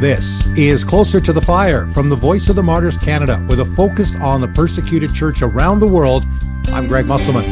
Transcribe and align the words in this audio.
This 0.00 0.46
is 0.56 0.82
Closer 0.82 1.20
to 1.20 1.30
the 1.30 1.42
Fire 1.42 1.86
from 1.88 2.08
the 2.08 2.16
Voice 2.16 2.48
of 2.48 2.56
the 2.56 2.62
Martyrs 2.62 2.96
Canada 2.96 3.44
with 3.50 3.60
a 3.60 3.66
focus 3.66 4.14
on 4.14 4.40
the 4.40 4.48
persecuted 4.48 5.14
church 5.14 5.42
around 5.42 5.78
the 5.78 5.86
world. 5.86 6.24
I'm 6.68 6.88
Greg 6.88 7.04
Musselman. 7.04 7.44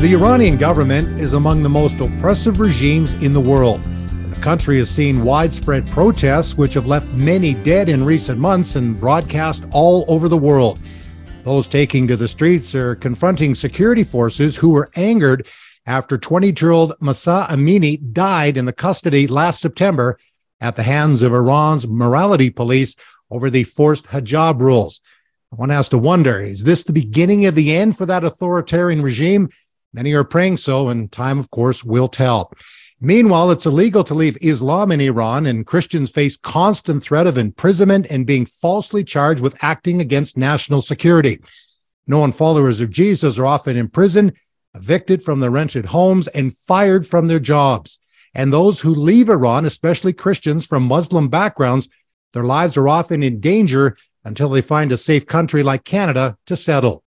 The 0.00 0.14
Iranian 0.14 0.56
government 0.56 1.20
is 1.20 1.34
among 1.34 1.62
the 1.62 1.68
most 1.68 2.00
oppressive 2.00 2.60
regimes 2.60 3.12
in 3.22 3.32
the 3.32 3.42
world. 3.42 3.82
The 3.82 4.40
country 4.40 4.78
has 4.78 4.88
seen 4.88 5.22
widespread 5.22 5.86
protests, 5.88 6.56
which 6.56 6.72
have 6.72 6.86
left 6.86 7.10
many 7.10 7.52
dead 7.52 7.90
in 7.90 8.06
recent 8.06 8.38
months 8.40 8.76
and 8.76 8.98
broadcast 8.98 9.66
all 9.70 10.06
over 10.08 10.30
the 10.30 10.36
world. 10.38 10.78
Those 11.44 11.66
taking 11.66 12.08
to 12.08 12.16
the 12.16 12.26
streets 12.26 12.74
are 12.74 12.96
confronting 12.96 13.54
security 13.54 14.02
forces 14.02 14.56
who 14.56 14.70
were 14.70 14.90
angered 14.96 15.46
after 15.84 16.16
20 16.16 16.54
year 16.58 16.70
old 16.70 16.94
Mahsa 17.00 17.46
Amini 17.50 18.14
died 18.14 18.56
in 18.56 18.64
the 18.64 18.72
custody 18.72 19.26
last 19.26 19.60
September 19.60 20.18
at 20.60 20.74
the 20.74 20.82
hands 20.82 21.22
of 21.22 21.32
Iran's 21.32 21.86
morality 21.86 22.50
police 22.50 22.96
over 23.30 23.50
the 23.50 23.64
forced 23.64 24.06
hijab 24.06 24.60
rules. 24.60 25.00
One 25.50 25.70
has 25.70 25.88
to 25.90 25.98
wonder 25.98 26.40
is 26.40 26.64
this 26.64 26.82
the 26.82 26.92
beginning 26.92 27.46
of 27.46 27.54
the 27.54 27.74
end 27.74 27.96
for 27.96 28.06
that 28.06 28.24
authoritarian 28.24 29.02
regime? 29.02 29.48
Many 29.92 30.12
are 30.12 30.24
praying 30.24 30.58
so, 30.58 30.88
and 30.88 31.10
time, 31.10 31.38
of 31.38 31.50
course, 31.50 31.82
will 31.82 32.08
tell. 32.08 32.52
Meanwhile, 33.00 33.50
it's 33.50 33.66
illegal 33.66 34.04
to 34.04 34.14
leave 34.14 34.38
Islam 34.40 34.90
in 34.90 35.00
Iran, 35.00 35.46
and 35.46 35.66
Christians 35.66 36.10
face 36.10 36.36
constant 36.36 37.02
threat 37.02 37.26
of 37.26 37.38
imprisonment 37.38 38.06
and 38.10 38.26
being 38.26 38.46
falsely 38.46 39.04
charged 39.04 39.42
with 39.42 39.62
acting 39.62 40.00
against 40.00 40.36
national 40.36 40.82
security. 40.82 41.40
Known 42.06 42.32
followers 42.32 42.80
of 42.80 42.90
Jesus 42.90 43.38
are 43.38 43.46
often 43.46 43.76
imprisoned, 43.76 44.32
evicted 44.74 45.22
from 45.22 45.40
their 45.40 45.50
rented 45.50 45.86
homes, 45.86 46.28
and 46.28 46.56
fired 46.56 47.06
from 47.06 47.26
their 47.26 47.40
jobs. 47.40 47.98
And 48.36 48.52
those 48.52 48.82
who 48.82 48.94
leave 48.94 49.30
Iran, 49.30 49.64
especially 49.64 50.12
Christians 50.12 50.66
from 50.66 50.82
Muslim 50.82 51.28
backgrounds, 51.28 51.88
their 52.34 52.44
lives 52.44 52.76
are 52.76 52.86
often 52.86 53.22
in 53.22 53.40
danger 53.40 53.96
until 54.24 54.50
they 54.50 54.60
find 54.60 54.92
a 54.92 54.98
safe 54.98 55.24
country 55.24 55.62
like 55.62 55.84
Canada 55.84 56.36
to 56.44 56.54
settle. 56.54 57.02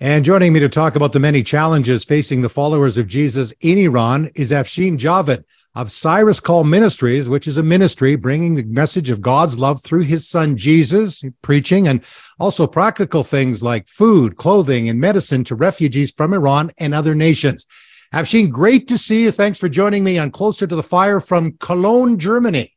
And 0.00 0.24
joining 0.24 0.52
me 0.52 0.58
to 0.58 0.68
talk 0.68 0.96
about 0.96 1.12
the 1.12 1.20
many 1.20 1.44
challenges 1.44 2.04
facing 2.04 2.42
the 2.42 2.48
followers 2.48 2.98
of 2.98 3.06
Jesus 3.06 3.52
in 3.60 3.78
Iran 3.78 4.32
is 4.34 4.50
Afshin 4.50 4.98
Javid 4.98 5.44
of 5.76 5.92
Cyrus 5.92 6.40
Call 6.40 6.64
Ministries, 6.64 7.28
which 7.28 7.46
is 7.46 7.56
a 7.56 7.62
ministry 7.62 8.16
bringing 8.16 8.56
the 8.56 8.64
message 8.64 9.10
of 9.10 9.22
God's 9.22 9.56
love 9.56 9.80
through 9.80 10.02
his 10.02 10.28
son 10.28 10.56
Jesus, 10.56 11.22
preaching, 11.40 11.86
and 11.86 12.02
also 12.40 12.66
practical 12.66 13.22
things 13.22 13.62
like 13.62 13.86
food, 13.86 14.36
clothing, 14.36 14.88
and 14.88 14.98
medicine 14.98 15.44
to 15.44 15.54
refugees 15.54 16.10
from 16.10 16.34
Iran 16.34 16.72
and 16.80 16.92
other 16.92 17.14
nations. 17.14 17.64
Afshin, 18.12 18.50
great 18.50 18.88
to 18.88 18.98
see 18.98 19.24
you. 19.24 19.30
Thanks 19.30 19.58
for 19.58 19.68
joining 19.68 20.04
me 20.04 20.18
on 20.18 20.30
Closer 20.30 20.66
to 20.66 20.76
the 20.76 20.82
Fire 20.82 21.20
from 21.20 21.52
Cologne, 21.58 22.18
Germany. 22.18 22.74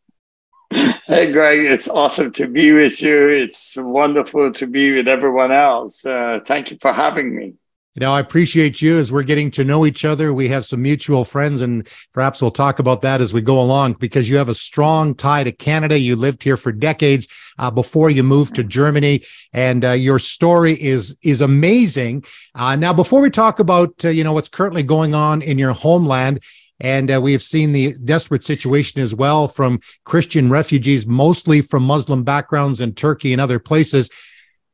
Hey, 0.72 1.31
Greg, 1.31 1.61
it's 1.61 1.88
awesome 1.88 2.33
to 2.33 2.47
be 2.47 2.73
with 2.73 3.02
you. 3.02 3.30
It's 3.30 3.78
wonderful 3.78 4.52
to 4.52 4.67
be 4.67 4.94
with 4.94 5.08
everyone 5.08 5.53
else. 5.53 6.05
Uh, 6.05 6.39
thank 6.45 6.70
you 6.70 6.78
for 6.81 6.92
having 6.92 7.33
me. 7.33 7.53
Know, 8.00 8.14
I 8.14 8.20
appreciate 8.20 8.80
you 8.80 9.00
as 9.00 9.12
we're 9.12 9.23
getting 9.23 9.50
to 9.52 9.64
know 9.64 9.84
each 9.84 10.06
other. 10.06 10.31
We 10.31 10.50
have 10.50 10.66
some 10.66 10.84
mutual 10.84 11.26
friends, 11.26 11.62
and 11.62 11.88
perhaps 12.14 12.39
we'll 12.39 12.52
talk 12.52 12.78
about 12.78 13.02
that 13.02 13.22
as 13.22 13.34
we 13.34 13.42
go 13.42 13.59
along 13.59 13.94
because 13.94 14.30
you 14.30 14.38
have 14.38 14.50
a 14.50 14.54
strong 14.54 15.16
tie 15.16 15.44
to 15.44 15.52
Canada. 15.52 15.98
You 15.98 16.16
lived 16.16 16.44
here 16.44 16.58
for 16.58 16.72
decades 16.72 17.28
uh, 17.58 17.72
before 17.72 18.12
you 18.12 18.22
moved 18.22 18.54
to 18.56 18.64
Germany, 18.64 19.23
and 19.52 19.84
uh, 19.84 19.94
your 19.94 20.20
story 20.20 20.80
is 20.80 21.17
is 21.23 21.42
amazing. 21.42 22.23
Uh, 22.54 22.76
now, 22.76 22.94
before 22.94 23.20
we 23.20 23.31
talk 23.31 23.58
about 23.58 24.06
uh, 24.06 24.09
you 24.09 24.23
know 24.23 24.34
what's 24.34 24.50
currently 24.50 24.84
going 24.84 25.16
on 25.16 25.42
in 25.42 25.58
your 25.58 25.73
homeland, 25.73 26.44
and 26.80 27.11
uh, 27.11 27.20
we 27.20 27.32
have 27.32 27.42
seen 27.42 27.72
the 27.72 27.94
desperate 27.94 28.44
situation 28.44 29.02
as 29.02 29.16
well 29.16 29.48
from 29.48 29.80
Christian 30.05 30.52
refugees, 30.52 31.08
mostly 31.08 31.61
from 31.61 31.82
Muslim 31.82 32.23
backgrounds 32.23 32.80
in 32.80 32.94
Turkey 32.94 33.33
and 33.33 33.42
other 33.42 33.58
places. 33.58 34.11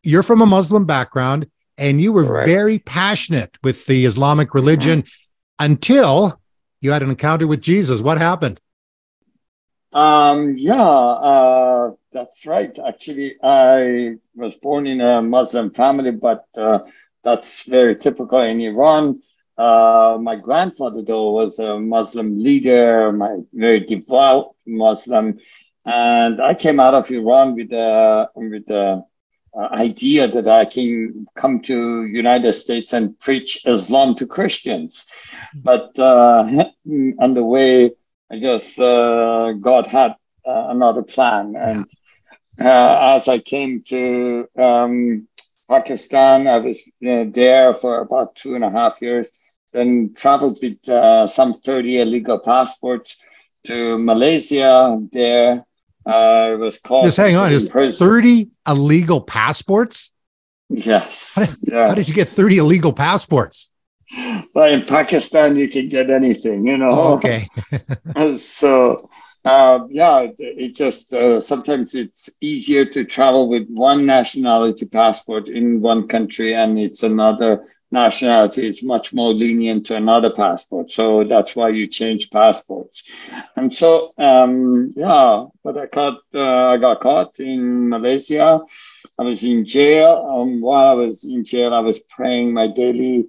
You're 0.03 0.23
from 0.23 0.41
a 0.41 0.45
Muslim 0.45 0.83
background 0.83 1.47
and 1.77 1.99
you 1.99 2.11
were 2.11 2.45
very 2.45 2.79
passionate 2.79 3.57
with 3.63 3.85
the 3.85 4.05
Islamic 4.05 4.53
religion 4.53 5.01
mm-hmm. 5.01 5.65
until 5.65 6.39
you 6.81 6.91
had 6.91 7.03
an 7.03 7.09
encounter 7.09 7.47
with 7.47 7.61
Jesus. 7.61 8.01
What 8.01 8.17
happened? 8.17 8.59
Um, 9.93 10.53
yeah, 10.55 10.81
uh, 10.83 11.91
that's 12.11 12.45
right. 12.45 12.77
Actually, 12.85 13.35
I 13.43 14.15
was 14.35 14.55
born 14.55 14.87
in 14.87 15.01
a 15.01 15.21
Muslim 15.21 15.71
family, 15.71 16.11
but 16.11 16.45
uh, 16.57 16.79
that's 17.23 17.63
very 17.63 17.95
typical 17.95 18.39
in 18.39 18.59
Iran. 18.59 19.21
Uh, 19.55 20.17
my 20.19 20.35
grandfather, 20.35 21.03
though, 21.03 21.31
was 21.31 21.59
a 21.59 21.79
Muslim 21.79 22.39
leader, 22.39 23.11
my 23.11 23.37
very 23.53 23.79
devout 23.81 24.55
Muslim, 24.65 25.37
and 25.85 26.41
I 26.41 26.55
came 26.55 26.79
out 26.79 26.95
of 26.95 27.11
Iran 27.11 27.53
with 27.53 27.71
a 27.71 28.29
with 28.35 28.69
a 28.71 29.05
uh, 29.55 29.69
idea 29.71 30.27
that 30.27 30.47
I 30.47 30.65
can 30.65 31.27
come 31.35 31.59
to 31.61 32.05
United 32.05 32.53
States 32.53 32.93
and 32.93 33.17
preach 33.19 33.65
Islam 33.65 34.15
to 34.15 34.25
Christians. 34.25 35.05
But 35.53 35.97
uh, 35.99 36.65
on 37.19 37.33
the 37.33 37.43
way, 37.43 37.91
I 38.31 38.37
guess 38.37 38.79
uh, 38.79 39.53
God 39.61 39.85
had 39.85 40.15
uh, 40.45 40.67
another 40.69 41.03
plan. 41.03 41.55
And 41.55 41.85
uh, 42.59 43.15
as 43.17 43.27
I 43.27 43.39
came 43.39 43.83
to 43.89 44.47
um, 44.57 45.27
Pakistan, 45.69 46.47
I 46.47 46.57
was 46.57 46.81
uh, 47.05 47.25
there 47.29 47.73
for 47.73 48.01
about 48.01 48.35
two 48.35 48.55
and 48.55 48.63
a 48.63 48.71
half 48.71 49.01
years, 49.01 49.31
then 49.71 50.13
traveled 50.15 50.59
with 50.61 50.83
some 51.29 51.53
30 51.53 51.99
illegal 52.01 52.39
passports 52.39 53.17
to 53.65 53.97
Malaysia 53.97 54.99
there 55.11 55.65
uh, 56.05 56.55
was 56.59 56.77
called. 56.79 57.05
Just 57.05 57.17
hang 57.17 57.35
on. 57.35 57.51
Is 57.51 57.71
30 57.71 58.49
illegal 58.67 59.21
passports? 59.21 60.11
Yes. 60.69 61.33
How 61.35 61.45
did, 61.45 61.55
yes. 61.61 61.89
how 61.89 61.95
did, 61.95 62.07
you 62.07 62.15
get 62.15 62.27
30 62.27 62.57
illegal 62.57 62.93
passports? 62.93 63.71
Well, 64.53 64.71
in 64.71 64.85
Pakistan, 64.85 65.55
you 65.55 65.67
can 65.67 65.89
get 65.89 66.09
anything, 66.09 66.67
you 66.67 66.77
know. 66.77 67.13
Okay. 67.15 67.47
so, 68.37 69.09
uh, 69.45 69.79
yeah, 69.89 70.27
it's 70.37 70.77
just 70.77 71.13
uh, 71.13 71.39
sometimes 71.41 71.95
it's 71.95 72.29
easier 72.41 72.85
to 72.85 73.03
travel 73.03 73.49
with 73.49 73.67
one 73.69 74.05
nationality 74.05 74.85
passport 74.85 75.49
in 75.49 75.81
one 75.81 76.07
country, 76.07 76.53
and 76.53 76.79
it's 76.79 77.03
another 77.03 77.65
nationality 77.91 78.67
is 78.67 78.81
much 78.83 79.13
more 79.13 79.33
lenient 79.33 79.85
to 79.87 79.95
another 79.95 80.29
passport. 80.31 80.91
So 80.91 81.23
that's 81.23 81.55
why 81.55 81.69
you 81.69 81.87
change 81.87 82.29
passports. 82.31 83.03
And 83.55 83.71
so, 83.71 84.13
um, 84.17 84.93
yeah, 84.95 85.45
but 85.63 85.77
I 85.77 85.85
got, 85.87 86.19
uh, 86.33 86.67
I 86.69 86.77
got 86.77 87.01
caught 87.01 87.39
in 87.39 87.89
Malaysia. 87.89 88.61
I 89.19 89.23
was 89.23 89.43
in 89.43 89.65
jail. 89.65 90.25
Um, 90.29 90.61
while 90.61 90.87
I 90.91 90.93
was 91.05 91.23
in 91.23 91.43
jail, 91.43 91.73
I 91.73 91.79
was 91.79 91.99
praying 91.99 92.53
my 92.53 92.67
daily 92.67 93.25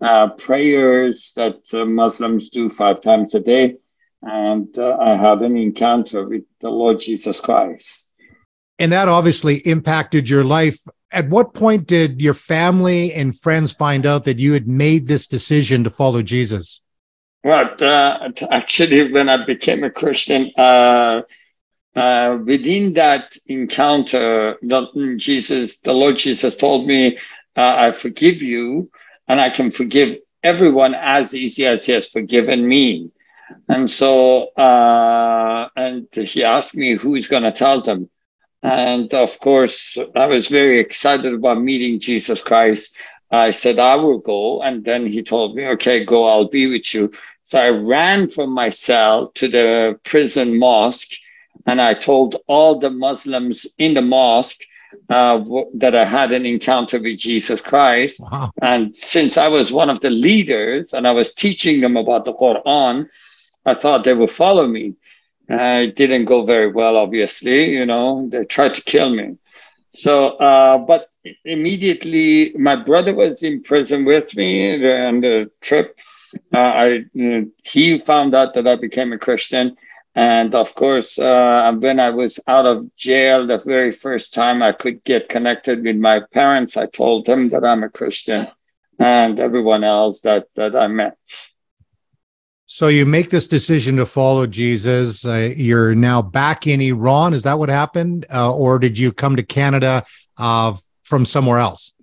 uh, 0.00 0.28
prayers 0.30 1.32
that 1.36 1.60
uh, 1.72 1.84
Muslims 1.84 2.50
do 2.50 2.68
five 2.68 3.00
times 3.00 3.34
a 3.34 3.40
day. 3.40 3.76
And 4.22 4.76
uh, 4.76 4.98
I 4.98 5.16
had 5.16 5.42
an 5.42 5.56
encounter 5.56 6.26
with 6.26 6.44
the 6.60 6.70
Lord 6.70 6.98
Jesus 6.98 7.40
Christ. 7.40 8.12
And 8.78 8.92
that 8.92 9.08
obviously 9.08 9.56
impacted 9.58 10.28
your 10.28 10.44
life 10.44 10.78
at 11.10 11.28
what 11.28 11.54
point 11.54 11.86
did 11.86 12.20
your 12.20 12.34
family 12.34 13.12
and 13.12 13.38
friends 13.38 13.72
find 13.72 14.06
out 14.06 14.24
that 14.24 14.38
you 14.38 14.52
had 14.52 14.68
made 14.68 15.06
this 15.06 15.26
decision 15.26 15.84
to 15.84 15.90
follow 15.90 16.22
Jesus? 16.22 16.80
Well, 17.44 17.74
uh, 17.80 18.30
actually, 18.50 19.12
when 19.12 19.28
I 19.28 19.44
became 19.44 19.84
a 19.84 19.90
Christian, 19.90 20.52
uh, 20.56 21.22
uh, 21.96 22.38
within 22.44 22.94
that 22.94 23.36
encounter, 23.46 24.56
the, 24.60 25.14
Jesus, 25.16 25.76
the 25.78 25.92
Lord 25.92 26.16
Jesus 26.16 26.56
told 26.56 26.86
me, 26.86 27.16
uh, 27.56 27.76
I 27.78 27.92
forgive 27.92 28.42
you, 28.42 28.90
and 29.26 29.40
I 29.40 29.50
can 29.50 29.70
forgive 29.70 30.18
everyone 30.42 30.94
as 30.94 31.32
easy 31.34 31.64
as 31.64 31.86
He 31.86 31.92
has 31.92 32.08
forgiven 32.08 32.66
me. 32.66 33.10
And 33.68 33.90
so, 33.90 34.48
uh, 34.54 35.68
and 35.76 36.08
He 36.12 36.44
asked 36.44 36.74
me 36.74 36.96
who's 36.96 37.28
going 37.28 37.44
to 37.44 37.52
tell 37.52 37.82
them. 37.82 38.10
And 38.62 39.12
of 39.14 39.38
course, 39.38 39.96
I 40.16 40.26
was 40.26 40.48
very 40.48 40.80
excited 40.80 41.32
about 41.32 41.62
meeting 41.62 42.00
Jesus 42.00 42.42
Christ. 42.42 42.94
I 43.30 43.50
said, 43.50 43.78
I 43.78 43.96
will 43.96 44.18
go. 44.18 44.62
And 44.62 44.84
then 44.84 45.06
he 45.06 45.22
told 45.22 45.54
me, 45.54 45.66
okay, 45.68 46.04
go, 46.04 46.26
I'll 46.26 46.48
be 46.48 46.66
with 46.66 46.92
you. 46.94 47.12
So 47.44 47.58
I 47.58 47.68
ran 47.68 48.28
from 48.28 48.50
my 48.50 48.68
cell 48.68 49.30
to 49.36 49.48
the 49.48 50.00
prison 50.04 50.58
mosque 50.58 51.12
and 51.66 51.80
I 51.80 51.94
told 51.94 52.36
all 52.46 52.78
the 52.78 52.90
Muslims 52.90 53.66
in 53.78 53.94
the 53.94 54.02
mosque 54.02 54.60
uh, 55.10 55.40
that 55.74 55.94
I 55.94 56.04
had 56.04 56.32
an 56.32 56.46
encounter 56.46 56.98
with 56.98 57.18
Jesus 57.18 57.60
Christ. 57.60 58.20
Wow. 58.20 58.50
And 58.60 58.96
since 58.96 59.36
I 59.36 59.48
was 59.48 59.70
one 59.70 59.90
of 59.90 60.00
the 60.00 60.10
leaders 60.10 60.94
and 60.94 61.06
I 61.06 61.12
was 61.12 61.34
teaching 61.34 61.80
them 61.80 61.96
about 61.96 62.24
the 62.24 62.32
Quran, 62.32 63.08
I 63.68 63.74
thought 63.74 64.04
they 64.04 64.14
would 64.14 64.30
follow 64.30 64.66
me. 64.66 64.94
Uh, 65.50 65.80
it 65.86 65.96
didn't 65.96 66.26
go 66.26 66.44
very 66.44 66.70
well, 66.72 66.96
obviously. 66.96 67.70
You 67.70 67.86
know, 67.86 68.28
they 68.30 68.44
tried 68.44 68.74
to 68.74 68.82
kill 68.82 69.10
me. 69.14 69.36
So, 69.94 70.30
uh, 70.36 70.78
but 70.78 71.10
immediately 71.44 72.52
my 72.56 72.76
brother 72.76 73.14
was 73.14 73.42
in 73.42 73.62
prison 73.62 74.04
with 74.04 74.36
me 74.36 74.74
on 75.08 75.20
the 75.20 75.50
trip. 75.60 75.96
Uh, 76.54 76.58
I, 76.58 77.04
he 77.64 77.98
found 77.98 78.34
out 78.34 78.54
that 78.54 78.66
I 78.66 78.76
became 78.76 79.12
a 79.12 79.18
Christian, 79.18 79.76
And 80.14 80.54
of 80.54 80.74
course, 80.74 81.18
uh, 81.18 81.72
when 81.78 82.00
I 82.00 82.10
was 82.10 82.40
out 82.46 82.66
of 82.66 82.94
jail, 82.96 83.46
the 83.46 83.58
very 83.58 83.92
first 83.92 84.34
time 84.34 84.62
I 84.62 84.72
could 84.72 85.04
get 85.04 85.28
connected 85.28 85.84
with 85.84 85.96
my 85.96 86.20
parents, 86.32 86.76
I 86.76 86.86
told 86.86 87.26
them 87.26 87.50
that 87.50 87.64
I'm 87.64 87.84
a 87.84 87.88
Christian 87.90 88.48
and 88.98 89.38
everyone 89.38 89.84
else 89.84 90.20
that, 90.22 90.46
that 90.56 90.74
I 90.76 90.88
met. 90.88 91.16
So 92.70 92.88
you 92.88 93.06
make 93.06 93.30
this 93.30 93.48
decision 93.48 93.96
to 93.96 94.04
follow 94.04 94.46
Jesus. 94.46 95.24
Uh, 95.24 95.52
you're 95.56 95.94
now 95.94 96.20
back 96.20 96.66
in 96.66 96.82
Iran. 96.82 97.32
Is 97.32 97.44
that 97.44 97.58
what 97.58 97.70
happened? 97.70 98.26
Uh, 98.32 98.54
or 98.54 98.78
did 98.78 98.98
you 98.98 99.10
come 99.10 99.36
to 99.36 99.42
Canada 99.42 100.04
uh, 100.36 100.74
from 101.04 101.24
somewhere 101.24 101.60
else? 101.60 101.94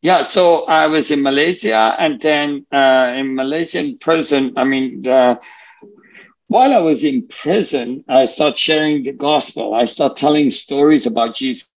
Yeah, 0.00 0.22
so 0.22 0.64
I 0.64 0.86
was 0.86 1.10
in 1.10 1.20
Malaysia 1.22 1.94
and 1.98 2.18
then 2.18 2.64
uh, 2.72 3.12
in 3.14 3.34
Malaysian 3.34 3.98
prison. 3.98 4.54
I 4.56 4.64
mean, 4.64 5.02
while 5.04 6.72
I 6.72 6.78
was 6.78 7.04
in 7.04 7.28
prison, 7.28 8.02
I 8.08 8.24
started 8.24 8.56
sharing 8.56 9.04
the 9.04 9.12
gospel. 9.12 9.74
I 9.74 9.84
started 9.84 10.16
telling 10.16 10.48
stories 10.48 11.04
about 11.04 11.34
Jesus 11.34 11.68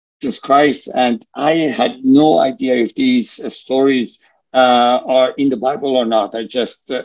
Christ, 0.40 0.88
and 0.94 1.26
I 1.34 1.54
had 1.54 2.04
no 2.04 2.38
idea 2.38 2.76
if 2.76 2.94
these 2.94 3.40
uh, 3.40 3.50
stories 3.50 4.20
uh, 4.52 5.00
are 5.06 5.30
in 5.36 5.48
the 5.48 5.56
Bible 5.56 5.96
or 5.96 6.04
not. 6.04 6.34
I 6.34 6.44
just 6.44 6.90
uh, 6.90 7.02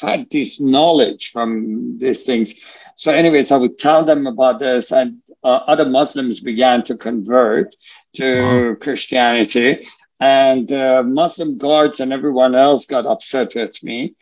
had 0.00 0.30
this 0.30 0.60
knowledge 0.60 1.32
from 1.32 1.98
these 1.98 2.24
things. 2.24 2.54
So, 2.96 3.12
anyways, 3.12 3.50
I 3.50 3.56
would 3.56 3.78
tell 3.78 4.04
them 4.04 4.26
about 4.26 4.60
this, 4.60 4.92
and 4.92 5.18
uh, 5.42 5.60
other 5.66 5.84
Muslims 5.84 6.40
began 6.40 6.84
to 6.84 6.96
convert 6.96 7.74
to 8.14 8.40
wow. 8.40 8.74
Christianity. 8.80 9.86
And 10.20 10.70
uh, 10.72 11.02
Muslim 11.02 11.58
guards 11.58 12.00
and 12.00 12.12
everyone 12.12 12.54
else 12.54 12.86
got 12.86 13.04
upset 13.04 13.54
with 13.54 13.82
me. 13.82 14.14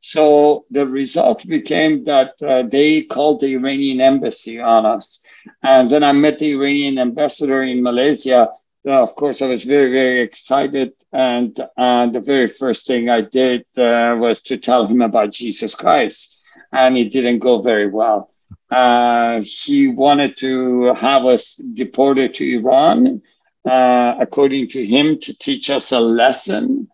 So 0.00 0.64
the 0.70 0.86
result 0.86 1.46
became 1.46 2.04
that 2.04 2.40
uh, 2.40 2.62
they 2.62 3.02
called 3.02 3.40
the 3.40 3.54
Iranian 3.54 4.00
embassy 4.00 4.60
on 4.60 4.86
us. 4.86 5.18
And 5.62 5.90
then 5.90 6.02
I 6.02 6.12
met 6.12 6.38
the 6.38 6.52
Iranian 6.52 6.98
ambassador 6.98 7.62
in 7.62 7.82
Malaysia 7.82 8.48
uh, 8.86 9.02
of 9.02 9.14
course, 9.14 9.42
I 9.42 9.46
was 9.46 9.64
very, 9.64 9.92
very 9.92 10.20
excited. 10.20 10.92
And 11.12 11.58
uh, 11.76 12.06
the 12.06 12.20
very 12.20 12.46
first 12.46 12.86
thing 12.86 13.08
I 13.08 13.20
did 13.20 13.66
uh, 13.76 14.16
was 14.18 14.40
to 14.42 14.56
tell 14.56 14.86
him 14.86 15.02
about 15.02 15.32
Jesus 15.32 15.74
Christ. 15.74 16.38
And 16.72 16.96
it 16.96 17.12
didn't 17.12 17.40
go 17.40 17.60
very 17.60 17.88
well. 17.88 18.30
Uh, 18.70 19.42
he 19.42 19.88
wanted 19.88 20.36
to 20.38 20.94
have 20.94 21.24
us 21.26 21.56
deported 21.56 22.34
to 22.34 22.58
Iran, 22.58 23.20
uh, 23.68 24.14
according 24.20 24.68
to 24.68 24.86
him, 24.86 25.18
to 25.20 25.36
teach 25.36 25.68
us 25.70 25.92
a 25.92 26.00
lesson 26.00 26.88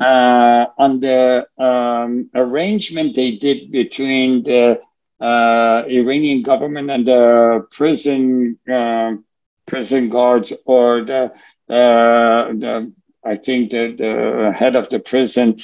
uh, 0.00 0.66
on 0.76 1.00
the 1.00 1.46
um, 1.58 2.28
arrangement 2.34 3.14
they 3.14 3.32
did 3.32 3.70
between 3.70 4.42
the 4.42 4.80
Iranian 5.22 6.42
government 6.42 6.90
and 6.90 7.06
the 7.06 7.66
prison 7.70 8.58
prison 9.70 10.08
guards 10.08 10.52
or 10.66 11.04
the, 11.04 11.32
uh, 11.68 12.52
the 12.62 12.92
I 13.24 13.36
think 13.36 13.70
the, 13.70 13.94
the 13.96 14.52
head 14.52 14.76
of 14.76 14.88
the 14.88 14.98
prison. 14.98 15.58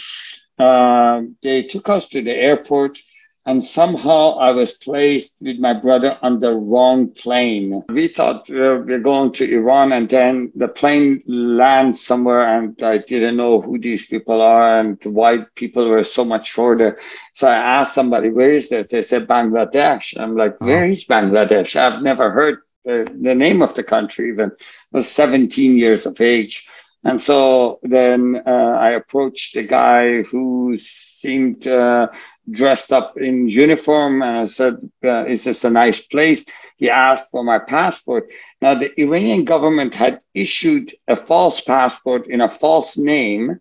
Uh, 0.59 1.23
they 1.43 1.63
took 1.65 1.89
us 1.89 2.09
to 2.09 2.23
the 2.23 2.31
airport, 2.31 2.99
and 3.45 3.63
somehow 3.63 4.39
I 4.39 4.51
was 4.51 4.73
placed 4.73 5.37
with 5.41 5.59
my 5.59 5.75
brother 5.75 6.19
on 6.23 6.41
the 6.41 6.53
wrong 6.53 7.11
plane. 7.11 7.85
We 7.89 8.09
thought 8.09 8.49
uh, 8.51 8.83
we're 8.87 9.01
going 9.13 9.33
to 9.35 9.51
Iran, 9.59 9.93
and 9.93 10.09
then 10.09 10.53
the 10.55 10.69
plane 10.69 11.23
lands 11.27 12.05
somewhere, 12.05 12.43
and 12.59 12.81
I 12.83 12.99
didn't 12.99 13.37
know 13.37 13.61
who 13.61 13.79
these 13.79 14.07
people 14.07 14.41
are 14.41 14.81
and 14.81 14.99
why 15.05 15.45
people 15.55 15.89
were 15.89 16.05
so 16.05 16.25
much 16.25 16.49
shorter. 16.49 16.99
So 17.35 17.49
I 17.49 17.57
asked 17.57 17.95
somebody, 17.95 18.31
"Where 18.31 18.53
is 18.53 18.69
this?" 18.69 18.87
They 18.89 19.03
said 19.03 19.29
Bangladesh. 19.29 20.19
I'm 20.19 20.37
like, 20.37 20.61
"Where 20.61 20.87
is 20.87 21.05
Bangladesh? 21.05 21.77
I've 21.77 22.03
never 22.03 22.31
heard 22.31 22.59
the, 22.87 23.13
the 23.21 23.35
name 23.35 23.63
of 23.63 23.75
the 23.75 23.83
country 23.83 24.29
even 24.29 24.53
was 24.93 25.11
17 25.11 25.77
years 25.77 26.07
of 26.07 26.21
age. 26.21 26.67
And 27.05 27.21
so 27.21 27.79
then 27.83 28.43
uh, 28.47 28.51
I 28.81 28.93
approached 28.93 29.55
the 29.55 29.65
guy 29.65 30.23
who 30.23 30.77
seemed 30.79 31.67
uh, 31.67 32.09
dressed 32.51 32.93
up 32.93 33.19
in 33.19 33.49
uniform 33.49 34.23
and 34.23 34.39
I 34.39 34.45
said, 34.47 34.77
uh, 35.05 35.25
Is 35.27 35.45
this 35.45 35.65
a 35.65 35.71
nice 35.71 36.01
place? 36.01 36.45
He 36.77 36.91
asked 36.91 37.31
for 37.31 37.45
my 37.45 37.59
passport. 37.59 38.31
Now, 38.61 38.75
the 38.75 38.99
Iranian 39.01 39.45
government 39.45 39.95
had 39.95 40.21
issued 40.35 40.95
a 41.09 41.17
false 41.17 41.61
passport 41.61 42.27
in 42.29 42.41
a 42.41 42.49
false 42.49 42.97
name 42.97 43.61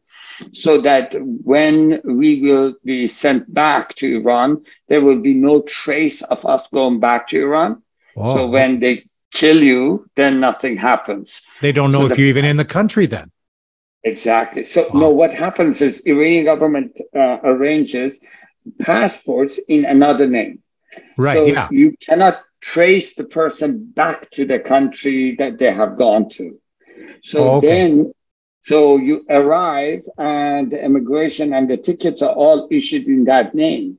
so 0.54 0.82
that 0.82 1.16
when 1.20 2.02
we 2.04 2.42
will 2.42 2.76
be 2.84 3.08
sent 3.08 3.52
back 3.54 3.96
to 3.96 4.18
Iran, 4.18 4.64
there 4.88 5.02
will 5.02 5.22
be 5.22 5.34
no 5.34 5.62
trace 5.62 6.22
of 6.22 6.46
us 6.46 6.68
going 6.68 7.00
back 7.00 7.30
to 7.30 7.42
Iran. 7.42 7.82
So 8.34 8.48
when 8.48 8.80
they 8.80 9.06
kill 9.36 9.62
you, 9.62 10.10
then 10.16 10.40
nothing 10.40 10.78
happens. 10.78 11.42
They 11.62 11.72
don't 11.72 11.92
know 11.92 12.00
so 12.00 12.06
if 12.08 12.12
the, 12.14 12.22
you're 12.22 12.30
even 12.30 12.46
in 12.46 12.58
the 12.58 12.66
country 12.66 13.06
then. 13.06 13.32
Exactly. 14.04 14.64
So 14.64 14.88
wow. 14.94 15.02
no, 15.02 15.10
what 15.10 15.34
happens 15.34 15.82
is 15.82 16.00
Iranian 16.02 16.46
government 16.46 17.00
uh, 17.16 17.38
arranges 17.44 18.22
passports 18.80 19.60
in 19.68 19.86
another 19.86 20.28
name. 20.28 20.64
Right. 21.18 21.38
So 21.38 21.46
yeah. 21.46 21.68
you 21.72 21.96
cannot 22.08 22.42
trace 22.62 23.14
the 23.16 23.26
person 23.26 23.92
back 24.02 24.30
to 24.32 24.46
the 24.46 24.60
country 24.60 25.36
that 25.36 25.60
they 25.60 25.72
have 25.72 25.98
gone 25.98 26.30
to. 26.30 26.60
So 27.22 27.40
oh, 27.44 27.58
okay. 27.58 27.68
then, 27.68 28.14
so 28.62 28.98
you 28.98 29.26
arrive 29.30 30.02
and 30.18 30.72
the 30.72 30.84
immigration 30.84 31.54
and 31.54 31.70
the 31.70 31.78
tickets 31.78 32.22
are 32.22 32.34
all 32.34 32.68
issued 32.72 33.08
in 33.08 33.26
that 33.26 33.54
name. 33.54 33.98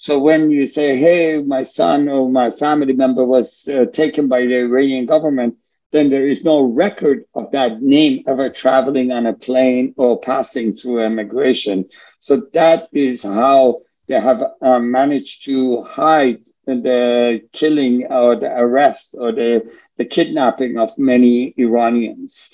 So 0.00 0.20
when 0.20 0.52
you 0.52 0.68
say, 0.68 0.96
hey, 0.96 1.42
my 1.42 1.62
son 1.62 2.08
or 2.08 2.30
my 2.30 2.50
family 2.50 2.92
member 2.92 3.24
was 3.24 3.68
uh, 3.68 3.86
taken 3.86 4.28
by 4.28 4.42
the 4.42 4.60
Iranian 4.60 5.06
government, 5.06 5.56
then 5.90 6.08
there 6.08 6.24
is 6.24 6.44
no 6.44 6.62
record 6.62 7.24
of 7.34 7.50
that 7.50 7.82
name 7.82 8.22
ever 8.28 8.48
traveling 8.48 9.10
on 9.10 9.26
a 9.26 9.32
plane 9.32 9.94
or 9.96 10.20
passing 10.20 10.72
through 10.72 11.04
immigration. 11.04 11.84
So 12.20 12.42
that 12.52 12.88
is 12.92 13.24
how 13.24 13.80
they 14.06 14.20
have 14.20 14.44
uh, 14.62 14.78
managed 14.78 15.44
to 15.46 15.82
hide 15.82 16.42
the 16.66 17.42
killing 17.52 18.06
or 18.06 18.36
the 18.36 18.56
arrest 18.56 19.16
or 19.18 19.32
the, 19.32 19.68
the 19.96 20.04
kidnapping 20.04 20.78
of 20.78 20.96
many 20.96 21.54
Iranians. 21.56 22.50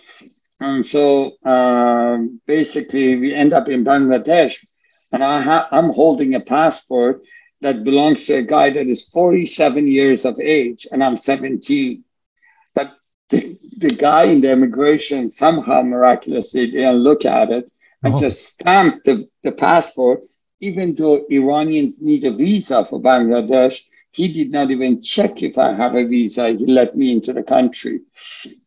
And 0.61 0.87
so 0.87 1.33
um, 1.45 2.41
basically, 2.47 3.17
we 3.17 3.35
end 3.35 3.53
up 3.53 3.69
in 3.69 3.85
Bangladesh 3.85 4.65
and 5.15 5.23
I 5.23 5.41
ha- 5.41 5.69
I'm 5.71 5.91
holding 5.93 6.35
a 6.35 6.41
passport 6.41 7.23
that 7.61 7.85
belongs 7.85 8.27
to 8.27 8.35
a 8.35 8.43
guy 8.43 8.71
that 8.71 8.89
is 8.89 9.09
47 9.09 9.87
years 9.87 10.25
of 10.25 10.41
age, 10.41 10.89
and 10.91 11.05
I'm 11.05 11.15
17. 11.15 12.03
But 12.75 12.97
the, 13.29 13.57
the 13.79 13.91
guy 13.91 14.25
in 14.25 14.41
the 14.41 14.51
immigration 14.51 15.31
somehow 15.31 15.83
miraculously 15.83 16.69
didn't 16.69 16.97
look 16.97 17.25
at 17.25 17.53
it 17.53 17.71
and 18.03 18.13
oh. 18.13 18.21
just 18.21 18.45
stamped 18.45 19.05
the, 19.05 19.29
the 19.45 19.53
passport, 19.53 20.23
even 20.59 20.97
though 20.97 21.25
Iranians 21.31 22.03
need 22.03 22.25
a 22.25 22.33
visa 22.33 22.85
for 22.85 23.01
Bangladesh. 23.01 23.83
He 24.11 24.33
did 24.33 24.51
not 24.51 24.73
even 24.73 25.01
check 25.01 25.45
if 25.45 25.59
I 25.59 25.75
have 25.75 25.95
a 25.95 26.07
visa. 26.07 26.51
He 26.51 26.67
let 26.67 26.97
me 26.97 27.13
into 27.13 27.33
the 27.33 27.43
country. 27.45 28.01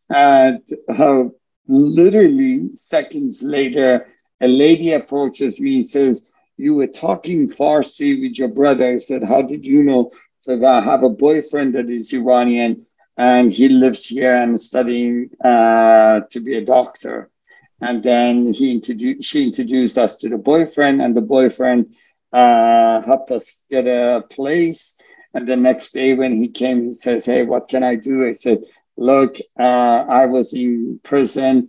And 0.08 0.62
uh, 0.88 1.24
literally 1.66 2.70
seconds 2.74 3.42
later, 3.42 4.06
a 4.40 4.48
lady 4.48 4.92
approaches 4.92 5.60
me 5.60 5.78
and 5.78 5.86
says, 5.86 6.32
you 6.58 6.74
were 6.74 6.88
talking 6.88 7.48
Farsi 7.48 8.20
with 8.20 8.38
your 8.38 8.48
brother. 8.48 8.86
I 8.86 8.98
said, 8.98 9.22
How 9.24 9.42
did 9.42 9.64
you 9.64 9.82
know? 9.82 10.10
So 10.38 10.64
I 10.66 10.80
have 10.82 11.02
a 11.04 11.08
boyfriend 11.08 11.74
that 11.74 11.88
is 11.88 12.12
Iranian 12.12 12.86
and 13.16 13.50
he 13.50 13.68
lives 13.68 14.06
here 14.06 14.34
and 14.34 14.60
studying 14.60 15.30
uh, 15.44 16.20
to 16.30 16.40
be 16.40 16.56
a 16.56 16.64
doctor. 16.64 17.30
And 17.80 18.02
then 18.02 18.52
he 18.52 18.72
introduced, 18.72 19.24
she 19.24 19.44
introduced 19.44 19.98
us 19.98 20.16
to 20.18 20.28
the 20.28 20.38
boyfriend, 20.38 21.00
and 21.00 21.16
the 21.16 21.20
boyfriend 21.20 21.94
uh, 22.32 23.02
helped 23.02 23.30
us 23.30 23.64
get 23.70 23.86
a 23.86 24.22
place. 24.30 24.96
And 25.34 25.46
the 25.48 25.56
next 25.56 25.92
day 25.92 26.14
when 26.14 26.36
he 26.36 26.48
came, 26.48 26.86
he 26.86 26.92
says, 26.92 27.24
Hey, 27.26 27.44
what 27.44 27.68
can 27.68 27.84
I 27.84 27.94
do? 27.96 28.26
I 28.26 28.32
said, 28.32 28.64
Look, 29.00 29.38
uh, 29.56 29.62
I 30.08 30.26
was 30.26 30.52
in 30.52 30.98
prison, 31.04 31.68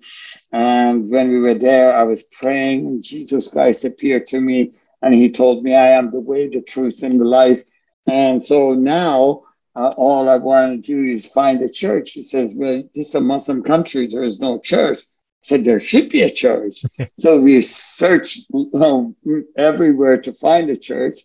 and 0.51 1.11
when 1.11 1.29
we 1.29 1.39
were 1.39 1.53
there, 1.53 1.95
I 1.95 2.01
was 2.01 2.23
praying, 2.23 2.87
and 2.87 3.03
Jesus 3.03 3.47
Christ 3.47 3.85
appeared 3.85 4.25
to 4.29 4.41
me, 4.41 4.71
and 5.03 5.13
he 5.13 5.29
told 5.31 5.63
me, 5.63 5.75
I 5.75 5.89
am 5.89 6.09
the 6.09 6.19
way, 6.19 6.47
the 6.47 6.61
truth, 6.61 7.03
and 7.03 7.19
the 7.19 7.25
life. 7.25 7.61
And 8.07 8.43
so 8.43 8.73
now, 8.73 9.43
uh, 9.75 9.91
all 9.95 10.27
I 10.27 10.37
want 10.37 10.83
to 10.83 10.91
do 10.91 11.03
is 11.03 11.27
find 11.27 11.61
a 11.61 11.69
church. 11.69 12.13
He 12.13 12.23
says, 12.23 12.55
Well, 12.57 12.81
this 12.95 13.09
is 13.09 13.15
a 13.15 13.21
Muslim 13.21 13.61
country, 13.61 14.07
there 14.07 14.23
is 14.23 14.39
no 14.39 14.59
church. 14.59 14.97
I 14.97 15.43
said, 15.43 15.63
There 15.63 15.79
should 15.79 16.09
be 16.09 16.23
a 16.23 16.31
church. 16.31 16.83
so 17.19 17.41
we 17.41 17.61
searched 17.61 18.47
um, 18.73 19.15
everywhere 19.55 20.17
to 20.21 20.33
find 20.33 20.67
a 20.71 20.77
church, 20.77 21.19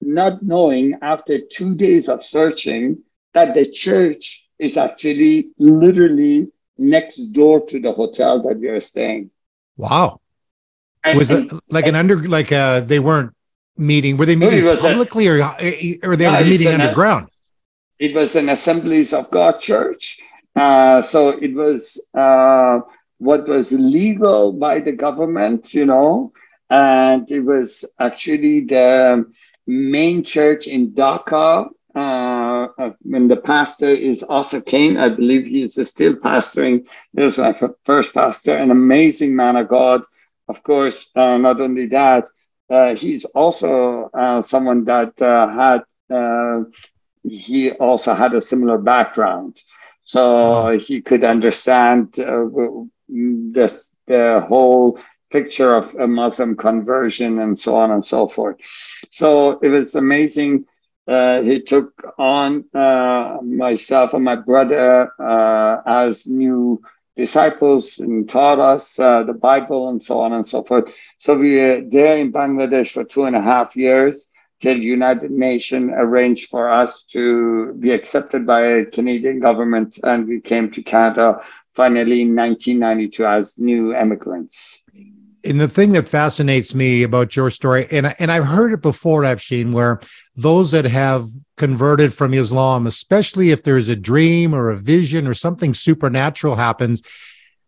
not 0.00 0.42
knowing 0.42 0.94
after 1.02 1.38
two 1.38 1.74
days 1.74 2.08
of 2.08 2.24
searching 2.24 3.02
that 3.34 3.54
the 3.54 3.70
church 3.70 4.43
is 4.58 4.76
actually 4.76 5.52
literally 5.58 6.52
next 6.78 7.16
door 7.32 7.64
to 7.66 7.78
the 7.80 7.92
hotel 7.92 8.40
that 8.42 8.58
we 8.58 8.68
are 8.68 8.80
staying. 8.80 9.30
Wow. 9.76 10.20
And, 11.04 11.18
was 11.18 11.30
it 11.30 11.52
like 11.68 11.86
an 11.86 11.96
under 11.96 12.16
like 12.16 12.50
uh 12.50 12.80
they 12.80 12.98
weren't 12.98 13.34
meeting 13.76 14.16
were 14.16 14.24
they 14.24 14.36
meeting 14.36 14.64
publicly 14.76 15.26
a, 15.26 15.32
or 15.32 15.42
or 16.02 16.16
they 16.16 16.26
were 16.26 16.40
meeting 16.44 16.68
underground 16.68 17.28
it 17.98 18.14
was 18.14 18.36
an 18.36 18.48
Assemblies 18.48 19.12
of 19.12 19.30
God 19.30 19.60
church. 19.60 20.20
Uh, 20.54 21.02
so 21.02 21.30
it 21.30 21.54
was 21.54 22.00
uh, 22.14 22.80
what 23.18 23.46
was 23.48 23.72
legal 23.72 24.52
by 24.52 24.80
the 24.80 24.92
government, 24.92 25.74
you 25.74 25.86
know, 25.86 26.32
and 26.70 27.30
it 27.30 27.40
was 27.40 27.84
actually 27.98 28.60
the 28.60 29.24
main 29.66 30.22
church 30.22 30.66
in 30.66 30.92
Dhaka. 30.92 31.68
Uh, 31.94 32.68
when 33.02 33.28
the 33.28 33.36
pastor 33.36 33.88
is 33.90 34.24
Asa 34.28 34.60
Kane, 34.60 34.96
I 34.96 35.08
believe 35.08 35.46
he 35.46 35.62
is 35.62 35.74
still 35.88 36.14
pastoring. 36.14 36.88
He 37.16 37.22
was 37.22 37.38
my 37.38 37.54
first 37.84 38.12
pastor, 38.12 38.56
an 38.56 38.70
amazing 38.70 39.36
man 39.36 39.56
of 39.56 39.68
God. 39.68 40.02
Of 40.48 40.62
course, 40.62 41.10
uh, 41.14 41.36
not 41.38 41.60
only 41.60 41.86
that, 41.86 42.28
uh, 42.68 42.94
he's 42.96 43.24
also 43.26 44.10
uh, 44.12 44.42
someone 44.42 44.84
that 44.84 45.20
uh, 45.22 45.48
had 45.48 45.82
uh, 46.10 46.64
he 47.22 47.70
also 47.72 48.14
had 48.14 48.34
a 48.34 48.40
similar 48.40 48.78
background, 48.78 49.58
so 50.02 50.76
he 50.78 51.00
could 51.00 51.24
understand 51.24 52.18
uh, 52.18 52.44
the 53.08 53.88
the 54.06 54.44
whole 54.46 54.98
picture 55.30 55.74
of 55.74 55.94
a 55.96 56.06
Muslim 56.06 56.56
conversion 56.56 57.38
and 57.40 57.58
so 57.58 57.76
on 57.76 57.90
and 57.90 58.04
so 58.04 58.26
forth. 58.26 58.56
So 59.10 59.58
it 59.60 59.68
was 59.68 59.94
amazing. 59.94 60.66
Uh, 61.06 61.42
he 61.42 61.60
took 61.60 62.02
on 62.18 62.64
myself 63.42 64.14
and 64.14 64.24
my 64.24 64.36
brother 64.36 65.10
as 65.86 66.26
new 66.26 66.80
disciples 67.16 67.98
and 67.98 68.28
taught 68.28 68.58
us 68.58 68.98
uh, 68.98 69.22
the 69.22 69.32
Bible 69.32 69.88
and 69.88 70.02
so 70.02 70.20
on 70.20 70.32
and 70.32 70.44
so 70.44 70.62
forth. 70.62 70.92
So 71.18 71.38
we 71.38 71.56
were 71.56 71.82
there 71.88 72.16
in 72.18 72.32
Bangladesh 72.32 72.92
for 72.92 73.04
two 73.04 73.24
and 73.24 73.36
a 73.36 73.42
half 73.42 73.76
years 73.76 74.28
till 74.60 74.76
United 74.76 75.30
Nations 75.30 75.92
arranged 75.94 76.48
for 76.48 76.70
us 76.70 77.02
to 77.04 77.74
be 77.74 77.92
accepted 77.92 78.46
by 78.46 78.62
a 78.62 78.86
Canadian 78.86 79.40
government, 79.40 79.98
and 80.02 80.26
we 80.26 80.40
came 80.40 80.70
to 80.70 80.82
Canada 80.82 81.40
finally 81.72 82.22
in 82.22 82.34
1992 82.34 83.26
as 83.26 83.58
new 83.58 83.94
immigrants. 83.94 84.82
And 85.44 85.60
the 85.60 85.68
thing 85.68 85.92
that 85.92 86.08
fascinates 86.08 86.74
me 86.74 87.02
about 87.02 87.36
your 87.36 87.50
story, 87.50 87.86
and 87.90 88.14
and 88.18 88.32
I've 88.32 88.46
heard 88.46 88.72
it 88.72 88.80
before, 88.80 89.22
Afshin, 89.22 89.72
where 89.72 90.00
those 90.34 90.70
that 90.70 90.86
have 90.86 91.26
converted 91.56 92.14
from 92.14 92.32
Islam, 92.32 92.86
especially 92.86 93.50
if 93.50 93.62
there's 93.62 93.88
a 93.88 93.96
dream 93.96 94.54
or 94.54 94.70
a 94.70 94.76
vision 94.76 95.28
or 95.28 95.34
something 95.34 95.74
supernatural 95.74 96.56
happens, 96.56 97.02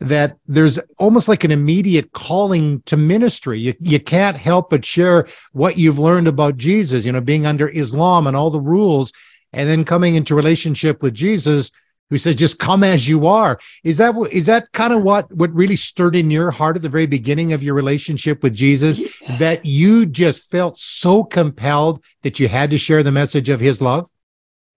that 0.00 0.36
there's 0.46 0.78
almost 0.98 1.28
like 1.28 1.44
an 1.44 1.50
immediate 1.50 2.12
calling 2.12 2.82
to 2.86 2.96
ministry. 2.96 3.60
You, 3.60 3.74
you 3.80 4.00
can't 4.00 4.36
help 4.36 4.70
but 4.70 4.84
share 4.84 5.26
what 5.52 5.78
you've 5.78 5.98
learned 5.98 6.28
about 6.28 6.56
Jesus, 6.56 7.04
you 7.04 7.12
know, 7.12 7.20
being 7.20 7.46
under 7.46 7.68
Islam 7.68 8.26
and 8.26 8.36
all 8.36 8.50
the 8.50 8.60
rules, 8.60 9.12
and 9.52 9.68
then 9.68 9.84
coming 9.84 10.14
into 10.14 10.34
relationship 10.34 11.02
with 11.02 11.14
Jesus 11.14 11.70
who 12.10 12.18
said, 12.18 12.38
just 12.38 12.58
come 12.58 12.84
as 12.84 13.08
you 13.08 13.26
are. 13.26 13.58
Is 13.84 13.98
that, 13.98 14.14
is 14.32 14.46
that 14.46 14.70
kind 14.72 14.92
of 14.92 15.02
what, 15.02 15.32
what 15.32 15.52
really 15.52 15.76
stirred 15.76 16.14
in 16.14 16.30
your 16.30 16.50
heart 16.50 16.76
at 16.76 16.82
the 16.82 16.88
very 16.88 17.06
beginning 17.06 17.52
of 17.52 17.62
your 17.62 17.74
relationship 17.74 18.42
with 18.42 18.54
Jesus 18.54 18.98
yeah. 18.98 19.36
that 19.38 19.64
you 19.64 20.06
just 20.06 20.50
felt 20.50 20.78
so 20.78 21.24
compelled 21.24 22.04
that 22.22 22.38
you 22.38 22.48
had 22.48 22.70
to 22.70 22.78
share 22.78 23.02
the 23.02 23.12
message 23.12 23.48
of 23.48 23.60
his 23.60 23.82
love? 23.82 24.08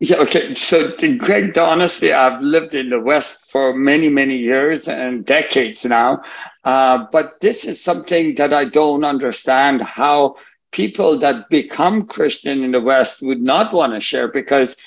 Yeah, 0.01 0.17
okay. 0.19 0.53
So, 0.53 0.95
Greg, 1.17 1.57
honestly, 1.57 2.13
I've 2.13 2.41
lived 2.41 2.73
in 2.73 2.89
the 2.89 3.01
West 3.01 3.51
for 3.51 3.73
many, 3.73 4.07
many 4.07 4.37
years 4.37 4.87
and 4.87 5.25
decades 5.25 5.83
now. 5.83 6.23
Uh, 6.63 7.05
but 7.11 7.41
this 7.41 7.65
is 7.65 7.83
something 7.83 8.35
that 8.35 8.53
I 8.53 8.63
don't 8.63 9.03
understand 9.03 9.81
how 9.81 10.35
people 10.71 11.17
that 11.17 11.49
become 11.49 12.05
Christian 12.05 12.63
in 12.63 12.71
the 12.71 12.79
West 12.79 13.21
would 13.21 13.41
not 13.41 13.73
want 13.73 13.93
to 13.93 13.99
share 13.99 14.29
because 14.29 14.77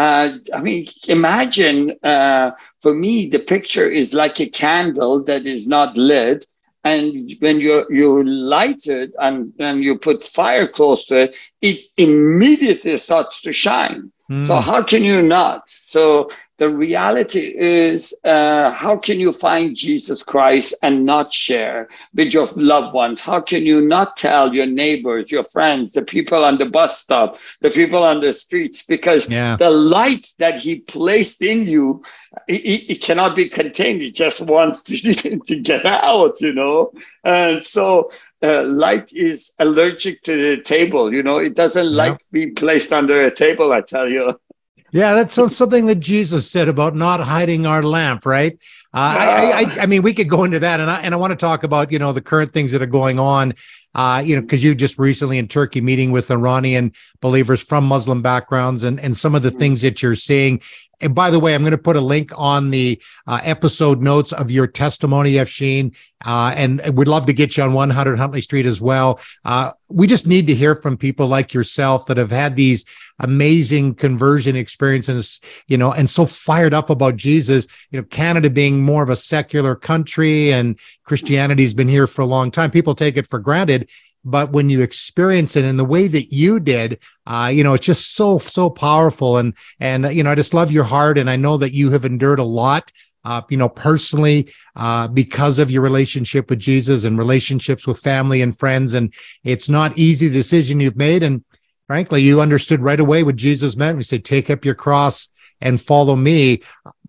uh, 0.00 0.28
I 0.54 0.60
mean, 0.62 0.86
imagine 1.08 1.92
uh, 2.02 2.50
for 2.80 2.94
me, 2.94 3.28
the 3.28 3.38
picture 3.38 3.88
is 3.88 4.14
like 4.14 4.40
a 4.40 4.48
candle 4.48 5.22
that 5.24 5.46
is 5.46 5.66
not 5.66 5.96
lit. 5.96 6.46
And 6.84 7.30
when 7.40 7.60
you 7.60 7.86
you 7.90 8.24
light 8.24 8.86
it 8.86 9.12
and, 9.18 9.52
and 9.58 9.84
you 9.84 9.98
put 9.98 10.22
fire 10.22 10.66
close 10.66 11.04
to 11.06 11.14
it, 11.24 11.36
it 11.60 11.78
immediately 11.96 12.96
starts 12.96 13.42
to 13.42 13.52
shine. 13.52 14.12
Mm. 14.30 14.46
So 14.46 14.60
how 14.60 14.82
can 14.82 15.02
you 15.02 15.22
not? 15.22 15.64
So 15.66 16.30
the 16.58 16.68
reality 16.68 17.54
is, 17.56 18.14
uh, 18.22 18.70
how 18.70 18.96
can 18.96 19.18
you 19.18 19.32
find 19.32 19.74
Jesus 19.74 20.22
Christ 20.22 20.74
and 20.82 21.04
not 21.04 21.32
share 21.32 21.88
with 22.14 22.32
your 22.32 22.46
loved 22.54 22.94
ones? 22.94 23.18
How 23.18 23.40
can 23.40 23.64
you 23.64 23.80
not 23.80 24.16
tell 24.16 24.54
your 24.54 24.66
neighbors, 24.66 25.32
your 25.32 25.42
friends, 25.42 25.92
the 25.92 26.02
people 26.02 26.44
on 26.44 26.58
the 26.58 26.66
bus 26.66 27.00
stop, 27.00 27.38
the 27.60 27.70
people 27.70 28.04
on 28.04 28.20
the 28.20 28.32
streets? 28.32 28.84
Because 28.84 29.28
yeah. 29.28 29.56
the 29.56 29.70
light 29.70 30.32
that 30.38 30.60
He 30.60 30.80
placed 30.80 31.42
in 31.42 31.64
you, 31.64 32.04
it, 32.46 32.90
it 32.90 33.02
cannot 33.02 33.34
be 33.34 33.48
contained. 33.48 34.02
It 34.02 34.14
just 34.14 34.40
wants 34.42 34.82
to, 34.82 35.40
to 35.46 35.60
get 35.60 35.86
out, 35.86 36.40
you 36.40 36.52
know? 36.52 36.92
And 37.24 37.64
so 37.64 38.12
uh, 38.42 38.64
light 38.64 39.12
is 39.12 39.52
allergic 39.58 40.22
to 40.22 40.56
the 40.56 40.62
table. 40.62 41.12
You 41.12 41.22
know, 41.22 41.38
it 41.38 41.54
doesn't 41.54 41.90
yep. 41.90 41.94
like 41.94 42.20
being 42.32 42.54
placed 42.54 42.92
under 42.92 43.24
a 43.24 43.30
table. 43.30 43.72
I 43.72 43.82
tell 43.82 44.10
you. 44.10 44.38
Yeah, 44.92 45.14
that's 45.14 45.34
something 45.54 45.86
that 45.86 46.00
Jesus 46.00 46.50
said 46.50 46.68
about 46.68 46.96
not 46.96 47.20
hiding 47.20 47.64
our 47.64 47.80
lamp, 47.80 48.26
right? 48.26 48.54
Uh, 48.92 49.14
I, 49.18 49.52
I, 49.52 49.82
I, 49.82 49.86
mean, 49.86 50.02
we 50.02 50.12
could 50.12 50.28
go 50.28 50.42
into 50.42 50.58
that, 50.58 50.80
and 50.80 50.90
I 50.90 51.00
and 51.02 51.14
I 51.14 51.16
want 51.16 51.30
to 51.30 51.36
talk 51.36 51.62
about 51.62 51.92
you 51.92 52.00
know 52.00 52.12
the 52.12 52.20
current 52.20 52.50
things 52.50 52.72
that 52.72 52.82
are 52.82 52.86
going 52.86 53.18
on. 53.20 53.54
Uh, 53.94 54.22
you 54.24 54.34
know, 54.34 54.42
because 54.42 54.64
you 54.64 54.74
just 54.74 54.98
recently 54.98 55.38
in 55.38 55.46
Turkey 55.46 55.80
meeting 55.80 56.10
with 56.10 56.30
Iranian 56.30 56.92
believers 57.20 57.62
from 57.62 57.84
Muslim 57.84 58.20
backgrounds, 58.20 58.82
and 58.82 58.98
and 58.98 59.16
some 59.16 59.36
of 59.36 59.42
the 59.42 59.50
things 59.52 59.82
that 59.82 60.02
you're 60.02 60.16
seeing. 60.16 60.60
And 61.00 61.14
by 61.14 61.30
the 61.30 61.38
way, 61.38 61.54
I'm 61.54 61.62
going 61.62 61.72
to 61.72 61.78
put 61.78 61.96
a 61.96 62.00
link 62.00 62.30
on 62.36 62.70
the 62.70 63.00
uh, 63.26 63.40
episode 63.42 64.02
notes 64.02 64.32
of 64.32 64.50
your 64.50 64.66
testimony, 64.66 65.34
Afshin, 65.34 65.96
uh, 66.24 66.52
and 66.56 66.80
we'd 66.96 67.08
love 67.08 67.26
to 67.26 67.32
get 67.32 67.56
you 67.56 67.62
on 67.62 67.72
100 67.72 68.16
Huntley 68.16 68.40
Street 68.40 68.66
as 68.66 68.80
well. 68.80 69.20
Uh, 69.44 69.70
we 69.88 70.06
just 70.06 70.26
need 70.26 70.46
to 70.48 70.54
hear 70.54 70.74
from 70.74 70.96
people 70.96 71.26
like 71.26 71.54
yourself 71.54 72.06
that 72.06 72.18
have 72.18 72.30
had 72.30 72.56
these 72.56 72.84
amazing 73.20 73.94
conversion 73.94 74.56
experiences, 74.56 75.40
you 75.66 75.76
know, 75.76 75.92
and 75.92 76.08
so 76.08 76.26
fired 76.26 76.74
up 76.74 76.90
about 76.90 77.16
Jesus. 77.16 77.66
You 77.90 78.00
know, 78.00 78.06
Canada 78.06 78.50
being 78.50 78.82
more 78.82 79.02
of 79.02 79.10
a 79.10 79.16
secular 79.16 79.74
country 79.74 80.52
and 80.52 80.78
Christianity's 81.04 81.74
been 81.74 81.88
here 81.88 82.06
for 82.06 82.22
a 82.22 82.26
long 82.26 82.50
time. 82.50 82.70
People 82.70 82.94
take 82.94 83.16
it 83.16 83.26
for 83.26 83.38
granted 83.38 83.90
but 84.24 84.52
when 84.52 84.68
you 84.68 84.82
experience 84.82 85.56
it 85.56 85.64
in 85.64 85.76
the 85.76 85.84
way 85.84 86.06
that 86.06 86.32
you 86.32 86.60
did 86.60 86.98
uh, 87.26 87.50
you 87.52 87.64
know 87.64 87.74
it's 87.74 87.86
just 87.86 88.14
so 88.14 88.38
so 88.38 88.68
powerful. 88.68 89.38
And 89.38 89.54
and 89.78 90.14
you 90.14 90.22
know 90.22 90.30
i 90.30 90.34
just 90.34 90.54
love 90.54 90.72
your 90.72 90.84
heart 90.84 91.18
and 91.18 91.30
i 91.30 91.36
know 91.36 91.56
that 91.56 91.72
you 91.72 91.90
have 91.90 92.04
endured 92.04 92.38
a 92.38 92.44
lot 92.44 92.90
uh, 93.24 93.42
you 93.50 93.56
know 93.56 93.68
personally 93.68 94.52
uh, 94.76 95.06
because 95.08 95.58
of 95.58 95.70
your 95.70 95.82
relationship 95.82 96.48
with 96.50 96.58
jesus 96.58 97.04
and 97.04 97.18
relationships 97.18 97.86
with 97.86 97.98
family 97.98 98.42
and 98.42 98.58
friends. 98.58 98.94
And 98.94 99.12
it's 99.44 99.68
not 99.68 99.98
easy 99.98 100.28
decision 100.30 100.80
you've 100.80 100.96
made. 100.96 101.22
And 101.22 101.44
frankly 101.86 102.22
you 102.22 102.40
understood 102.40 102.80
right 102.80 103.00
away 103.00 103.22
what 103.24 103.36
jesus 103.36 103.76
meant 103.76 103.96
we 103.96 104.04
said 104.04 104.24
take 104.24 104.48
up 104.48 104.64
your 104.64 104.76
cross 104.76 105.30
and 105.60 105.80
follow 105.80 106.16
me. 106.16 106.62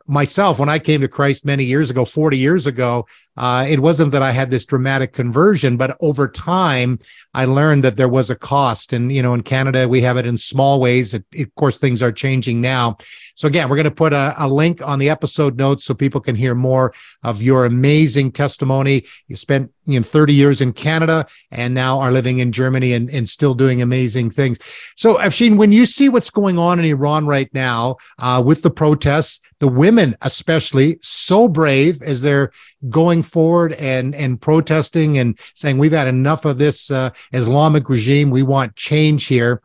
Myself 0.07 0.59
when 0.59 0.67
i 0.67 0.79
came 0.79 1.01
to 1.01 1.07
christ 1.07 1.45
many 1.45 1.63
years 1.63 1.89
ago 1.89 2.03
40 2.03 2.37
years 2.37 2.65
ago 2.65 3.05
uh, 3.37 3.65
it 3.67 3.79
wasn't 3.79 4.11
that 4.11 4.21
I 4.21 4.31
had 4.31 4.51
this 4.51 4.65
dramatic 4.65 5.13
conversion, 5.13 5.77
but 5.77 5.95
over 6.01 6.27
time, 6.27 6.99
I 7.33 7.45
learned 7.45 7.83
that 7.83 7.95
there 7.95 8.09
was 8.09 8.29
a 8.29 8.35
cost. 8.35 8.91
And, 8.91 9.11
you 9.11 9.21
know, 9.21 9.33
in 9.33 9.41
Canada, 9.41 9.87
we 9.87 10.01
have 10.01 10.17
it 10.17 10.25
in 10.25 10.35
small 10.37 10.81
ways. 10.81 11.13
It, 11.13 11.23
of 11.39 11.55
course, 11.55 11.77
things 11.77 12.01
are 12.01 12.11
changing 12.11 12.59
now. 12.59 12.97
So, 13.35 13.47
again, 13.47 13.69
we're 13.69 13.77
going 13.77 13.85
to 13.85 13.91
put 13.91 14.13
a, 14.13 14.33
a, 14.37 14.47
link 14.47 14.85
on 14.85 14.99
the 14.99 15.09
episode 15.09 15.57
notes 15.57 15.85
so 15.85 15.93
people 15.93 16.19
can 16.19 16.35
hear 16.35 16.53
more 16.53 16.93
of 17.23 17.41
your 17.41 17.65
amazing 17.65 18.33
testimony. 18.33 19.05
You 19.27 19.35
spent 19.37 19.71
you 19.85 19.99
know 19.99 20.03
30 20.03 20.33
years 20.33 20.61
in 20.61 20.73
Canada 20.73 21.25
and 21.49 21.73
now 21.73 21.99
are 21.99 22.11
living 22.11 22.39
in 22.39 22.51
Germany 22.51 22.93
and, 22.93 23.09
and 23.09 23.27
still 23.27 23.53
doing 23.53 23.81
amazing 23.81 24.29
things. 24.29 24.59
So, 24.97 25.15
Afshin, 25.15 25.57
when 25.57 25.71
you 25.71 25.85
see 25.85 26.09
what's 26.09 26.29
going 26.29 26.59
on 26.59 26.79
in 26.79 26.85
Iran 26.85 27.25
right 27.25 27.51
now 27.53 27.95
uh, 28.19 28.43
with 28.45 28.61
the 28.61 28.71
protests, 28.71 29.39
the 29.61 29.67
women 29.67 30.15
especially 30.23 30.97
so 31.03 31.47
brave 31.47 32.01
as 32.01 32.19
they're 32.19 32.51
going 32.89 33.21
forward 33.21 33.73
and 33.73 34.15
and 34.15 34.41
protesting 34.41 35.19
and 35.19 35.39
saying 35.53 35.77
we've 35.77 35.91
had 35.91 36.07
enough 36.07 36.45
of 36.45 36.57
this 36.57 36.89
uh, 36.89 37.11
Islamic 37.31 37.87
regime. 37.87 38.31
We 38.31 38.41
want 38.41 38.75
change 38.75 39.27
here. 39.27 39.61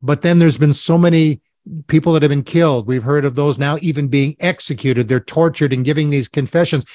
But 0.00 0.22
then 0.22 0.38
there's 0.38 0.56
been 0.56 0.72
so 0.72 0.96
many 0.96 1.42
people 1.88 2.14
that 2.14 2.22
have 2.22 2.30
been 2.30 2.42
killed. 2.42 2.86
We've 2.86 3.02
heard 3.02 3.26
of 3.26 3.34
those 3.34 3.58
now 3.58 3.76
even 3.82 4.08
being 4.08 4.34
executed. 4.40 5.08
They're 5.08 5.20
tortured 5.20 5.74
and 5.74 5.84
giving 5.84 6.08
these 6.08 6.26
confessions. 6.26 6.86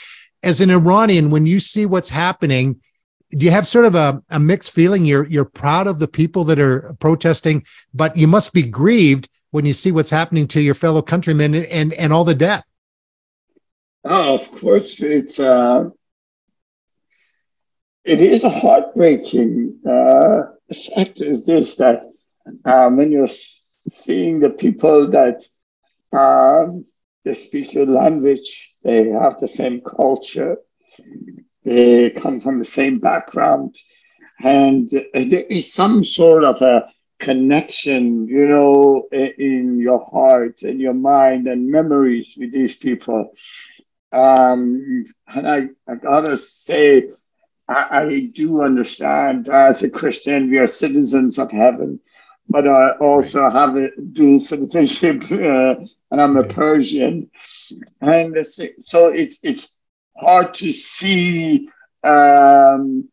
As 0.42 0.60
an 0.60 0.72
Iranian, 0.72 1.30
when 1.30 1.46
you 1.46 1.60
see 1.60 1.86
what's 1.86 2.10
happening, 2.10 2.82
do 3.30 3.46
you 3.46 3.52
have 3.52 3.68
sort 3.68 3.86
of 3.86 3.94
a, 3.94 4.24
a 4.32 4.40
mixed 4.40 4.72
feeling? 4.72 5.06
You're 5.06 5.28
you're 5.28 5.46
proud 5.46 5.86
of 5.86 6.00
the 6.00 6.08
people 6.08 6.46
that 6.46 6.58
are 6.58 6.96
protesting, 7.00 7.64
but 7.94 8.18
you 8.18 8.28
must 8.28 8.54
be 8.54 8.64
grieved 8.64 9.30
when 9.52 9.66
you 9.66 9.74
see 9.74 9.92
what's 9.92 10.10
happening 10.10 10.48
to 10.48 10.62
your 10.62 10.76
fellow 10.76 11.02
countrymen 11.02 11.54
and 11.56 11.66
and, 11.66 11.94
and 11.94 12.14
all 12.14 12.24
the 12.24 12.36
death. 12.36 12.66
Oh, 14.04 14.36
of 14.36 14.50
course, 14.52 15.02
it's 15.02 15.40
uh, 15.40 15.90
it 18.04 18.22
is 18.22 18.44
a 18.44 18.50
heartbreaking 18.50 19.80
uh, 19.88 20.42
fact. 20.96 21.22
Is 21.22 21.46
this 21.46 21.76
that 21.76 22.04
uh, 22.66 22.90
when 22.90 23.12
you're 23.12 23.36
seeing 23.90 24.40
the 24.40 24.50
people 24.50 25.08
that 25.10 25.46
Um, 26.12 26.86
they 27.24 27.36
speak 27.36 27.76
your 27.76 27.86
language. 27.86 28.50
They 28.82 29.10
have 29.10 29.38
the 29.38 29.48
same 29.48 29.82
culture. 29.82 30.58
They 31.64 32.10
come 32.10 32.40
from 32.40 32.58
the 32.58 32.66
same 32.66 32.98
background. 33.00 33.76
And 34.42 34.90
there 34.90 35.46
is 35.50 35.72
some 35.72 36.04
sort 36.04 36.44
of 36.44 36.62
a 36.62 36.90
connection, 37.20 38.28
you 38.28 38.48
know, 38.48 39.08
in 39.12 39.80
your 39.80 40.00
heart 40.00 40.64
and 40.64 40.80
your 40.82 40.94
mind 40.94 41.48
and 41.48 41.70
memories 41.70 42.36
with 42.40 42.52
these 42.52 42.76
people. 42.76 43.34
Um, 44.12 45.06
and 45.36 45.48
I, 45.48 45.68
I 45.88 45.96
gotta 45.96 46.38
say, 46.38 47.10
I, 47.68 47.88
I 47.92 48.32
do 48.34 48.62
understand 48.64 49.50
as 49.50 49.84
a 49.84 49.90
Christian, 49.90 50.50
we 50.50 50.58
are 50.58 50.68
citizens 50.68 51.38
of 51.38 51.52
heaven, 51.52 52.00
but 52.50 52.68
I 52.68 52.92
also 52.98 53.50
have 53.50 53.76
a 53.76 53.90
dual 54.02 54.40
citizenship, 54.40 55.24
uh, 55.32 55.76
and 56.12 56.22
I'm 56.22 56.38
a 56.38 56.44
Persian, 56.44 57.30
and 58.02 58.36
so 58.46 59.10
it's 59.10 59.40
it's 59.44 59.78
hard 60.18 60.54
to 60.56 60.72
see. 60.72 61.70
Um, 62.04 63.10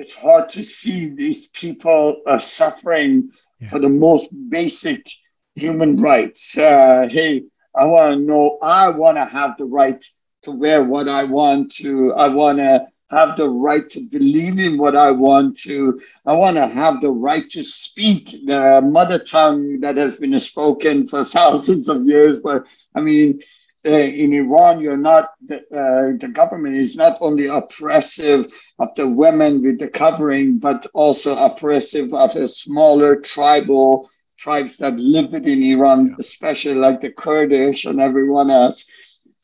it's 0.00 0.14
hard 0.14 0.48
to 0.48 0.62
see 0.62 1.10
these 1.10 1.48
people 1.48 2.22
uh, 2.26 2.38
suffering 2.38 3.30
yeah. 3.58 3.68
for 3.68 3.78
the 3.78 3.88
most 3.88 4.30
basic 4.48 5.06
human 5.54 5.96
rights. 5.96 6.56
Uh, 6.56 7.06
hey, 7.10 7.44
I 7.76 7.84
want 7.84 8.14
to 8.14 8.20
know, 8.20 8.58
I 8.62 8.88
want 8.88 9.18
to 9.18 9.26
have 9.26 9.58
the 9.58 9.66
right 9.66 10.02
to 10.44 10.52
wear 10.52 10.82
what 10.82 11.08
I 11.08 11.24
want 11.24 11.74
to. 11.76 12.14
I 12.14 12.28
want 12.28 12.58
to 12.58 12.86
have 13.10 13.36
the 13.36 13.50
right 13.50 13.90
to 13.90 14.00
believe 14.08 14.58
in 14.58 14.78
what 14.78 14.96
I 14.96 15.10
want 15.10 15.58
to. 15.60 16.00
I 16.24 16.32
want 16.32 16.56
to 16.56 16.66
have 16.66 17.02
the 17.02 17.10
right 17.10 17.48
to 17.50 17.62
speak 17.62 18.46
the 18.46 18.80
mother 18.80 19.18
tongue 19.18 19.80
that 19.80 19.98
has 19.98 20.18
been 20.18 20.38
spoken 20.40 21.06
for 21.06 21.24
thousands 21.36 21.90
of 21.90 22.04
years. 22.04 22.40
But 22.40 22.66
I 22.94 23.02
mean, 23.02 23.40
uh, 23.86 23.90
in 23.90 24.32
Iran, 24.34 24.80
you're 24.80 24.96
not 24.96 25.30
the, 25.46 25.56
uh, 25.58 26.16
the 26.18 26.30
government 26.32 26.76
is 26.76 26.96
not 26.96 27.16
only 27.20 27.46
oppressive 27.46 28.46
of 28.78 28.88
the 28.96 29.08
women 29.08 29.62
with 29.62 29.78
the 29.78 29.88
covering, 29.88 30.58
but 30.58 30.86
also 30.92 31.36
oppressive 31.36 32.12
of 32.12 32.34
the 32.34 32.46
smaller 32.46 33.16
tribal 33.16 34.10
tribes 34.36 34.76
that 34.78 34.98
live 34.98 35.32
within 35.32 35.62
Iran, 35.62 36.08
yeah. 36.08 36.14
especially 36.18 36.74
like 36.74 37.00
the 37.00 37.12
Kurdish 37.12 37.84
and 37.84 38.00
everyone 38.00 38.50
else. 38.50 38.84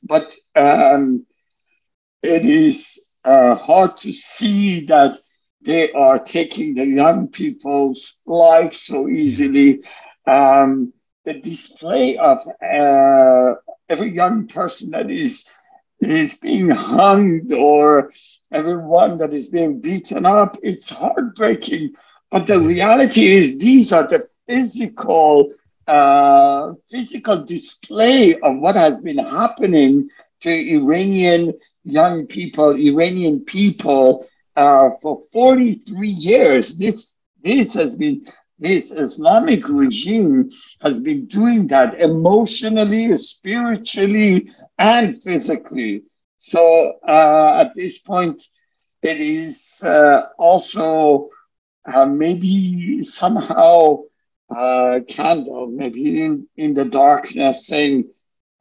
But 0.03 0.35
um, 0.55 1.25
it 2.23 2.45
is 2.45 2.99
uh, 3.25 3.55
hard 3.55 3.97
to 3.99 4.13
see 4.13 4.87
that 4.87 5.17
they 5.63 5.93
are 5.93 6.19
taking 6.19 6.75
the 6.75 6.87
young 6.87 7.29
people's 7.29 8.17
life 8.27 8.73
so 8.73 9.09
easily. 9.09 9.83
Um, 10.27 10.93
the 11.25 11.41
display 11.41 12.17
of 12.19 12.39
uh, 12.63 13.55
every 13.89 14.11
young 14.11 14.47
person 14.47 14.91
that 14.91 15.11
is 15.11 15.47
is 16.01 16.37
being 16.37 16.69
hung 16.71 17.41
or 17.55 18.11
everyone 18.53 19.19
that 19.19 19.33
is 19.33 19.49
being 19.49 19.81
beaten 19.81 20.27
up. 20.27 20.57
It's 20.63 20.91
heartbreaking. 20.91 21.95
But 22.31 22.47
the 22.47 22.59
reality 22.61 23.25
is 23.27 23.59
these 23.59 23.93
are 23.93 24.07
the 24.07 24.27
physical 24.49 25.51
uh, 25.87 26.75
physical 26.89 27.45
display 27.45 28.35
of 28.35 28.59
what 28.59 28.75
has 28.77 28.99
been 28.99 29.19
happening 29.19 30.09
to 30.41 30.51
Iranian 30.51 31.55
young 31.85 32.27
people, 32.27 32.71
Iranian 32.75 33.41
people 33.41 34.27
uh, 34.57 34.91
for 35.01 35.21
43 35.33 36.09
years. 36.09 36.79
This 36.79 37.17
this 37.43 37.75
has 37.75 37.95
been 37.95 38.27
this 38.59 38.91
Islamic 38.93 39.69
regime 39.69 40.51
has 40.81 41.01
been 41.01 41.27
doing 41.27 41.67
that 41.69 42.01
emotionally, 42.01 43.17
spiritually, 43.17 44.51
and 44.79 45.15
physically. 45.23 46.03
So 46.39 46.95
uh, 47.07 47.59
at 47.61 47.75
this 47.75 47.99
point, 47.99 48.43
it 49.03 49.19
is 49.21 49.83
uh, 49.85 50.23
also 50.39 51.31
uh, 51.85 52.07
maybe 52.07 53.03
somehow 53.03 54.05
uh, 54.55 55.01
candle, 55.09 55.67
maybe 55.69 56.23
in, 56.23 56.47
in 56.57 56.75
the 56.75 56.85
darkness, 56.85 57.67
saying, 57.67 58.05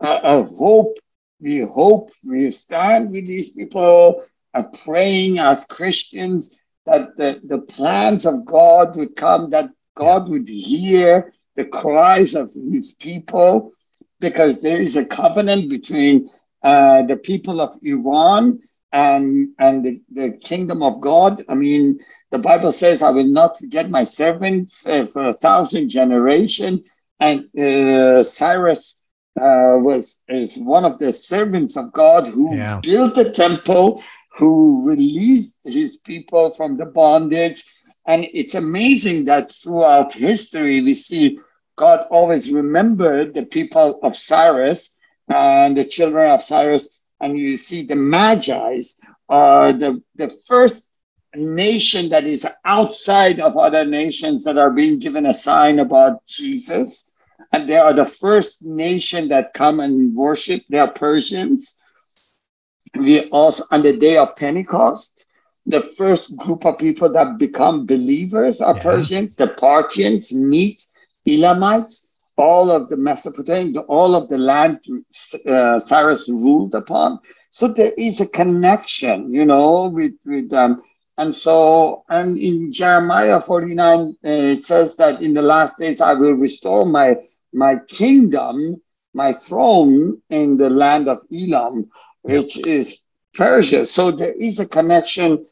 "I 0.01 0.45
hope, 0.57 0.97
we 1.39 1.59
hope, 1.61 2.09
we 2.23 2.49
stand 2.49 3.11
with 3.11 3.27
these 3.27 3.51
people, 3.51 4.23
uh, 4.53 4.63
praying 4.83 5.39
as 5.39 5.65
Christians." 5.65 6.61
That 6.85 7.17
the, 7.17 7.41
the 7.43 7.59
plans 7.61 8.27
of 8.27 8.45
God 8.45 8.95
would 8.95 9.15
come, 9.15 9.49
that 9.49 9.69
God 9.95 10.29
would 10.29 10.47
hear 10.47 11.31
the 11.55 11.65
cries 11.65 12.35
of 12.35 12.51
his 12.53 12.93
people 12.99 13.71
because 14.19 14.61
there 14.61 14.79
is 14.79 14.95
a 14.97 15.05
covenant 15.05 15.69
between 15.69 16.27
uh, 16.63 17.03
the 17.03 17.17
people 17.17 17.61
of 17.61 17.77
Iran 17.81 18.59
and, 18.91 19.49
and 19.59 19.83
the, 19.83 20.01
the 20.11 20.31
kingdom 20.37 20.81
of 20.81 21.01
God. 21.01 21.43
I 21.49 21.55
mean, 21.55 21.99
the 22.31 22.39
Bible 22.39 22.71
says, 22.71 23.03
I 23.03 23.09
will 23.09 23.27
not 23.27 23.57
forget 23.57 23.89
my 23.89 24.03
servants 24.03 24.87
uh, 24.87 25.05
for 25.05 25.27
a 25.27 25.33
thousand 25.33 25.89
generations. 25.89 26.89
And 27.19 27.45
uh, 27.57 28.23
Cyrus 28.23 29.05
uh, 29.39 29.75
was 29.79 30.21
is 30.29 30.57
one 30.57 30.85
of 30.85 30.97
the 30.97 31.11
servants 31.11 31.77
of 31.77 31.91
God 31.91 32.27
who 32.27 32.55
yeah. 32.55 32.79
built 32.81 33.15
the 33.15 33.31
temple, 33.31 34.01
who 34.37 34.87
released 34.87 35.59
his 35.65 35.97
people 35.97 36.51
from 36.51 36.77
the 36.77 36.85
bondage, 36.85 37.63
and 38.05 38.27
it's 38.33 38.55
amazing 38.55 39.25
that 39.25 39.51
throughout 39.51 40.13
history, 40.13 40.81
we 40.81 40.93
see 40.93 41.39
God 41.75 42.07
always 42.09 42.51
remembered 42.51 43.33
the 43.33 43.45
people 43.45 43.99
of 44.03 44.15
Cyrus 44.15 44.89
and 45.27 45.75
the 45.75 45.83
children 45.83 46.31
of 46.31 46.41
Cyrus. 46.41 47.05
And 47.19 47.37
you 47.37 47.57
see 47.57 47.85
the 47.85 47.95
Magi's 47.95 48.99
are 49.27 49.73
the, 49.73 50.01
the 50.15 50.29
first 50.29 50.93
nation 51.33 52.09
that 52.09 52.25
is 52.25 52.47
outside 52.63 53.39
of 53.39 53.57
other 53.57 53.85
nations 53.85 54.43
that 54.43 54.57
are 54.57 54.71
being 54.71 54.99
given 54.99 55.25
a 55.25 55.33
sign 55.33 55.79
about 55.79 56.25
Jesus. 56.25 57.11
And 57.51 57.67
they 57.67 57.77
are 57.77 57.93
the 57.93 58.05
first 58.05 58.63
nation 58.63 59.29
that 59.29 59.53
come 59.53 59.79
and 59.79 60.15
worship. 60.15 60.61
They 60.69 60.79
are 60.79 60.91
Persians. 60.91 61.79
We 62.95 63.29
also, 63.29 63.63
on 63.71 63.81
the 63.81 63.97
day 63.97 64.17
of 64.17 64.35
Pentecost, 64.35 65.25
the 65.65 65.81
first 65.81 66.35
group 66.37 66.65
of 66.65 66.77
people 66.77 67.11
that 67.11 67.37
become 67.37 67.85
believers 67.85 68.61
are 68.61 68.75
yeah. 68.75 68.83
Persians, 68.83 69.35
the 69.35 69.47
Parthians, 69.47 70.31
Medes, 70.31 70.87
Elamites, 71.27 72.15
all 72.37 72.69
of 72.69 72.89
the 72.89 72.97
Mesopotamia, 72.97 73.79
all 73.81 74.13
of 74.13 74.27
the 74.29 74.37
land 74.37 74.79
uh, 75.47 75.79
Cyrus 75.79 76.29
ruled 76.29 76.75
upon. 76.75 77.19
So 77.49 77.67
there 77.69 77.93
is 77.97 78.19
a 78.19 78.27
connection, 78.27 79.33
you 79.33 79.45
know, 79.45 79.89
with 79.89 80.13
with 80.25 80.49
them. 80.49 80.73
Um, 80.73 80.83
and 81.17 81.33
so, 81.33 82.03
and 82.09 82.37
in 82.37 82.73
Jeremiah 82.73 83.39
49, 83.39 83.99
uh, 83.99 84.13
it 84.23 84.65
says 84.65 84.97
that 84.97 85.21
in 85.21 85.33
the 85.33 85.41
last 85.41 85.77
days 85.77 86.01
I 86.01 86.13
will 86.13 86.33
restore 86.33 86.85
my 86.85 87.15
my 87.53 87.77
kingdom, 87.87 88.81
my 89.13 89.31
throne 89.31 90.21
in 90.29 90.57
the 90.57 90.69
land 90.69 91.07
of 91.07 91.19
Elam, 91.31 91.89
which 92.23 92.57
is 92.57 92.99
Persia. 93.33 93.85
So 93.85 94.11
there 94.11 94.33
is 94.33 94.59
a 94.59 94.67
connection 94.67 95.45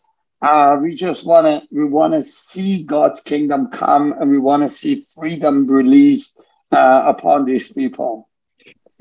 uh, 0.44 0.78
we 0.80 0.94
just 0.94 1.26
want 1.26 1.48
to 1.48 1.66
we 1.72 1.86
want 1.86 2.14
to 2.14 2.22
see 2.22 2.84
God's 2.84 3.22
kingdom 3.22 3.68
come, 3.72 4.14
and 4.20 4.30
we 4.30 4.38
want 4.38 4.62
to 4.64 4.70
see 4.70 5.04
freedom 5.16 5.66
released 5.68 6.38
uh, 6.72 7.04
upon 7.06 7.46
these 7.46 7.72
people. 7.72 8.30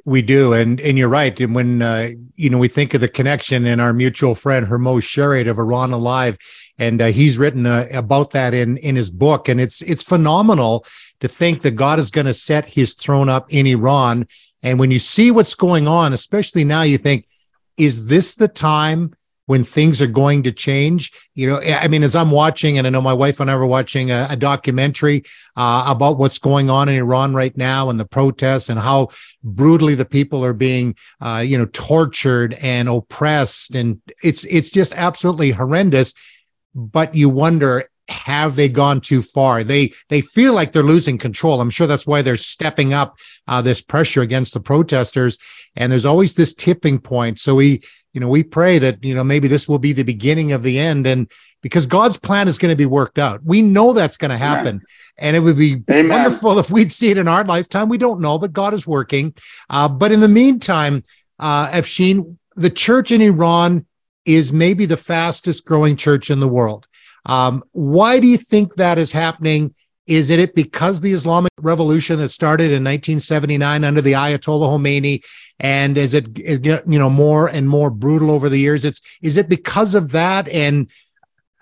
We 0.05 0.22
do, 0.22 0.52
and 0.52 0.81
and 0.81 0.96
you're 0.96 1.09
right. 1.09 1.38
And 1.40 1.52
when 1.52 1.83
uh, 1.83 2.11
you 2.37 2.48
know 2.48 2.59
we 2.59 2.68
think 2.68 2.94
of 2.94 3.00
the 3.00 3.09
connection 3.09 3.66
and 3.66 3.81
our 3.81 3.92
mutual 3.92 4.37
friend 4.37 4.66
Hormoz 4.66 5.02
Shariat 5.02 5.50
of 5.50 5.59
Iran 5.59 5.90
Alive, 5.90 6.38
and 6.78 7.02
uh, 7.02 7.07
he's 7.07 7.38
written 7.38 7.66
uh, 7.66 7.87
about 7.92 8.31
that 8.31 8.55
in 8.55 8.76
in 8.76 8.94
his 8.94 9.11
book, 9.11 9.48
and 9.48 9.61
it's 9.61 9.83
it's 9.83 10.05
phenomenal 10.05 10.87
to 11.22 11.28
think 11.28 11.62
that 11.62 11.72
God 11.72 11.98
is 11.98 12.11
going 12.12 12.26
to 12.26 12.35
set 12.35 12.68
His 12.68 12.94
throne 12.94 13.28
up 13.28 13.52
in 13.52 13.66
Iran. 13.66 14.26
And 14.62 14.78
when 14.78 14.92
you 14.92 15.00
see 15.00 15.33
what's 15.33 15.57
going 15.57 15.88
on, 15.88 16.12
especially 16.12 16.62
now, 16.62 16.83
you 16.83 16.98
think, 16.98 17.26
is 17.76 18.07
this 18.07 18.35
the 18.37 18.48
time? 18.48 19.14
When 19.53 19.65
things 19.65 20.01
are 20.01 20.07
going 20.07 20.43
to 20.43 20.51
change. 20.51 21.12
You 21.35 21.47
know, 21.47 21.61
I 21.61 21.87
mean, 21.87 22.03
as 22.03 22.17
I'm 22.17 22.31
watching, 22.31 22.79
and 22.79 22.87
I 22.87 22.91
know 22.91 23.03
my 23.03 23.12
wife 23.12 23.38
and 23.38 23.51
I 23.51 23.57
were 23.57 23.67
watching 23.67 24.11
a, 24.11 24.27
a 24.31 24.35
documentary 24.35 25.25
uh, 25.59 25.85
about 25.95 26.17
what's 26.17 26.38
going 26.38 26.71
on 26.71 26.88
in 26.88 26.95
Iran 26.95 27.35
right 27.35 27.55
now 27.55 27.91
and 27.91 28.01
the 28.01 28.07
protests 28.07 28.71
and 28.71 28.81
how 28.81 29.09
brutally 29.45 29.95
the 29.95 30.07
people 30.07 30.43
are 30.43 30.55
being, 30.55 30.97
uh, 31.21 31.45
you 31.45 31.59
know, 31.59 31.67
tortured 31.67 32.55
and 32.62 32.88
oppressed, 32.88 33.75
and 33.75 34.01
it's 34.25 34.45
it's 34.45 34.71
just 34.71 34.95
absolutely 34.95 35.51
horrendous. 35.51 36.15
But 36.75 37.15
you 37.15 37.29
wonder 37.29 37.85
have 38.09 38.57
they 38.57 38.69
gone 38.69 39.01
too 39.01 39.23
far? 39.23 39.65
They 39.65 39.93
they 40.09 40.21
feel 40.21 40.55
like 40.55 40.73
they're 40.73 40.83
losing 40.83 41.19
control. 41.19 41.61
I'm 41.61 41.71
sure 41.71 41.87
that's 41.87 42.07
why 42.07 42.23
they're 42.23 42.37
stepping 42.37 42.93
up 42.93 43.17
uh, 43.47 43.62
this 43.62 43.81
pressure 43.81 44.23
against 44.23 44.55
the 44.55 44.61
protesters. 44.61 45.38
And 45.77 45.91
there's 45.91 46.05
always 46.05 46.35
this 46.35 46.55
tipping 46.55 46.99
point. 46.99 47.38
So 47.38 47.55
we, 47.55 47.81
you 48.12 48.21
know, 48.21 48.29
we 48.29 48.43
pray 48.43 48.79
that 48.79 49.05
you 49.05 49.15
know 49.15 49.25
maybe 49.25 49.49
this 49.49 49.69
will 49.69 49.79
be 49.79 49.93
the 49.93 50.03
beginning 50.03 50.53
of 50.53 50.62
the 50.62 50.79
end, 50.79 51.07
and 51.07 51.31
because 51.62 51.87
God's 51.87 52.17
plan 52.17 52.49
is 52.49 52.59
going 52.59 52.73
to 52.73 52.77
be 52.77 52.87
worked 52.87 53.19
out, 53.19 53.41
we 53.45 53.62
know 53.62 53.93
that's 53.93 54.17
going 54.17 54.31
to 54.31 54.37
happen. 54.37 54.77
Amen. 54.77 54.83
And 55.19 55.37
it 55.37 55.41
would 55.41 55.57
be 55.57 55.83
Amen. 55.91 56.09
wonderful 56.09 56.59
if 56.59 56.71
we'd 56.71 56.91
see 56.91 57.11
it 57.11 57.19
in 57.19 57.29
our 57.29 57.45
lifetime. 57.45 57.88
We 57.88 57.99
don't 57.99 58.21
know, 58.21 58.38
but 58.38 58.53
God 58.53 58.75
is 58.75 58.87
working. 58.87 59.35
Uh, 59.71 59.88
but 59.88 60.11
in 60.11 60.21
the 60.21 60.29
meantime, 60.29 61.05
uh, 61.38 61.69
Afshin, 61.69 62.37
the 62.57 62.71
church 62.71 63.12
in 63.12 63.21
Iran 63.21 63.87
is 64.25 64.53
maybe 64.53 64.87
the 64.87 64.97
fastest 64.97 65.65
growing 65.65 65.97
church 65.97 66.31
in 66.31 66.41
the 66.41 66.49
world. 66.49 66.88
Um, 67.27 67.63
why 67.73 68.21
do 68.21 68.27
you 68.27 68.37
think 68.37 68.75
that 68.75 68.99
is 68.99 69.13
happening? 69.13 69.75
Is 70.07 70.31
it 70.31 70.55
because 70.55 71.01
the 71.01 71.13
Islamic 71.13 71.53
revolution 71.61 72.19
that 72.19 72.31
started 72.31 72.67
in 72.67 72.83
1979 72.83 73.85
under 73.85 74.01
the 74.01 74.13
Ayatollah 74.13 74.69
Khomeini, 74.69 75.25
and 75.61 75.97
is 75.97 76.13
it 76.13 76.27
you 76.39 76.99
know 76.99 77.11
more 77.11 77.49
and 77.49 77.69
more 77.69 77.91
brutal 77.91 78.31
over 78.31 78.49
the 78.49 78.59
years? 78.59 78.85
It's 78.85 79.01
is 79.21 79.37
it 79.37 79.49
because 79.49 79.95
of 79.95 80.11
that? 80.13 80.49
And 80.49 80.91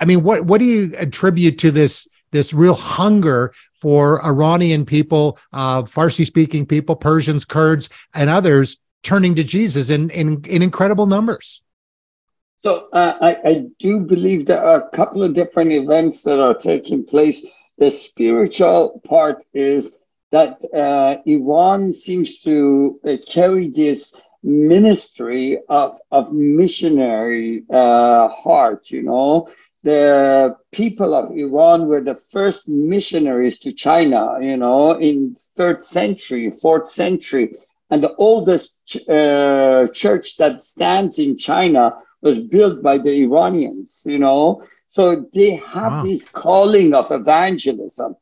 I 0.01 0.07
mean, 0.07 0.23
what 0.23 0.47
what 0.47 0.59
do 0.59 0.65
you 0.65 0.93
attribute 0.99 1.59
to 1.59 1.71
this 1.71 2.09
this 2.31 2.55
real 2.55 2.75
hunger 2.75 3.53
for 3.75 4.25
Iranian 4.25 4.87
people, 4.87 5.39
uh, 5.53 5.83
Farsi 5.83 6.25
speaking 6.25 6.65
people, 6.65 6.97
Persians, 6.97 7.45
Kurds, 7.45 7.91
and 8.15 8.31
others 8.31 8.79
turning 9.03 9.35
to 9.35 9.45
Jesus 9.45 9.91
in 9.91 10.09
in, 10.11 10.43
in 10.47 10.63
incredible 10.63 11.07
numbers? 11.07 11.63
So 12.63 12.89
uh, 12.93 13.15
I, 13.21 13.49
I 13.49 13.65
do 13.79 14.01
believe 14.01 14.45
there 14.47 14.63
are 14.63 14.87
a 14.87 14.97
couple 14.97 15.25
of 15.25 15.35
different 15.35 15.73
events 15.73 16.23
that 16.25 16.41
are 16.41 16.55
taking 16.55 17.05
place. 17.05 17.47
The 17.79 17.91
spiritual 17.91 19.01
part 19.07 19.45
is 19.55 19.97
that 20.31 20.63
uh, 20.75 21.23
Iran 21.25 21.93
seems 21.93 22.41
to 22.41 23.01
uh, 23.07 23.17
carry 23.27 23.69
this 23.69 24.15
ministry 24.43 25.59
of, 25.69 25.99
of 26.11 26.33
missionary 26.33 27.65
uh, 27.73 28.29
heart, 28.29 28.91
you 28.91 29.03
know. 29.03 29.49
The 29.83 30.57
people 30.73 31.15
of 31.15 31.31
Iran 31.35 31.87
were 31.87 32.03
the 32.03 32.15
first 32.15 32.69
missionaries 32.69 33.59
to 33.61 33.73
China, 33.73 34.37
you 34.41 34.59
know, 34.59 34.93
in 34.93 35.35
third 35.57 35.83
century, 35.83 36.51
fourth 36.51 36.89
century. 36.91 37.55
And 37.91 38.03
the 38.03 38.15
oldest 38.17 38.97
uh, 39.09 39.87
church 39.93 40.37
that 40.37 40.63
stands 40.63 41.19
in 41.19 41.37
China 41.37 41.95
was 42.23 42.41
built 42.41 42.83
by 42.83 42.99
the 42.99 43.23
Iranians, 43.25 44.03
you 44.07 44.19
know. 44.19 44.63
So 44.87 45.27
they 45.33 45.57
have 45.57 45.93
wow. 45.93 46.03
this 46.03 46.27
calling 46.27 46.95
of 46.95 47.11
evangelism. 47.11 48.17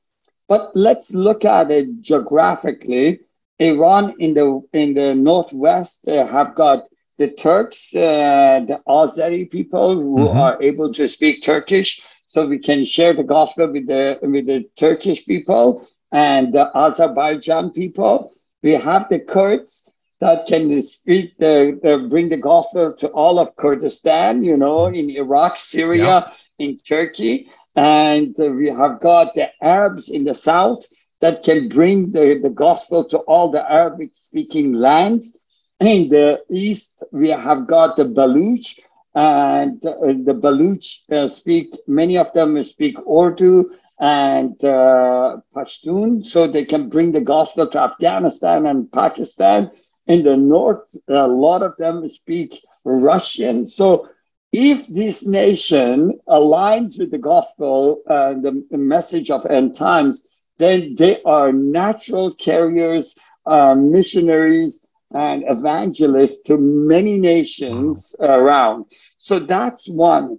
But 0.48 0.70
let's 0.74 1.12
look 1.12 1.44
at 1.44 1.70
it 1.70 2.00
geographically. 2.00 3.20
Iran 3.58 4.14
in 4.18 4.34
the 4.34 4.62
in 4.72 4.94
the 4.94 5.14
northwest 5.14 6.06
uh, 6.08 6.26
have 6.26 6.54
got 6.54 6.88
the 7.18 7.28
Turks, 7.28 7.94
uh, 7.94 8.60
the 8.66 8.80
Azeri 8.86 9.50
people 9.50 9.98
who 9.98 10.18
mm-hmm. 10.18 10.38
are 10.38 10.62
able 10.62 10.94
to 10.94 11.08
speak 11.08 11.42
Turkish, 11.42 12.00
so 12.28 12.46
we 12.46 12.58
can 12.58 12.84
share 12.84 13.12
the 13.12 13.24
gospel 13.24 13.70
with 13.70 13.88
the 13.88 14.18
with 14.22 14.46
the 14.46 14.64
Turkish 14.76 15.26
people 15.26 15.86
and 16.12 16.52
the 16.52 16.70
Azerbaijan 16.76 17.70
people. 17.70 18.30
We 18.62 18.72
have 18.72 19.08
the 19.08 19.20
Kurds 19.20 19.88
that 20.20 20.46
can 20.46 20.82
speak 20.82 21.36
the, 21.38 21.78
the, 21.82 22.06
bring 22.08 22.28
the 22.28 22.36
gospel 22.36 22.92
to 22.94 23.08
all 23.08 23.38
of 23.38 23.54
Kurdistan, 23.56 24.42
you 24.42 24.56
know, 24.56 24.86
in 24.86 25.10
Iraq, 25.10 25.56
Syria, 25.56 26.04
yeah. 26.04 26.32
in 26.58 26.78
Turkey. 26.78 27.48
And 27.76 28.34
we 28.36 28.66
have 28.66 29.00
got 29.00 29.34
the 29.34 29.50
Arabs 29.62 30.08
in 30.08 30.24
the 30.24 30.34
south 30.34 30.84
that 31.20 31.44
can 31.44 31.68
bring 31.68 32.12
the, 32.12 32.38
the 32.42 32.50
gospel 32.50 33.04
to 33.04 33.18
all 33.18 33.48
the 33.50 33.70
Arabic 33.70 34.10
speaking 34.14 34.72
lands. 34.72 35.36
In 35.80 36.08
the 36.08 36.42
east, 36.50 37.04
we 37.12 37.28
have 37.28 37.68
got 37.68 37.96
the 37.96 38.04
Baluch, 38.04 38.80
and 39.14 39.84
uh, 39.86 39.92
the 40.24 40.34
Baluch 40.34 41.10
uh, 41.12 41.28
speak, 41.28 41.72
many 41.86 42.18
of 42.18 42.32
them 42.32 42.60
speak 42.64 42.96
Urdu 43.08 43.70
and 44.00 44.62
uh, 44.64 45.38
Pashtun, 45.54 46.24
so 46.24 46.46
they 46.46 46.64
can 46.64 46.88
bring 46.88 47.12
the 47.12 47.20
gospel 47.20 47.66
to 47.66 47.80
Afghanistan 47.82 48.66
and 48.66 48.90
Pakistan 48.92 49.70
in 50.08 50.24
the 50.24 50.36
north, 50.36 50.96
a 51.06 51.28
lot 51.28 51.62
of 51.62 51.76
them 51.76 52.08
speak 52.08 52.62
Russian. 52.84 53.66
So 53.66 54.08
if 54.52 54.86
this 54.86 55.24
nation 55.26 56.18
aligns 56.26 56.98
with 56.98 57.10
the 57.10 57.18
gospel 57.18 58.00
and 58.06 58.42
the, 58.42 58.78
message 58.78 59.30
of 59.30 59.44
end 59.46 59.76
times, 59.76 60.26
then 60.56 60.94
they 60.96 61.22
are 61.24 61.52
natural 61.52 62.34
carriers, 62.34 63.14
uh, 63.44 63.74
missionaries, 63.74 64.86
and 65.12 65.44
evangelists 65.46 66.40
to 66.46 66.58
many 66.58 67.18
nations 67.18 68.14
around. 68.18 68.86
So 69.18 69.38
that's 69.38 69.88
one. 69.88 70.38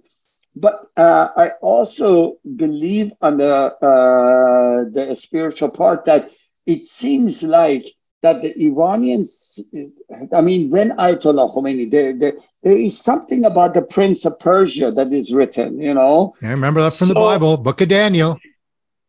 But 0.56 0.86
uh, 0.96 1.28
I 1.36 1.50
also 1.62 2.38
believe 2.56 3.12
on 3.20 3.38
the 3.38 3.54
uh, 3.54 4.90
the 4.90 5.14
spiritual 5.14 5.70
part 5.70 6.04
that 6.06 6.30
it 6.66 6.86
seems 6.86 7.42
like 7.42 7.84
that 8.22 8.42
the 8.42 8.52
Iranians, 8.66 9.60
I 10.34 10.40
mean, 10.42 10.70
when 10.70 10.90
Ayatollah 10.90 11.54
Khomeini, 11.54 11.90
there, 11.90 12.12
there, 12.12 12.34
there 12.62 12.76
is 12.76 13.00
something 13.00 13.44
about 13.44 13.72
the 13.72 13.82
Prince 13.82 14.26
of 14.26 14.38
Persia 14.38 14.90
that 14.92 15.12
is 15.12 15.32
written, 15.32 15.80
you 15.80 15.94
know. 15.94 16.34
I 16.42 16.48
remember 16.48 16.82
that 16.82 16.92
from 16.92 17.08
so, 17.08 17.14
the 17.14 17.20
Bible, 17.20 17.56
Book 17.56 17.80
of 17.80 17.88
Daniel. 17.88 18.38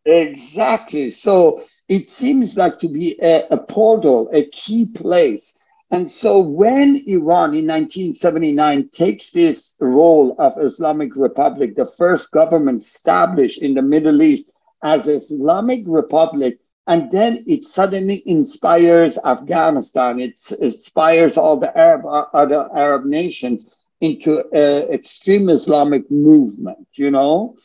Exactly. 0.05 1.09
So 1.09 1.61
it 1.89 2.09
seems 2.09 2.57
like 2.57 2.79
to 2.79 2.87
be 2.87 3.19
a, 3.21 3.47
a 3.51 3.57
portal, 3.57 4.29
a 4.31 4.45
key 4.45 4.85
place. 4.95 5.53
And 5.91 6.09
so 6.09 6.39
when 6.39 6.95
Iran 7.05 7.53
in 7.53 7.67
1979 7.67 8.89
takes 8.93 9.29
this 9.31 9.75
role 9.81 10.35
of 10.39 10.57
Islamic 10.57 11.17
Republic, 11.17 11.75
the 11.75 11.85
first 11.85 12.31
government 12.31 12.81
established 12.81 13.61
in 13.61 13.73
the 13.73 13.81
Middle 13.81 14.21
East 14.21 14.53
as 14.83 15.05
Islamic 15.05 15.83
Republic, 15.85 16.59
and 16.87 17.11
then 17.11 17.43
it 17.45 17.63
suddenly 17.63 18.23
inspires 18.25 19.19
Afghanistan. 19.25 20.21
It 20.21 20.39
inspires 20.61 21.37
all 21.37 21.57
the 21.57 21.77
Arab 21.77 22.05
other 22.33 22.69
Arab 22.73 23.05
nations 23.05 23.77
into 23.99 24.39
an 24.53 24.93
extreme 24.93 25.49
Islamic 25.49 26.09
movement. 26.09 26.87
You 26.93 27.11
know, 27.11 27.57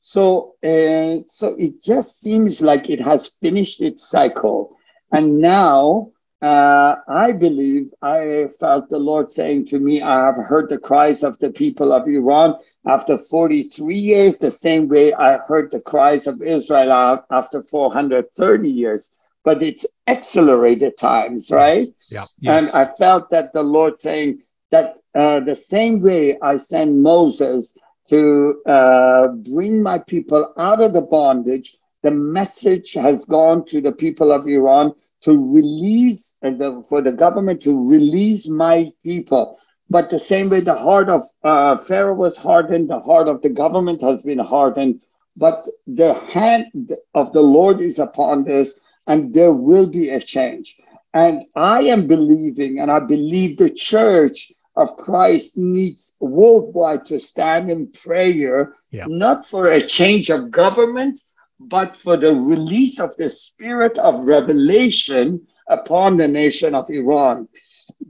so 0.00 0.56
uh, 0.64 1.22
so 1.28 1.54
it 1.56 1.80
just 1.80 2.20
seems 2.20 2.60
like 2.60 2.90
it 2.90 3.00
has 3.00 3.36
finished 3.40 3.80
its 3.80 4.08
cycle, 4.08 4.76
and 5.12 5.38
now 5.38 6.10
uh, 6.40 6.94
I 7.08 7.32
believe 7.32 7.90
I 8.00 8.48
felt 8.60 8.88
the 8.88 8.98
Lord 8.98 9.28
saying 9.28 9.66
to 9.66 9.80
me, 9.80 10.02
I 10.02 10.26
have 10.26 10.36
heard 10.36 10.68
the 10.68 10.78
cries 10.78 11.24
of 11.24 11.38
the 11.40 11.50
people 11.50 11.92
of 11.92 12.06
Iran 12.06 12.54
after 12.86 13.18
43 13.18 13.94
years, 13.94 14.38
the 14.38 14.50
same 14.50 14.88
way 14.88 15.12
I 15.12 15.38
heard 15.38 15.72
the 15.72 15.80
cries 15.80 16.28
of 16.28 16.40
Israel 16.42 17.24
after 17.30 17.60
430 17.60 18.70
years. 18.70 19.08
But 19.44 19.62
it's 19.62 19.86
accelerated 20.06 20.96
times, 20.96 21.50
right? 21.50 21.86
Yes. 21.86 22.10
Yeah. 22.10 22.24
Yes. 22.38 22.74
And 22.74 22.88
I 22.88 22.94
felt 22.94 23.30
that 23.30 23.52
the 23.52 23.62
Lord 23.62 23.98
saying 23.98 24.40
that 24.70 24.98
uh, 25.14 25.40
the 25.40 25.54
same 25.54 26.00
way 26.00 26.38
I 26.40 26.56
sent 26.56 26.94
Moses 26.94 27.76
to 28.10 28.62
uh, 28.66 29.28
bring 29.28 29.82
my 29.82 29.98
people 29.98 30.52
out 30.56 30.80
of 30.80 30.92
the 30.92 31.02
bondage, 31.02 31.76
the 32.02 32.10
message 32.10 32.94
has 32.94 33.24
gone 33.24 33.64
to 33.66 33.80
the 33.80 33.92
people 33.92 34.32
of 34.32 34.46
Iran 34.46 34.92
to 35.22 35.54
release 35.54 36.36
and 36.42 36.60
the, 36.60 36.82
for 36.88 37.00
the 37.00 37.12
government 37.12 37.62
to 37.62 37.88
release 37.88 38.48
my 38.48 38.92
people. 39.02 39.58
But 39.90 40.10
the 40.10 40.18
same 40.18 40.50
way 40.50 40.60
the 40.60 40.74
heart 40.74 41.08
of 41.08 41.24
uh, 41.42 41.76
Pharaoh 41.78 42.14
was 42.14 42.36
hardened, 42.36 42.90
the 42.90 43.00
heart 43.00 43.28
of 43.28 43.42
the 43.42 43.48
government 43.48 44.02
has 44.02 44.22
been 44.22 44.38
hardened. 44.38 45.00
But 45.36 45.66
the 45.86 46.14
hand 46.14 46.92
of 47.14 47.32
the 47.32 47.42
Lord 47.42 47.80
is 47.80 47.98
upon 47.98 48.44
this, 48.44 48.78
and 49.06 49.32
there 49.32 49.52
will 49.52 49.86
be 49.86 50.10
a 50.10 50.20
change. 50.20 50.76
And 51.14 51.44
I 51.56 51.82
am 51.82 52.06
believing, 52.06 52.80
and 52.80 52.90
I 52.90 53.00
believe 53.00 53.56
the 53.56 53.70
church 53.70 54.52
of 54.76 54.96
Christ 54.96 55.56
needs 55.56 56.12
worldwide 56.20 57.06
to 57.06 57.18
stand 57.18 57.70
in 57.70 57.90
prayer, 57.90 58.74
yeah. 58.90 59.06
not 59.08 59.46
for 59.46 59.66
a 59.66 59.80
change 59.80 60.30
of 60.30 60.50
government, 60.50 61.20
but 61.60 61.96
for 61.96 62.16
the 62.16 62.34
release 62.34 63.00
of 63.00 63.16
the 63.16 63.28
spirit 63.28 63.98
of 63.98 64.26
revelation 64.26 65.46
upon 65.68 66.16
the 66.16 66.28
nation 66.28 66.74
of 66.74 66.88
Iran. 66.88 67.48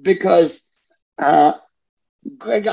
Because, 0.03 0.63
uh, 1.19 1.53
Greg, 2.37 2.69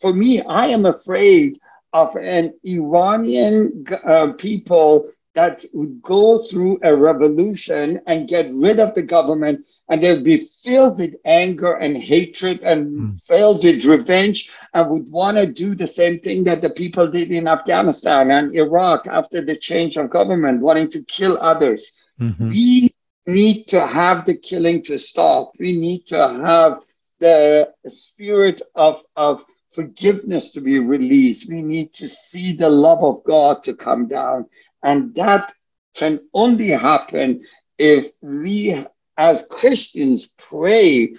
for 0.00 0.12
me, 0.12 0.42
I 0.42 0.68
am 0.68 0.86
afraid 0.86 1.58
of 1.92 2.14
an 2.16 2.52
Iranian 2.64 3.84
uh, 4.04 4.32
people 4.32 5.08
that 5.36 5.66
would 5.74 6.00
go 6.00 6.38
through 6.44 6.78
a 6.82 6.96
revolution 6.96 8.00
and 8.06 8.26
get 8.26 8.48
rid 8.54 8.80
of 8.80 8.94
the 8.94 9.02
government 9.02 9.68
and 9.90 10.02
they'd 10.02 10.24
be 10.24 10.38
filled 10.38 10.98
with 10.98 11.14
anger 11.26 11.74
and 11.74 11.98
hatred 11.98 12.62
and 12.62 12.86
mm. 12.86 13.26
filled 13.26 13.62
with 13.62 13.84
revenge 13.84 14.50
and 14.72 14.90
would 14.90 15.12
want 15.12 15.36
to 15.36 15.46
do 15.46 15.74
the 15.74 15.86
same 15.86 16.18
thing 16.20 16.42
that 16.44 16.62
the 16.62 16.70
people 16.70 17.06
did 17.06 17.30
in 17.30 17.46
Afghanistan 17.46 18.30
and 18.30 18.56
Iraq 18.56 19.06
after 19.06 19.42
the 19.42 19.54
change 19.54 19.98
of 19.98 20.08
government, 20.08 20.62
wanting 20.62 20.90
to 20.90 21.04
kill 21.04 21.36
others. 21.38 21.92
Mm-hmm. 22.18 22.48
We 22.48 22.94
need 23.26 23.64
to 23.68 23.86
have 23.86 24.24
the 24.24 24.38
killing 24.38 24.82
to 24.84 24.96
stop. 24.96 25.52
We 25.60 25.78
need 25.78 26.06
to 26.06 26.28
have 26.28 26.78
the 27.18 27.72
spirit 27.86 28.62
of, 28.74 29.02
of 29.16 29.44
forgiveness 29.76 30.50
to 30.50 30.60
be 30.60 30.80
released. 30.80 31.48
We 31.48 31.62
need 31.62 31.92
to 31.94 32.08
see 32.08 32.56
the 32.56 32.70
love 32.70 33.04
of 33.04 33.22
God 33.24 33.62
to 33.64 33.74
come 33.74 34.08
down. 34.08 34.46
And 34.82 35.14
that 35.14 35.52
can 35.94 36.20
only 36.34 36.70
happen 36.70 37.42
if 37.78 38.10
we, 38.22 38.84
as 39.16 39.46
Christians, 39.60 40.32
pray 40.50 41.14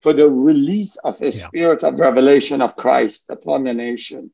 for 0.00 0.12
the 0.12 0.28
release 0.28 0.96
of 1.04 1.18
the 1.18 1.26
yeah. 1.30 1.46
spirit 1.46 1.84
of 1.84 2.00
revelation 2.00 2.62
of 2.62 2.76
Christ 2.76 3.30
upon 3.30 3.64
the 3.64 3.74
nation. 3.74 4.30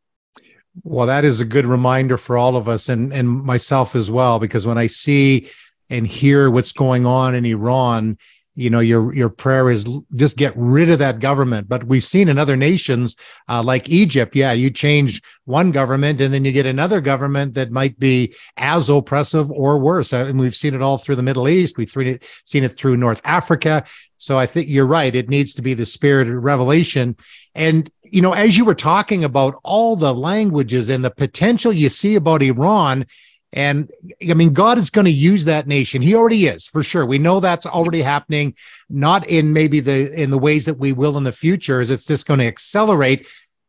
Well, 0.82 1.06
that 1.06 1.24
is 1.24 1.40
a 1.40 1.44
good 1.44 1.66
reminder 1.66 2.16
for 2.16 2.36
all 2.36 2.56
of 2.56 2.68
us 2.68 2.88
and, 2.88 3.12
and 3.12 3.28
myself 3.28 3.94
as 3.94 4.10
well, 4.10 4.38
because 4.38 4.66
when 4.66 4.78
I 4.78 4.88
see 4.88 5.48
and 5.90 6.06
hear 6.06 6.50
what's 6.50 6.72
going 6.72 7.06
on 7.06 7.34
in 7.34 7.44
Iran, 7.44 8.18
you 8.54 8.70
know 8.70 8.80
your 8.80 9.12
your 9.14 9.28
prayer 9.28 9.70
is 9.70 9.86
just 10.14 10.36
get 10.36 10.52
rid 10.56 10.88
of 10.88 10.98
that 11.00 11.18
government. 11.18 11.68
But 11.68 11.84
we've 11.84 12.04
seen 12.04 12.28
in 12.28 12.38
other 12.38 12.56
nations 12.56 13.16
uh, 13.48 13.62
like 13.62 13.88
egypt 13.88 14.36
yeah 14.36 14.52
you 14.52 14.70
change 14.70 15.20
one 15.44 15.70
government 15.72 16.20
and 16.20 16.32
then 16.32 16.44
you 16.44 16.52
get 16.52 16.66
another 16.66 17.00
government 17.00 17.54
that 17.54 17.70
might 17.70 17.98
be 17.98 18.34
as 18.56 18.88
oppressive 18.88 19.50
or 19.50 19.78
worse. 19.78 20.12
Uh, 20.12 20.26
and 20.26 20.38
we've 20.38 20.56
seen 20.56 20.74
it 20.74 20.82
all 20.82 20.98
through 20.98 21.16
the 21.16 21.22
middle 21.22 21.48
east. 21.48 21.76
We've 21.76 21.90
seen 21.90 22.64
it 22.64 22.76
through 22.76 22.96
north 22.96 23.20
africa. 23.24 23.84
So 24.16 24.38
i 24.38 24.46
think 24.46 24.68
you're 24.68 24.86
right. 24.86 25.14
It 25.14 25.28
needs 25.28 25.54
to 25.54 25.62
be 25.62 25.74
the 25.74 25.86
spirit 25.86 26.28
of 26.28 26.44
revelation. 26.44 27.16
And 27.54 27.90
you 28.02 28.22
know 28.22 28.32
as 28.32 28.56
you 28.56 28.64
were 28.64 28.74
talking 28.74 29.24
about 29.24 29.58
all 29.64 29.96
the 29.96 30.14
languages 30.14 30.88
and 30.88 31.04
the 31.04 31.10
potential 31.10 31.72
you 31.72 31.88
see 31.88 32.14
about 32.14 32.42
iran 32.42 33.06
and 33.54 33.88
I 34.28 34.34
mean, 34.34 34.52
God 34.52 34.78
is 34.78 34.90
going 34.90 35.04
to 35.04 35.10
use 35.12 35.44
that 35.44 35.68
nation. 35.68 36.02
He 36.02 36.14
already 36.14 36.46
is 36.46 36.66
for 36.66 36.82
sure. 36.82 37.06
We 37.06 37.18
know 37.18 37.38
that's 37.38 37.66
already 37.66 38.02
happening, 38.02 38.56
not 38.90 39.26
in 39.28 39.52
maybe 39.52 39.78
the 39.78 40.12
in 40.20 40.30
the 40.30 40.38
ways 40.38 40.64
that 40.64 40.78
we 40.78 40.92
will 40.92 41.16
in 41.16 41.24
the 41.24 41.32
future, 41.32 41.80
as 41.80 41.88
it's 41.88 42.04
just 42.04 42.26
going 42.26 42.40
to 42.40 42.46
accelerate. 42.46 43.28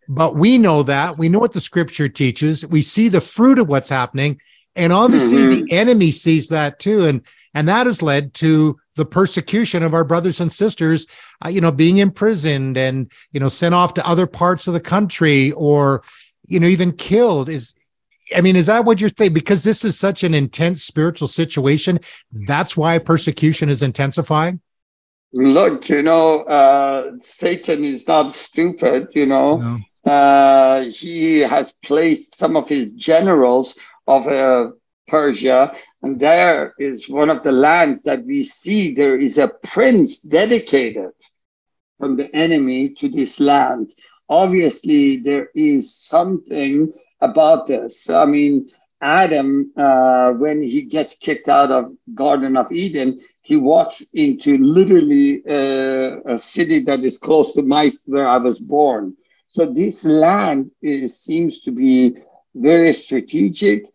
But 0.10 0.36
we 0.36 0.58
know 0.58 0.84
that. 0.84 1.20
We 1.20 1.30
know 1.30 1.40
what 1.40 1.54
the 1.54 1.62
scripture 1.62 2.10
teaches. 2.10 2.66
We 2.66 2.82
see 2.82 3.10
the 3.10 3.22
fruit 3.22 3.60
of 3.60 3.68
what's 3.68 3.90
happening. 3.90 4.42
And 4.76 4.92
obviously 4.92 5.38
mm-hmm. 5.38 5.66
the 5.66 5.72
enemy 5.72 6.12
sees 6.12 6.50
that 6.50 6.80
too. 6.80 7.06
And 7.06 7.22
and 7.54 7.68
that 7.68 7.86
has 7.86 8.02
led 8.02 8.34
to 8.36 8.78
the 8.96 9.06
persecution 9.06 9.84
of 9.84 9.94
our 9.94 10.04
brothers 10.04 10.42
and 10.42 10.52
sisters, 10.52 11.06
uh, 11.44 11.50
you 11.50 11.62
know, 11.62 11.72
being 11.72 11.98
imprisoned 12.00 12.76
and, 12.76 13.12
you 13.32 13.40
know, 13.40 13.50
sent 13.50 13.76
off 13.76 13.94
to 13.94 14.08
other 14.08 14.28
parts 14.28 14.68
of 14.68 14.74
the 14.74 14.80
country 14.80 15.52
or, 15.54 16.04
you 16.48 16.60
know, 16.60 16.68
even 16.68 16.92
killed 16.92 17.50
is 17.50 17.74
I 18.36 18.42
mean, 18.42 18.56
is 18.56 18.68
that 18.68 18.86
what 18.86 19.00
you're 19.00 19.12
saying? 19.16 19.34
Because 19.34 19.64
this 19.64 19.86
is 19.86 20.00
such 20.00 20.24
an 20.24 20.34
intense 20.34 20.84
spiritual 20.84 21.28
situation, 21.28 22.00
that's 22.32 22.76
why 22.76 22.98
persecution 22.98 23.70
is 23.70 23.82
intensifying? 23.82 24.62
Look, 25.34 25.90
you 25.90 26.02
know, 26.02 26.44
uh, 26.44 27.12
Satan 27.22 27.84
is 27.84 28.08
not 28.08 28.32
stupid, 28.32 29.10
you 29.14 29.26
know. 29.26 29.58
No. 29.58 30.12
Uh, 30.12 30.86
he 30.86 31.40
has 31.40 31.74
placed 31.84 32.38
some 32.38 32.56
of 32.56 32.70
his 32.70 32.94
generals 32.94 33.76
of 34.08 34.28
uh, 34.28 34.70
Persia, 35.08 35.76
and 36.02 36.20
there 36.20 36.74
is 36.80 37.10
one 37.10 37.30
of 37.30 37.44
the 37.44 37.52
lands 37.52 38.02
that 38.06 38.26
we 38.26 38.44
see 38.44 38.94
there 38.94 39.18
is 39.18 39.38
a 39.38 39.52
prince 39.64 40.20
dedicated 40.20 41.12
from 42.00 42.16
the 42.16 42.34
enemy 42.36 42.90
to 42.90 43.10
this 43.10 43.40
land. 43.40 43.94
Obviously, 44.30 45.18
there 45.18 45.50
is 45.54 45.96
something 45.96 46.92
about 47.32 47.68
this. 47.68 48.10
I 48.10 48.26
mean, 48.26 48.68
Adam, 49.02 49.72
uh, 49.76 50.32
when 50.32 50.64
he 50.64 50.82
gets 50.84 51.16
kicked 51.16 51.50
out 51.50 51.72
of 51.72 51.84
Garden 52.14 52.56
of 52.58 52.72
Eden, 52.72 53.20
he 53.42 53.56
walks 53.58 53.98
into 54.14 54.58
literally 54.58 55.44
uh, 55.48 56.34
a 56.34 56.38
city 56.38 56.80
that 56.80 57.04
is 57.04 57.18
close 57.18 57.54
to 57.54 57.62
my 57.62 57.92
where 58.06 58.28
I 58.28 58.38
was 58.38 58.60
born. 58.60 59.16
So 59.48 59.62
this 59.72 60.04
land 60.04 60.72
is, 60.82 61.20
seems 61.20 61.62
to 61.62 61.72
be 61.72 62.18
very 62.56 62.94
strategic. 62.94 63.86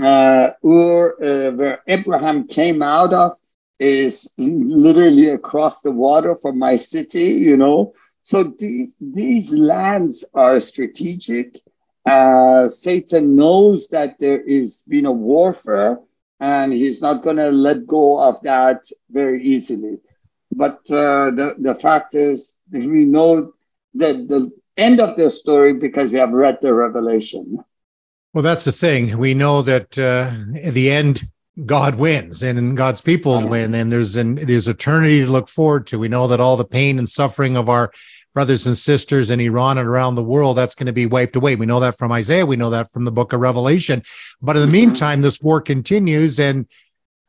Uh, 0.00 0.50
or 0.62 0.96
uh, 1.24 1.50
where 1.58 1.82
Abraham 1.88 2.46
came 2.46 2.82
out 2.82 3.12
of 3.12 3.32
is 3.80 4.30
literally 4.38 5.28
across 5.30 5.82
the 5.82 5.90
water 5.90 6.36
from 6.36 6.58
my 6.58 6.76
city. 6.76 7.28
You 7.48 7.56
know, 7.56 7.92
so 8.22 8.44
these 8.44 8.94
these 9.00 9.52
lands 9.52 10.24
are 10.34 10.60
strategic 10.60 11.56
uh, 12.06 12.68
Satan 12.68 13.36
knows 13.36 13.88
that 13.88 14.18
there 14.18 14.40
is 14.40 14.82
been 14.82 15.06
a 15.06 15.12
warfare 15.12 15.98
and 16.40 16.72
he's 16.72 17.02
not 17.02 17.22
going 17.22 17.36
to 17.36 17.50
let 17.50 17.86
go 17.86 18.20
of 18.20 18.40
that 18.42 18.88
very 19.10 19.42
easily. 19.42 19.98
But 20.52 20.78
uh, 20.90 21.30
the, 21.30 21.56
the 21.58 21.74
fact 21.74 22.14
is, 22.14 22.56
we 22.70 23.04
know 23.04 23.52
that 23.94 24.28
the 24.28 24.50
end 24.76 25.00
of 25.00 25.16
the 25.16 25.30
story 25.30 25.74
because 25.74 26.12
we 26.12 26.18
have 26.18 26.32
read 26.32 26.58
the 26.62 26.72
revelation. 26.72 27.62
Well, 28.32 28.42
that's 28.42 28.64
the 28.64 28.72
thing. 28.72 29.18
We 29.18 29.34
know 29.34 29.62
that 29.62 29.98
uh, 29.98 30.30
at 30.62 30.74
the 30.74 30.90
end, 30.90 31.28
God 31.66 31.96
wins 31.96 32.42
and 32.42 32.76
God's 32.76 33.00
people 33.00 33.46
win, 33.48 33.74
and 33.74 33.90
there's 33.90 34.14
an 34.14 34.36
there's 34.36 34.68
eternity 34.68 35.24
to 35.24 35.30
look 35.30 35.48
forward 35.48 35.88
to. 35.88 35.98
We 35.98 36.08
know 36.08 36.28
that 36.28 36.38
all 36.38 36.56
the 36.56 36.64
pain 36.64 36.98
and 36.98 37.08
suffering 37.08 37.56
of 37.56 37.68
our 37.68 37.90
brothers 38.38 38.68
and 38.68 38.78
sisters 38.78 39.30
in 39.30 39.40
Iran 39.40 39.78
and 39.78 39.88
around 39.88 40.14
the 40.14 40.22
world, 40.22 40.56
that's 40.56 40.76
going 40.76 40.86
to 40.86 40.92
be 40.92 41.06
wiped 41.06 41.34
away. 41.34 41.56
We 41.56 41.66
know 41.66 41.80
that 41.80 41.98
from 41.98 42.12
Isaiah. 42.12 42.46
We 42.46 42.54
know 42.54 42.70
that 42.70 42.88
from 42.92 43.04
the 43.04 43.10
book 43.10 43.32
of 43.32 43.40
Revelation. 43.40 44.00
But 44.40 44.54
in 44.54 44.62
the 44.62 44.66
mm-hmm. 44.68 44.90
meantime, 44.90 45.22
this 45.22 45.42
war 45.42 45.60
continues 45.60 46.38
and 46.38 46.68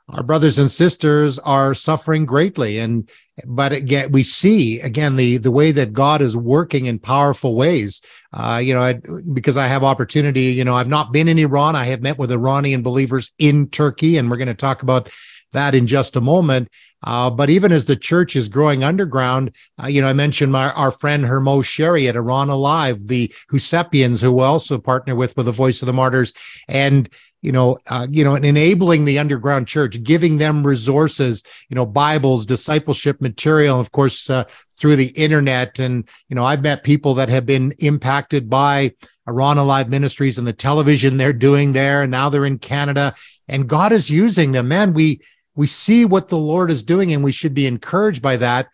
our 0.09 0.21
brothers 0.21 0.59
and 0.59 0.69
sisters 0.69 1.39
are 1.39 1.73
suffering 1.73 2.27
greatly. 2.27 2.77
And, 2.77 3.09
but 3.43 3.71
again, 3.73 4.11
we 4.11 4.21
see 4.21 4.79
again, 4.81 5.15
the, 5.15 5.37
the 5.37 5.49
way 5.49 5.71
that 5.71 5.93
God 5.93 6.21
is 6.21 6.37
working 6.37 6.85
in 6.85 6.99
powerful 6.99 7.55
ways. 7.55 8.03
Uh, 8.31 8.61
you 8.63 8.75
know, 8.75 8.83
I, 8.83 9.01
because 9.33 9.57
I 9.57 9.65
have 9.65 9.83
opportunity, 9.83 10.53
you 10.53 10.63
know, 10.63 10.75
I've 10.75 10.87
not 10.87 11.11
been 11.11 11.27
in 11.27 11.39
Iran. 11.39 11.75
I 11.75 11.85
have 11.85 12.03
met 12.03 12.19
with 12.19 12.31
Iranian 12.31 12.83
believers 12.83 13.33
in 13.39 13.67
Turkey, 13.69 14.17
and 14.17 14.29
we're 14.29 14.37
going 14.37 14.47
to 14.47 14.53
talk 14.53 14.83
about 14.83 15.09
that 15.53 15.75
in 15.75 15.87
just 15.87 16.15
a 16.15 16.21
moment. 16.21 16.69
Uh, 17.01 17.29
but 17.29 17.49
even 17.49 17.71
as 17.71 17.85
the 17.85 17.95
church 17.95 18.35
is 18.35 18.49
growing 18.49 18.83
underground, 18.83 19.55
uh, 19.81 19.87
you 19.87 20.01
know, 20.01 20.07
I 20.07 20.13
mentioned 20.13 20.51
my, 20.51 20.71
our 20.71 20.91
friend 20.91 21.23
Hormoz 21.23 21.63
Shariat 21.63 22.15
Iran 22.15 22.49
Alive, 22.49 23.07
the 23.07 23.33
Husepians, 23.51 24.21
who 24.21 24.39
also 24.39 24.77
partner 24.77 25.15
with 25.15 25.37
with 25.37 25.45
the 25.45 25.51
Voice 25.53 25.81
of 25.81 25.85
the 25.85 25.93
Martyrs, 25.93 26.33
and 26.67 27.09
you 27.41 27.53
know, 27.53 27.77
uh, 27.87 28.05
you 28.09 28.25
know, 28.25 28.35
and 28.35 28.43
enabling 28.43 29.05
the 29.05 29.17
underground 29.17 29.65
church, 29.65 30.03
giving 30.03 30.39
them 30.39 30.67
resources, 30.67 31.43
you 31.69 31.75
know, 31.75 31.85
Bibles, 31.85 32.45
discipleship 32.45 33.21
material, 33.21 33.79
of 33.79 33.93
course, 33.93 34.29
uh, 34.29 34.43
through 34.77 34.97
the 34.97 35.07
internet. 35.09 35.79
And 35.79 36.07
you 36.27 36.35
know, 36.35 36.43
I've 36.43 36.63
met 36.63 36.83
people 36.83 37.13
that 37.13 37.29
have 37.29 37.45
been 37.45 37.73
impacted 37.79 38.49
by 38.49 38.93
Iran 39.25 39.57
Alive 39.57 39.87
Ministries 39.87 40.37
and 40.37 40.45
the 40.45 40.51
television 40.51 41.15
they're 41.15 41.31
doing 41.31 41.71
there, 41.71 42.01
and 42.01 42.11
now 42.11 42.27
they're 42.27 42.45
in 42.45 42.59
Canada, 42.59 43.15
and 43.47 43.69
God 43.69 43.93
is 43.93 44.09
using 44.09 44.51
them. 44.51 44.67
Man, 44.67 44.93
we 44.93 45.21
we 45.55 45.67
see 45.67 46.05
what 46.05 46.27
the 46.27 46.37
Lord 46.37 46.71
is 46.71 46.83
doing 46.83 47.13
and 47.13 47.23
we 47.23 47.31
should 47.31 47.53
be 47.53 47.67
encouraged 47.67 48.21
by 48.21 48.37
that. 48.37 48.67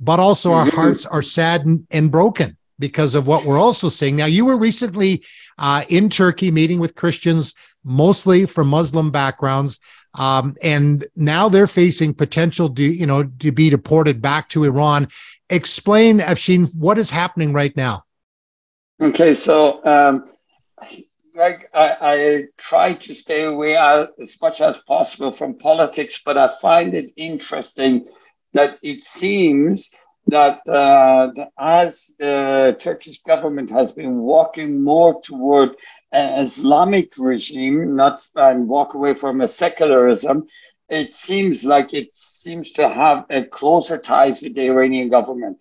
But 0.00 0.20
also 0.20 0.52
our 0.52 0.66
mm-hmm. 0.66 0.76
hearts 0.76 1.06
are 1.06 1.22
saddened 1.22 1.86
and 1.90 2.10
broken 2.10 2.56
because 2.78 3.14
of 3.14 3.26
what 3.26 3.44
we're 3.44 3.58
also 3.58 3.88
seeing. 3.88 4.16
Now, 4.16 4.26
you 4.26 4.44
were 4.44 4.56
recently 4.56 5.24
uh, 5.58 5.82
in 5.88 6.08
Turkey 6.08 6.50
meeting 6.50 6.78
with 6.78 6.94
Christians, 6.94 7.54
mostly 7.82 8.46
from 8.46 8.68
Muslim 8.68 9.10
backgrounds. 9.10 9.80
Um, 10.14 10.56
and 10.62 11.04
now 11.16 11.48
they're 11.48 11.66
facing 11.66 12.14
potential, 12.14 12.72
to, 12.74 12.82
you 12.82 13.06
know, 13.06 13.24
to 13.24 13.52
be 13.52 13.70
deported 13.70 14.22
back 14.22 14.48
to 14.50 14.64
Iran. 14.64 15.08
Explain, 15.50 16.20
Afshin, 16.20 16.74
what 16.76 16.98
is 16.98 17.10
happening 17.10 17.52
right 17.52 17.76
now? 17.76 18.04
Okay, 19.00 19.34
so 19.34 19.84
um, 19.84 20.28
Greg, 21.38 21.68
I, 21.72 21.96
I, 22.00 22.44
try 22.56 22.94
to 22.94 23.14
stay 23.14 23.44
away 23.44 23.76
as 23.76 24.36
much 24.42 24.60
as 24.60 24.78
possible 24.78 25.30
from 25.30 25.54
politics, 25.54 26.20
but 26.24 26.36
I 26.36 26.48
find 26.48 26.96
it 26.96 27.12
interesting 27.16 28.08
that 28.54 28.76
it 28.82 29.04
seems 29.04 29.88
that, 30.26 30.66
uh, 30.66 31.30
as 31.56 32.10
the 32.18 32.76
Turkish 32.80 33.22
government 33.22 33.70
has 33.70 33.92
been 33.92 34.18
walking 34.18 34.82
more 34.82 35.22
toward 35.22 35.76
an 36.10 36.40
Islamic 36.40 37.12
regime, 37.16 37.94
not 37.94 38.18
and 38.34 38.66
walk 38.66 38.94
away 38.94 39.14
from 39.14 39.40
a 39.40 39.46
secularism, 39.46 40.48
it 40.88 41.12
seems 41.12 41.64
like 41.64 41.94
it 41.94 42.16
seems 42.16 42.72
to 42.72 42.88
have 42.88 43.26
a 43.30 43.44
closer 43.44 43.98
ties 43.98 44.42
with 44.42 44.56
the 44.56 44.66
Iranian 44.66 45.08
government. 45.08 45.58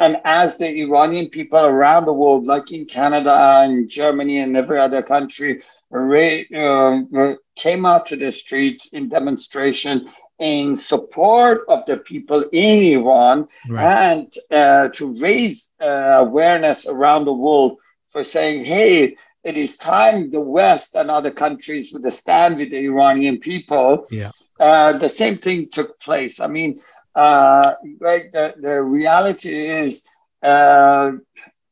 And 0.00 0.16
as 0.24 0.56
the 0.56 0.80
Iranian 0.80 1.28
people 1.28 1.64
around 1.64 2.06
the 2.06 2.12
world, 2.14 2.46
like 2.46 2.72
in 2.72 2.86
Canada 2.86 3.60
and 3.62 3.86
Germany 3.86 4.38
and 4.38 4.56
every 4.56 4.78
other 4.78 5.02
country, 5.02 5.60
uh, 5.92 7.34
came 7.54 7.84
out 7.84 8.06
to 8.06 8.16
the 8.16 8.32
streets 8.32 8.88
in 8.88 9.10
demonstration 9.10 10.08
in 10.38 10.74
support 10.74 11.66
of 11.68 11.84
the 11.84 11.98
people 11.98 12.42
in 12.50 12.98
Iran 12.98 13.46
right. 13.68 13.84
and 13.84 14.34
uh, 14.50 14.88
to 14.88 15.14
raise 15.20 15.68
uh, 15.82 16.24
awareness 16.26 16.86
around 16.86 17.26
the 17.26 17.34
world 17.34 17.76
for 18.08 18.24
saying, 18.24 18.64
hey, 18.64 19.16
it 19.44 19.56
is 19.56 19.76
time 19.76 20.30
the 20.30 20.40
West 20.40 20.94
and 20.94 21.10
other 21.10 21.30
countries 21.30 21.92
would 21.92 22.10
stand 22.10 22.56
with 22.56 22.70
the 22.70 22.86
Iranian 22.86 23.38
people. 23.38 24.06
Yeah. 24.10 24.30
Uh, 24.58 24.96
the 24.98 25.08
same 25.08 25.36
thing 25.38 25.68
took 25.68 26.00
place. 26.00 26.40
I 26.40 26.46
mean, 26.46 26.78
uh, 27.14 27.74
the, 27.82 28.54
the 28.60 28.82
reality 28.82 29.54
is 29.54 30.04
uh, 30.42 31.12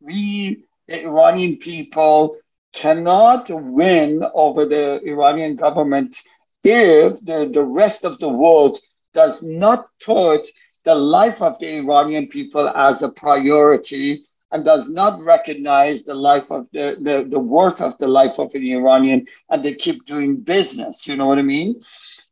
we, 0.01 0.65
Iranian 0.89 1.57
people, 1.57 2.37
cannot 2.73 3.49
win 3.51 4.23
over 4.35 4.65
the 4.67 5.01
Iranian 5.05 5.57
government 5.57 6.17
if 6.65 7.19
the, 7.25 7.51
the 7.53 7.63
rest 7.65 8.05
of 8.05 8.19
the 8.19 8.29
world 8.29 8.79
does 9.15 9.43
not 9.43 9.87
put 10.05 10.47
the 10.85 10.95
life 10.95 11.43
of 11.43 11.59
the 11.59 11.79
Iranian 11.79 12.27
people 12.29 12.69
as 12.69 13.03
a 13.03 13.09
priority 13.09 14.23
and 14.51 14.65
does 14.65 14.89
not 14.91 15.21
recognize 15.21 16.03
the 16.05 16.15
life 16.15 16.51
of 16.51 16.69
the, 16.73 16.97
the, 17.01 17.27
the 17.29 17.39
worth 17.39 17.81
of 17.81 17.97
the 17.99 18.09
life 18.09 18.39
of 18.39 18.51
an 18.55 18.63
Iranian 18.63 19.27
and 19.51 19.63
they 19.63 19.75
keep 19.75 20.05
doing 20.05 20.37
business. 20.37 21.07
You 21.07 21.17
know 21.17 21.27
what 21.27 21.39
I 21.39 21.43
mean? 21.43 21.81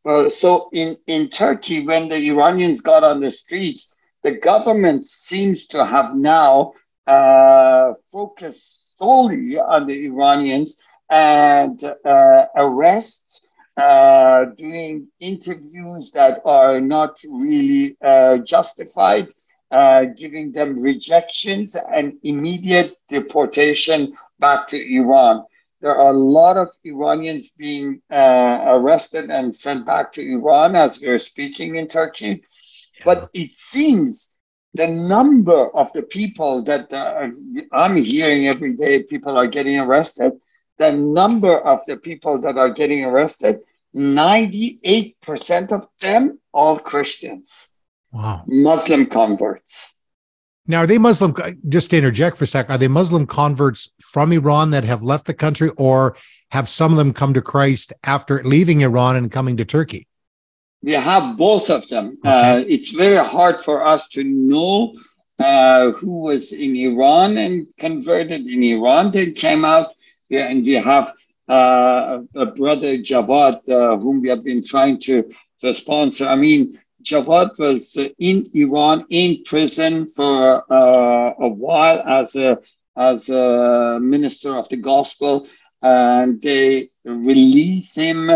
Uh, 0.06 0.28
so 0.28 0.68
in, 0.72 0.96
in 1.08 1.28
Turkey, 1.28 1.84
when 1.84 2.08
the 2.08 2.28
Iranians 2.30 2.80
got 2.80 3.02
on 3.02 3.20
the 3.20 3.30
streets, 3.30 3.98
the 4.22 4.32
government 4.32 5.04
seems 5.04 5.66
to 5.66 5.84
have 5.84 6.14
now 6.14 6.72
uh, 7.06 7.92
focused 8.12 8.96
solely 8.98 9.58
on 9.58 9.86
the 9.86 10.06
Iranians 10.06 10.76
and 11.10 11.82
uh, 12.04 12.44
arrest, 12.56 13.46
uh, 13.76 14.46
doing 14.56 15.08
interviews 15.20 16.10
that 16.12 16.40
are 16.44 16.80
not 16.80 17.20
really 17.30 17.96
uh, 18.02 18.38
justified, 18.38 19.28
uh, 19.70 20.04
giving 20.16 20.52
them 20.52 20.80
rejections 20.80 21.76
and 21.92 22.14
immediate 22.22 22.96
deportation 23.08 24.12
back 24.38 24.68
to 24.68 24.76
Iran. 24.96 25.44
There 25.80 25.94
are 25.94 26.10
a 26.12 26.18
lot 26.18 26.56
of 26.56 26.68
Iranians 26.84 27.50
being 27.50 28.00
uh, 28.10 28.64
arrested 28.66 29.30
and 29.30 29.54
sent 29.54 29.84
back 29.84 30.12
to 30.12 30.22
Iran 30.22 30.74
as 30.74 31.00
we're 31.02 31.18
speaking 31.18 31.76
in 31.76 31.86
Turkey. 31.86 32.42
Yeah. 32.98 33.02
But 33.04 33.30
it 33.34 33.54
seems 33.54 34.36
the 34.74 34.88
number 34.88 35.74
of 35.74 35.92
the 35.92 36.02
people 36.04 36.62
that 36.62 36.92
uh, 36.92 37.28
I'm 37.72 37.96
hearing 37.96 38.46
every 38.46 38.74
day, 38.74 39.02
people 39.02 39.36
are 39.36 39.46
getting 39.46 39.78
arrested, 39.78 40.32
the 40.78 40.92
number 40.92 41.58
of 41.58 41.80
the 41.86 41.96
people 41.96 42.38
that 42.40 42.58
are 42.58 42.70
getting 42.70 43.04
arrested, 43.04 43.60
98% 43.94 45.72
of 45.72 45.86
them 46.00 46.38
all 46.52 46.78
Christians. 46.78 47.68
Wow. 48.12 48.44
Muslim 48.46 49.06
converts. 49.06 49.95
Now, 50.66 50.78
are 50.78 50.86
they 50.86 50.98
Muslim? 50.98 51.34
Just 51.68 51.90
to 51.90 51.96
interject 51.96 52.36
for 52.36 52.44
a 52.44 52.46
sec, 52.46 52.70
are 52.70 52.78
they 52.78 52.88
Muslim 52.88 53.26
converts 53.26 53.92
from 54.00 54.32
Iran 54.32 54.70
that 54.70 54.84
have 54.84 55.02
left 55.02 55.26
the 55.26 55.34
country, 55.34 55.70
or 55.76 56.16
have 56.50 56.68
some 56.68 56.92
of 56.92 56.98
them 56.98 57.12
come 57.12 57.34
to 57.34 57.42
Christ 57.42 57.92
after 58.04 58.42
leaving 58.42 58.80
Iran 58.80 59.16
and 59.16 59.30
coming 59.30 59.56
to 59.58 59.64
Turkey? 59.64 60.06
We 60.82 60.92
have 60.92 61.36
both 61.36 61.70
of 61.70 61.88
them. 61.88 62.18
Okay. 62.24 62.28
Uh, 62.28 62.64
it's 62.66 62.90
very 62.90 63.24
hard 63.24 63.60
for 63.60 63.86
us 63.86 64.08
to 64.10 64.24
know 64.24 64.94
uh, 65.38 65.92
who 65.92 66.22
was 66.22 66.52
in 66.52 66.76
Iran 66.76 67.38
and 67.38 67.66
converted 67.78 68.46
in 68.46 68.62
Iran, 68.62 69.10
then 69.10 69.34
came 69.34 69.64
out. 69.64 69.94
Yeah, 70.28 70.48
and 70.48 70.64
we 70.64 70.72
have 70.72 71.12
uh, 71.48 72.20
a 72.34 72.46
brother 72.46 72.98
Javad, 72.98 73.68
uh, 73.68 73.96
whom 73.98 74.20
we 74.20 74.28
have 74.28 74.42
been 74.44 74.64
trying 74.64 75.00
to, 75.02 75.32
to 75.62 75.72
sponsor. 75.72 76.26
I 76.26 76.34
mean, 76.34 76.78
Javad 77.06 77.58
was 77.58 77.96
in 78.18 78.44
Iran 78.54 79.06
in 79.10 79.42
prison 79.44 80.08
for 80.08 80.64
uh, 80.72 81.32
a 81.40 81.48
while 81.48 82.00
as 82.06 82.36
a 82.36 82.58
as 82.96 83.28
a 83.28 83.98
minister 84.00 84.56
of 84.56 84.68
the 84.68 84.76
gospel, 84.76 85.46
and 85.82 86.42
they 86.42 86.90
release 87.04 87.94
him 87.94 88.30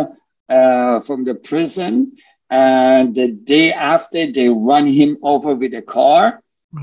uh, 0.48 1.00
from 1.00 1.24
the 1.24 1.34
prison. 1.34 2.12
And 2.50 3.14
the 3.14 3.32
day 3.32 3.72
after, 3.72 4.30
they 4.30 4.48
run 4.48 4.86
him 4.86 5.18
over 5.22 5.54
with 5.54 5.74
a 5.74 5.82
car. 5.82 6.42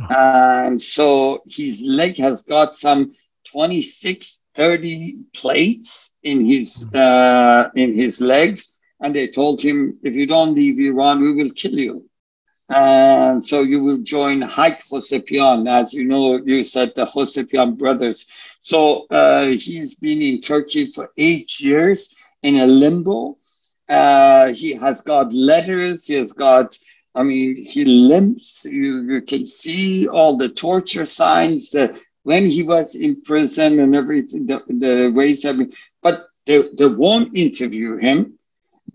And 0.09 0.81
so 0.81 1.41
his 1.47 1.81
leg 1.81 2.17
has 2.17 2.43
got 2.43 2.75
some 2.75 3.13
26, 3.51 4.43
30 4.55 5.23
plates 5.33 6.11
in 6.23 6.45
his 6.45 6.93
uh, 6.93 7.69
in 7.75 7.93
his 7.93 8.21
legs 8.21 8.76
and 8.99 9.13
they 9.15 9.27
told 9.27 9.61
him, 9.61 9.97
if 10.03 10.15
you 10.15 10.25
don't 10.25 10.55
leave 10.55 10.79
Iran, 10.79 11.21
we 11.21 11.31
will 11.33 11.51
kill 11.51 11.79
you. 11.79 12.09
And 12.69 13.45
so 13.45 13.61
you 13.61 13.81
will 13.81 13.99
join 13.99 14.41
Hayk 14.41 14.79
Hovsepian. 14.91 15.69
As 15.69 15.93
you 15.93 16.05
know, 16.05 16.37
you 16.43 16.63
said 16.63 16.93
the 16.95 17.05
Hovsepian 17.05 17.77
brothers. 17.77 18.25
So 18.59 19.05
uh, 19.09 19.45
he's 19.45 19.95
been 19.95 20.21
in 20.21 20.41
Turkey 20.41 20.87
for 20.87 21.11
eight 21.17 21.59
years 21.59 22.13
in 22.43 22.57
a 22.57 22.67
limbo. 22.67 23.37
Uh, 23.87 24.47
he 24.51 24.73
has 24.73 25.01
got 25.01 25.31
letters. 25.31 26.07
He 26.07 26.15
has 26.15 26.33
got, 26.33 26.77
I 27.15 27.23
mean, 27.23 27.55
he 27.55 27.85
limps. 27.85 28.65
You, 28.65 29.01
you 29.13 29.21
can 29.21 29.45
see 29.45 30.07
all 30.09 30.35
the 30.35 30.49
torture 30.49 31.05
signs 31.05 31.73
uh, 31.73 31.95
when 32.23 32.45
he 32.45 32.63
was 32.63 32.95
in 32.95 33.21
prison 33.21 33.79
and 33.79 33.95
everything, 33.95 34.47
the, 34.47 34.61
the 34.67 35.09
ways. 35.15 35.45
I 35.45 35.53
mean, 35.53 35.71
but 36.01 36.27
they, 36.45 36.63
they 36.77 36.87
won't 36.87 37.33
interview 37.37 37.95
him 37.95 38.36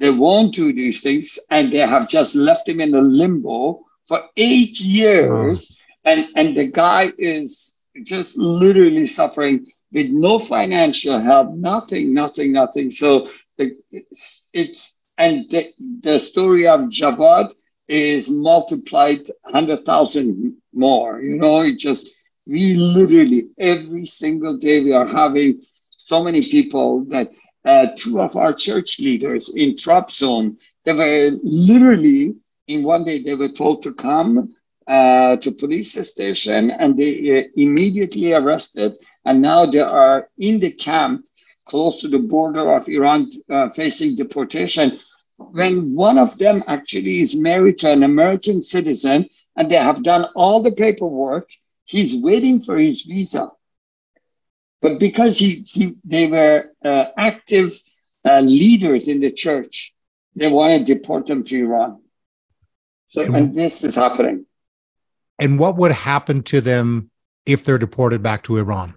they 0.02 0.10
won't 0.10 0.52
do 0.52 0.72
these 0.72 1.00
things, 1.00 1.38
and 1.48 1.72
they 1.72 1.78
have 1.78 2.08
just 2.08 2.34
left 2.34 2.68
him 2.68 2.80
in 2.80 2.92
a 2.92 3.00
limbo 3.00 3.84
for 4.08 4.24
eight 4.36 4.80
years. 4.80 5.78
Hmm. 6.04 6.10
And, 6.10 6.28
and 6.34 6.56
the 6.56 6.66
guy 6.66 7.12
is 7.16 7.76
just 8.02 8.36
literally 8.36 9.06
suffering 9.06 9.64
with 9.92 10.10
no 10.10 10.40
financial 10.40 11.20
help, 11.20 11.54
nothing, 11.54 12.12
nothing, 12.14 12.50
nothing. 12.50 12.90
So 12.90 13.28
the, 13.58 13.76
it's, 13.92 14.48
it's 14.52 15.00
and 15.18 15.48
the, 15.50 15.72
the 16.00 16.18
story 16.18 16.66
of 16.66 16.80
Javad 16.80 17.54
is 17.86 18.28
multiplied 18.28 19.20
100,000 19.42 20.56
more. 20.74 21.22
You 21.22 21.36
know, 21.38 21.60
it 21.62 21.78
just, 21.78 22.08
we 22.44 22.74
literally 22.74 23.50
every 23.56 24.06
single 24.06 24.58
day 24.58 24.82
we 24.82 24.94
are 24.94 25.06
having 25.06 25.60
so 25.96 26.24
many 26.24 26.42
people 26.42 27.04
that 27.04 27.30
uh, 27.64 27.86
two 27.96 28.20
of 28.20 28.36
our 28.36 28.52
church 28.52 28.98
leaders 29.00 29.48
in 29.54 29.74
Trabzon. 29.74 30.58
They 30.84 30.92
were 30.92 31.38
literally 31.42 32.34
in 32.68 32.82
one 32.82 33.04
day 33.04 33.22
they 33.22 33.34
were 33.34 33.48
told 33.48 33.82
to 33.82 33.94
come 33.94 34.54
uh, 34.86 35.36
to 35.36 35.52
police 35.52 35.92
station 36.08 36.70
and 36.70 36.96
they 36.98 37.40
uh, 37.40 37.48
immediately 37.56 38.32
arrested. 38.34 38.96
And 39.24 39.40
now 39.40 39.66
they 39.66 39.80
are 39.80 40.28
in 40.38 40.60
the 40.60 40.72
camp 40.72 41.26
close 41.66 42.00
to 42.00 42.08
the 42.08 42.18
border 42.18 42.74
of 42.74 42.88
Iran 42.88 43.30
uh, 43.48 43.68
facing 43.70 44.16
deportation. 44.16 44.98
When 45.36 45.94
one 45.94 46.18
of 46.18 46.38
them 46.38 46.62
actually 46.66 47.20
is 47.22 47.34
married 47.36 47.78
to 47.80 47.90
an 47.92 48.02
American 48.02 48.62
citizen 48.62 49.28
and 49.56 49.70
they 49.70 49.76
have 49.76 50.02
done 50.02 50.26
all 50.34 50.60
the 50.60 50.72
paperwork, 50.72 51.48
he's 51.84 52.16
waiting 52.16 52.60
for 52.60 52.78
his 52.78 53.02
visa. 53.02 53.50
But 54.82 54.98
because 54.98 55.38
he, 55.38 55.62
he 55.72 55.92
they 56.04 56.26
were 56.26 56.70
uh, 56.84 57.06
active 57.16 57.80
uh, 58.24 58.40
leaders 58.40 59.08
in 59.08 59.20
the 59.20 59.30
church, 59.30 59.94
they 60.34 60.50
want 60.50 60.86
to 60.86 60.94
deport 60.94 61.26
them 61.26 61.44
to 61.44 61.64
Iran. 61.64 62.02
So, 63.06 63.22
and, 63.22 63.36
and 63.36 63.54
this 63.54 63.84
is 63.84 63.94
happening. 63.94 64.44
And 65.38 65.58
what 65.58 65.76
would 65.76 65.92
happen 65.92 66.42
to 66.44 66.60
them 66.60 67.10
if 67.46 67.64
they're 67.64 67.78
deported 67.78 68.22
back 68.22 68.42
to 68.44 68.56
Iran? 68.56 68.94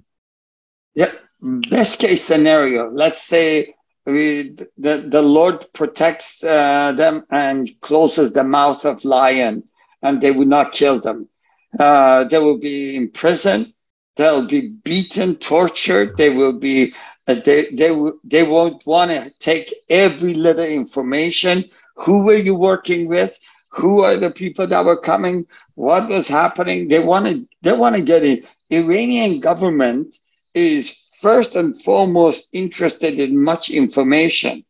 Yeah, 0.95 1.12
best 1.39 2.00
case 2.00 2.24
scenario. 2.24 2.89
Let's 2.89 3.21
say 3.21 3.76
we, 4.06 4.56
the 4.78 4.98
the 5.08 5.21
Lord 5.21 5.67
protects 5.74 6.43
uh, 6.43 6.93
them 6.93 7.26
and 7.30 7.69
closes 7.82 8.34
the 8.34 8.43
mouth 8.43 8.86
of 8.86 9.06
lion, 9.06 9.63
and 10.02 10.19
they 10.19 10.32
would 10.32 10.48
not 10.48 10.71
kill 10.71 11.00
them. 11.00 11.30
Uh, 11.78 12.24
they 12.24 12.39
will 12.39 12.58
be 12.58 12.95
in 12.95 13.12
prison 13.12 13.75
They'll 14.17 14.47
be 14.47 14.69
beaten, 14.69 15.36
tortured. 15.36 16.17
They 16.17 16.30
will 16.30 16.54
be, 16.60 16.93
uh, 17.28 17.36
they, 17.45 17.69
they, 17.71 17.91
they 18.23 18.43
won't 18.43 18.86
want 18.86 19.12
to 19.12 19.32
take 19.39 19.73
every 19.89 20.34
little 20.34 20.65
information. 20.65 21.65
Who 21.97 22.25
were 22.25 22.36
you 22.36 22.56
working 22.56 23.08
with? 23.08 23.38
Who 23.69 24.04
are 24.04 24.17
the 24.17 24.32
people 24.32 24.67
that 24.67 24.86
were 24.86 24.99
coming? 24.99 25.45
What 25.75 26.10
was 26.10 26.28
happening? 26.28 26.87
They 26.87 27.00
want 27.00 27.27
to, 27.27 27.48
they 27.62 27.73
want 27.73 27.96
to 27.96 28.02
get 28.02 28.23
it. 28.23 28.46
Iranian 28.69 29.40
government 29.42 30.15
is 30.54 30.98
first 31.21 31.56
and 31.56 31.79
foremost 31.81 32.48
interested 32.54 33.19
in 33.19 33.42
much 33.44 33.69
information 33.69 34.63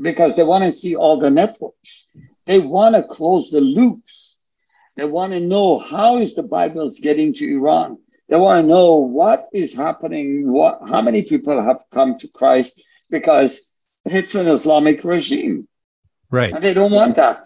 because 0.00 0.36
they 0.36 0.44
want 0.44 0.64
to 0.64 0.72
see 0.72 0.96
all 0.96 1.18
the 1.18 1.30
networks. 1.30 2.06
They 2.46 2.58
want 2.58 2.96
to 2.96 3.02
close 3.02 3.50
the 3.50 3.60
loops 3.60 4.36
They 4.96 5.04
want 5.06 5.32
to 5.32 5.40
know 5.40 5.78
how 5.78 6.18
is 6.18 6.34
the 6.34 6.42
Bible 6.42 6.90
getting 7.00 7.32
to 7.34 7.56
Iran. 7.56 7.98
They 8.30 8.36
want 8.36 8.62
to 8.62 8.68
know 8.68 8.94
what 8.98 9.48
is 9.52 9.74
happening, 9.74 10.50
what 10.50 10.78
how 10.88 11.02
many 11.02 11.22
people 11.22 11.60
have 11.60 11.82
come 11.90 12.16
to 12.18 12.28
Christ 12.28 12.80
because 13.10 13.60
it's 14.04 14.36
an 14.36 14.46
Islamic 14.46 15.02
regime. 15.02 15.66
Right. 16.30 16.52
And 16.52 16.62
they 16.62 16.72
don't 16.72 16.92
want 16.92 17.16
that. 17.16 17.44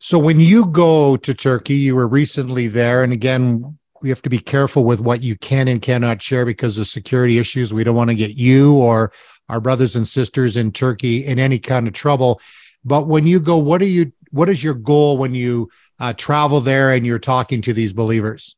So 0.00 0.18
when 0.18 0.38
you 0.38 0.66
go 0.66 1.16
to 1.16 1.32
Turkey, 1.32 1.76
you 1.76 1.96
were 1.96 2.06
recently 2.06 2.68
there, 2.68 3.02
and 3.02 3.12
again, 3.12 3.78
we 4.02 4.10
have 4.10 4.20
to 4.22 4.28
be 4.28 4.38
careful 4.38 4.84
with 4.84 5.00
what 5.00 5.22
you 5.22 5.38
can 5.38 5.68
and 5.68 5.80
cannot 5.80 6.20
share 6.20 6.44
because 6.44 6.76
of 6.76 6.86
security 6.88 7.38
issues. 7.38 7.72
We 7.72 7.84
don't 7.84 7.94
want 7.94 8.10
to 8.10 8.16
get 8.16 8.36
you 8.36 8.74
or 8.74 9.12
our 9.48 9.60
brothers 9.60 9.96
and 9.96 10.06
sisters 10.06 10.58
in 10.58 10.72
Turkey 10.72 11.24
in 11.24 11.38
any 11.38 11.58
kind 11.58 11.86
of 11.86 11.94
trouble. 11.94 12.40
But 12.84 13.06
when 13.06 13.26
you 13.26 13.40
go, 13.40 13.56
what 13.56 13.80
are 13.80 13.86
you? 13.86 14.12
What 14.30 14.50
is 14.50 14.62
your 14.62 14.74
goal 14.74 15.16
when 15.16 15.34
you 15.34 15.70
uh, 15.98 16.12
travel 16.14 16.60
there 16.60 16.92
and 16.92 17.06
you're 17.06 17.18
talking 17.18 17.62
to 17.62 17.72
these 17.72 17.94
believers? 17.94 18.56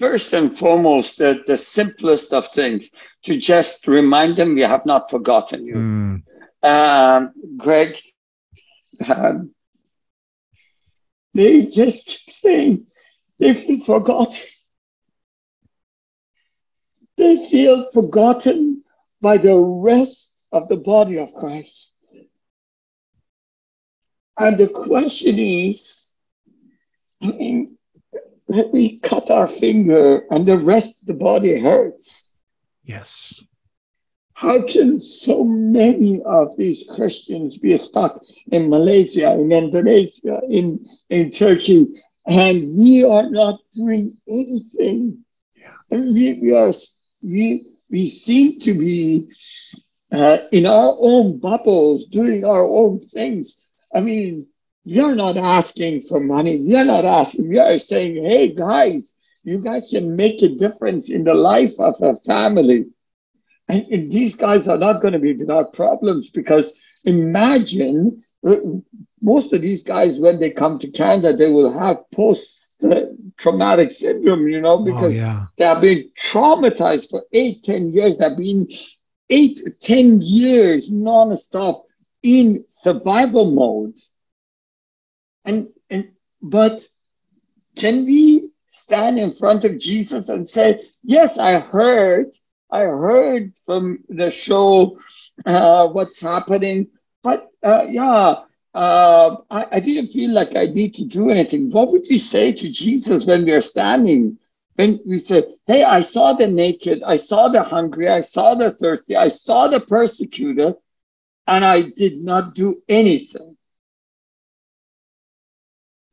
First 0.00 0.32
and 0.32 0.56
foremost, 0.56 1.18
the, 1.18 1.44
the 1.46 1.58
simplest 1.58 2.32
of 2.32 2.48
things 2.48 2.90
to 3.24 3.38
just 3.38 3.86
remind 3.86 4.38
them 4.38 4.54
we 4.54 4.62
have 4.62 4.86
not 4.86 5.10
forgotten 5.10 5.66
you. 5.66 5.74
Mm. 5.74 6.22
Um, 6.62 7.32
Greg, 7.58 8.00
um, 9.06 9.54
they 11.34 11.66
just 11.66 12.06
keep 12.06 12.30
saying 12.30 12.86
they 13.38 13.52
feel 13.52 13.80
forgotten. 13.80 14.48
They 17.18 17.36
feel 17.50 17.90
forgotten 17.92 18.82
by 19.20 19.36
the 19.36 19.54
rest 19.84 20.34
of 20.50 20.68
the 20.68 20.78
body 20.78 21.18
of 21.18 21.34
Christ. 21.34 21.94
And 24.38 24.56
the 24.56 24.68
question 24.68 25.38
is, 25.38 26.10
I 27.20 27.32
mean, 27.32 27.76
me 28.50 28.98
cut 28.98 29.30
our 29.30 29.46
finger 29.46 30.24
and 30.30 30.46
the 30.46 30.58
rest 30.58 31.02
of 31.02 31.06
the 31.06 31.14
body 31.14 31.58
hurts. 31.58 32.24
Yes. 32.84 33.42
How 34.34 34.66
can 34.66 34.98
so 34.98 35.44
many 35.44 36.22
of 36.22 36.56
these 36.56 36.84
Christians 36.96 37.58
be 37.58 37.76
stuck 37.76 38.22
in 38.50 38.70
Malaysia, 38.70 39.34
in 39.34 39.52
Indonesia, 39.52 40.40
in, 40.48 40.84
in 41.10 41.30
Turkey, 41.30 41.86
and 42.26 42.76
we 42.76 43.04
are 43.04 43.28
not 43.28 43.60
doing 43.74 44.12
anything? 44.26 45.24
Yeah. 45.54 45.74
We, 45.90 46.38
we, 46.40 46.56
are, 46.56 46.72
we, 47.22 47.66
we 47.90 48.04
seem 48.06 48.60
to 48.60 48.72
be 48.72 49.28
uh, 50.10 50.38
in 50.52 50.66
our 50.66 50.96
own 50.98 51.38
bubbles, 51.38 52.06
doing 52.06 52.44
our 52.44 52.66
own 52.66 53.00
things. 53.00 53.56
I 53.94 54.00
mean, 54.00 54.46
are 54.88 55.14
not 55.14 55.36
asking 55.36 56.02
for 56.02 56.20
money. 56.20 56.56
You're 56.56 56.84
not 56.84 57.04
asking. 57.04 57.52
You're 57.52 57.78
saying, 57.78 58.24
hey, 58.24 58.54
guys, 58.54 59.14
you 59.42 59.62
guys 59.62 59.88
can 59.90 60.16
make 60.16 60.42
a 60.42 60.48
difference 60.48 61.10
in 61.10 61.24
the 61.24 61.34
life 61.34 61.78
of 61.78 61.96
a 62.02 62.16
family. 62.16 62.86
And, 63.68 63.86
and 63.90 64.10
these 64.10 64.34
guys 64.34 64.68
are 64.68 64.78
not 64.78 65.00
going 65.00 65.12
to 65.12 65.18
be 65.18 65.34
without 65.34 65.72
problems 65.72 66.30
because 66.30 66.72
imagine 67.04 68.22
uh, 68.46 68.56
most 69.22 69.52
of 69.52 69.62
these 69.62 69.82
guys, 69.82 70.18
when 70.18 70.40
they 70.40 70.50
come 70.50 70.78
to 70.78 70.90
Canada, 70.90 71.36
they 71.36 71.50
will 71.50 71.72
have 71.72 72.10
post 72.10 72.60
traumatic 73.36 73.90
syndrome, 73.90 74.48
you 74.48 74.60
know, 74.60 74.78
oh, 74.78 74.84
because 74.84 75.14
oh, 75.14 75.20
yeah. 75.20 75.44
they 75.56 75.64
have 75.64 75.80
been 75.80 76.10
traumatized 76.18 77.10
for 77.10 77.22
eight, 77.32 77.62
ten 77.62 77.90
years. 77.90 78.18
They've 78.18 78.36
been 78.36 78.66
eight, 79.28 79.60
ten 79.80 80.20
years 80.22 80.90
nonstop 80.90 81.82
in 82.22 82.64
survival 82.68 83.50
mode. 83.50 83.98
And, 85.44 85.68
and 85.88 86.12
but 86.42 86.86
can 87.76 88.04
we 88.04 88.50
stand 88.66 89.18
in 89.18 89.32
front 89.32 89.64
of 89.64 89.78
Jesus 89.78 90.28
and 90.28 90.48
say, 90.48 90.80
Yes, 91.02 91.38
I 91.38 91.58
heard, 91.58 92.30
I 92.70 92.80
heard 92.80 93.56
from 93.66 94.04
the 94.08 94.30
show 94.30 94.98
uh, 95.44 95.88
what's 95.88 96.20
happening, 96.20 96.88
but 97.22 97.48
uh, 97.62 97.86
yeah, 97.88 98.36
uh, 98.74 99.36
I, 99.50 99.66
I 99.72 99.80
didn't 99.80 100.12
feel 100.12 100.32
like 100.32 100.56
I 100.56 100.66
need 100.66 100.94
to 100.96 101.04
do 101.04 101.30
anything. 101.30 101.70
What 101.70 101.90
would 101.90 102.06
we 102.08 102.18
say 102.18 102.52
to 102.52 102.70
Jesus 102.70 103.26
when 103.26 103.44
we 103.44 103.52
are 103.52 103.60
standing? 103.60 104.38
When 104.76 105.00
we 105.04 105.18
say, 105.18 105.42
Hey, 105.66 105.82
I 105.82 106.00
saw 106.00 106.32
the 106.32 106.46
naked, 106.46 107.02
I 107.02 107.16
saw 107.16 107.48
the 107.48 107.62
hungry, 107.62 108.08
I 108.08 108.20
saw 108.20 108.54
the 108.54 108.70
thirsty, 108.70 109.16
I 109.16 109.28
saw 109.28 109.68
the 109.68 109.80
persecutor, 109.80 110.74
and 111.46 111.64
I 111.64 111.82
did 111.82 112.22
not 112.22 112.54
do 112.54 112.80
anything. 112.88 113.56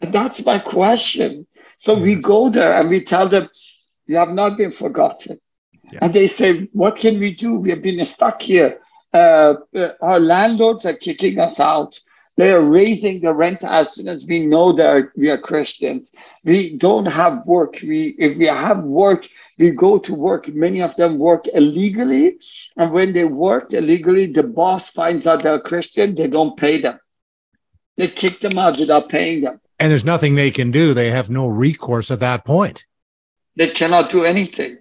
And 0.02 0.14
that's 0.14 0.46
my 0.46 0.60
question. 0.60 1.48
So 1.80 1.94
yes. 1.96 2.04
we 2.04 2.16
go 2.16 2.50
there 2.50 2.80
and 2.80 2.90
we 2.90 3.02
tell 3.02 3.28
them, 3.28 3.50
You 4.06 4.18
have 4.18 4.32
not 4.32 4.58
been 4.58 4.72
forgotten. 4.72 5.40
Yeah. 5.92 6.00
And 6.02 6.14
they 6.14 6.28
say, 6.28 6.70
What 6.74 6.98
can 6.98 7.20
we 7.20 7.34
do? 7.34 7.60
We 7.60 7.70
have 7.72 7.82
been 7.82 8.04
stuck 8.06 8.42
here. 8.42 8.80
Uh, 9.14 9.56
uh, 9.76 9.90
our 10.02 10.20
landlords 10.20 10.86
are 10.86 10.94
kicking 10.94 11.40
us 11.40 11.60
out. 11.60 12.00
They 12.36 12.52
are 12.52 12.62
raising 12.62 13.22
the 13.22 13.34
rent 13.34 13.64
as 13.64 13.96
soon 13.96 14.08
as 14.08 14.28
we 14.28 14.46
know 14.46 14.72
that 14.74 15.10
we 15.16 15.32
are 15.32 15.40
Christians. 15.40 16.12
We 16.44 16.78
don't 16.78 17.08
have 17.08 17.48
work. 17.48 17.80
We, 17.82 18.16
if 18.20 18.38
we 18.38 18.46
have 18.46 18.84
work, 18.84 19.28
we 19.58 19.72
go 19.72 19.98
to 19.98 20.14
work. 20.14 20.48
Many 20.48 20.84
of 20.84 20.96
them 20.98 21.18
work 21.18 21.48
illegally. 21.48 22.38
And 22.76 22.92
when 22.92 23.14
they 23.14 23.26
work 23.26 23.74
illegally, 23.74 24.28
the 24.28 24.44
boss 24.44 24.92
finds 24.92 25.26
out 25.26 25.42
they're 25.42 25.60
Christian, 25.60 26.14
they 26.14 26.28
don't 26.28 26.56
pay 26.56 26.80
them. 26.80 27.00
They 27.98 28.08
kick 28.08 28.40
them 28.40 28.60
out 28.60 28.78
without 28.78 29.10
paying 29.10 29.42
them. 29.42 29.60
And 29.80 29.92
there's 29.92 30.06
nothing 30.06 30.36
they 30.36 30.52
can 30.52 30.72
do. 30.72 30.94
They 30.94 31.12
have 31.12 31.30
no 31.30 31.48
recourse 31.48 32.10
at 32.10 32.20
that 32.22 32.46
point. 32.46 32.86
They 33.56 33.70
cannot 33.70 34.10
do 34.10 34.26
anything. 34.26 34.78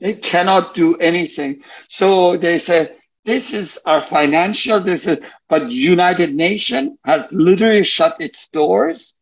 They 0.00 0.14
cannot 0.14 0.74
do 0.74 0.96
anything. 0.96 1.62
So 1.88 2.36
they 2.36 2.58
say, 2.58 2.96
this 3.24 3.52
is 3.52 3.78
our 3.84 4.00
financial, 4.00 4.80
this 4.80 5.06
is, 5.06 5.18
but 5.48 5.70
United 5.70 6.34
Nation 6.34 6.98
has 7.04 7.32
literally 7.32 7.84
shut 7.84 8.20
its 8.20 8.48
doors. 8.48 9.14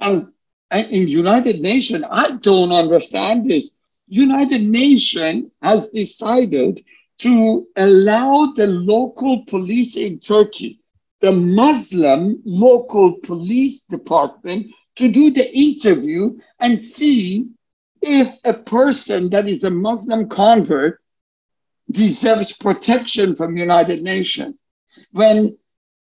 And, 0.00 0.32
and 0.70 0.86
in 0.90 1.08
United 1.08 1.60
Nation, 1.60 2.04
I 2.04 2.36
don't 2.36 2.72
understand 2.72 3.48
this. 3.48 3.70
United 4.08 4.62
Nation 4.62 5.50
has 5.62 5.88
decided 5.90 6.84
to 7.18 7.66
allow 7.76 8.52
the 8.54 8.66
local 8.66 9.44
police 9.46 9.96
in 9.96 10.20
Turkey 10.20 10.80
the 11.20 11.32
Muslim 11.32 12.42
local 12.44 13.18
police 13.22 13.80
department 13.82 14.66
to 14.96 15.10
do 15.10 15.30
the 15.30 15.50
interview 15.56 16.36
and 16.60 16.80
see 16.80 17.50
if 18.02 18.36
a 18.44 18.52
person 18.52 19.30
that 19.30 19.48
is 19.48 19.64
a 19.64 19.70
Muslim 19.70 20.28
convert 20.28 21.00
deserves 21.90 22.52
protection 22.52 23.34
from 23.34 23.56
United 23.56 24.02
Nations. 24.02 24.58
When 25.12 25.56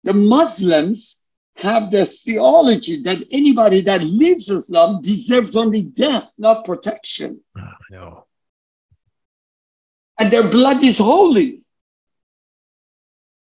the 0.05 0.13
Muslims 0.13 1.17
have 1.57 1.91
the 1.91 2.07
theology 2.07 3.03
that 3.03 3.23
anybody 3.31 3.83
that 3.83 4.03
leaves 4.03 4.49
Islam 4.49 5.03
deserves 5.03 5.57
only 5.57 5.83
death, 5.83 6.33
not 6.39 6.65
protection. 6.65 7.41
Ah, 7.57 7.61
oh, 7.61 7.85
no. 7.91 8.27
And 10.19 10.31
their 10.31 10.49
blood 10.49 10.83
is 10.83 10.99
holy. 10.99 11.63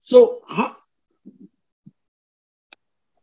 So 0.03 0.41
how, 0.47 0.76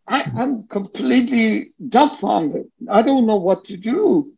I, 0.09 0.43
am 0.43 0.67
completely 0.67 1.73
dumbfounded. 1.87 2.71
I 2.91 3.03
don't 3.03 3.27
know 3.27 3.37
what 3.37 3.67
to 3.67 3.77
do. 3.77 4.33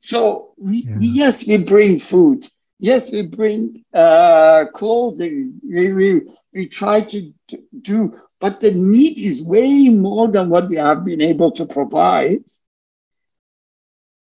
So 0.00 0.54
we, 0.58 0.84
yeah. 0.86 0.96
yes, 0.98 1.46
we 1.46 1.64
bring 1.64 1.98
food. 1.98 2.46
Yes, 2.78 3.10
we 3.12 3.26
bring 3.26 3.84
uh, 3.92 4.66
clothing. 4.72 5.60
We, 5.68 5.92
we, 5.92 6.22
we 6.54 6.68
try 6.68 7.00
to 7.00 7.32
do, 7.80 8.14
but 8.38 8.60
the 8.60 8.72
need 8.72 9.18
is 9.18 9.42
way 9.42 9.88
more 9.88 10.28
than 10.28 10.48
what 10.48 10.68
we 10.68 10.76
have 10.76 11.04
been 11.04 11.20
able 11.20 11.50
to 11.52 11.66
provide. 11.66 12.44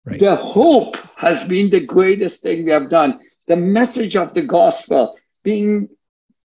Right. 0.05 0.19
The 0.19 0.35
hope 0.35 0.97
has 1.17 1.45
been 1.45 1.71
the 1.71 1.87
greatest 1.87 2.43
thing 2.43 2.65
we 2.65 2.73
have 2.73 2.89
done. 2.89 3.21
The 3.47 3.57
message 3.57 4.17
of 4.17 4.35
the 4.35 4.43
gospel, 4.43 5.17
being 5.45 5.89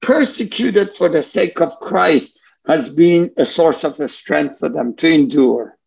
persecuted 0.02 0.96
for 0.96 1.08
the 1.08 1.24
sake 1.24 1.62
of 1.62 1.80
Christ, 1.80 2.40
has 2.68 2.90
been 2.90 3.32
a 3.38 3.46
source 3.46 3.84
of 3.84 4.00
a 4.00 4.08
strength 4.08 4.60
for 4.60 4.70
them 4.70 4.96
to 4.96 5.10
endure. 5.10 5.78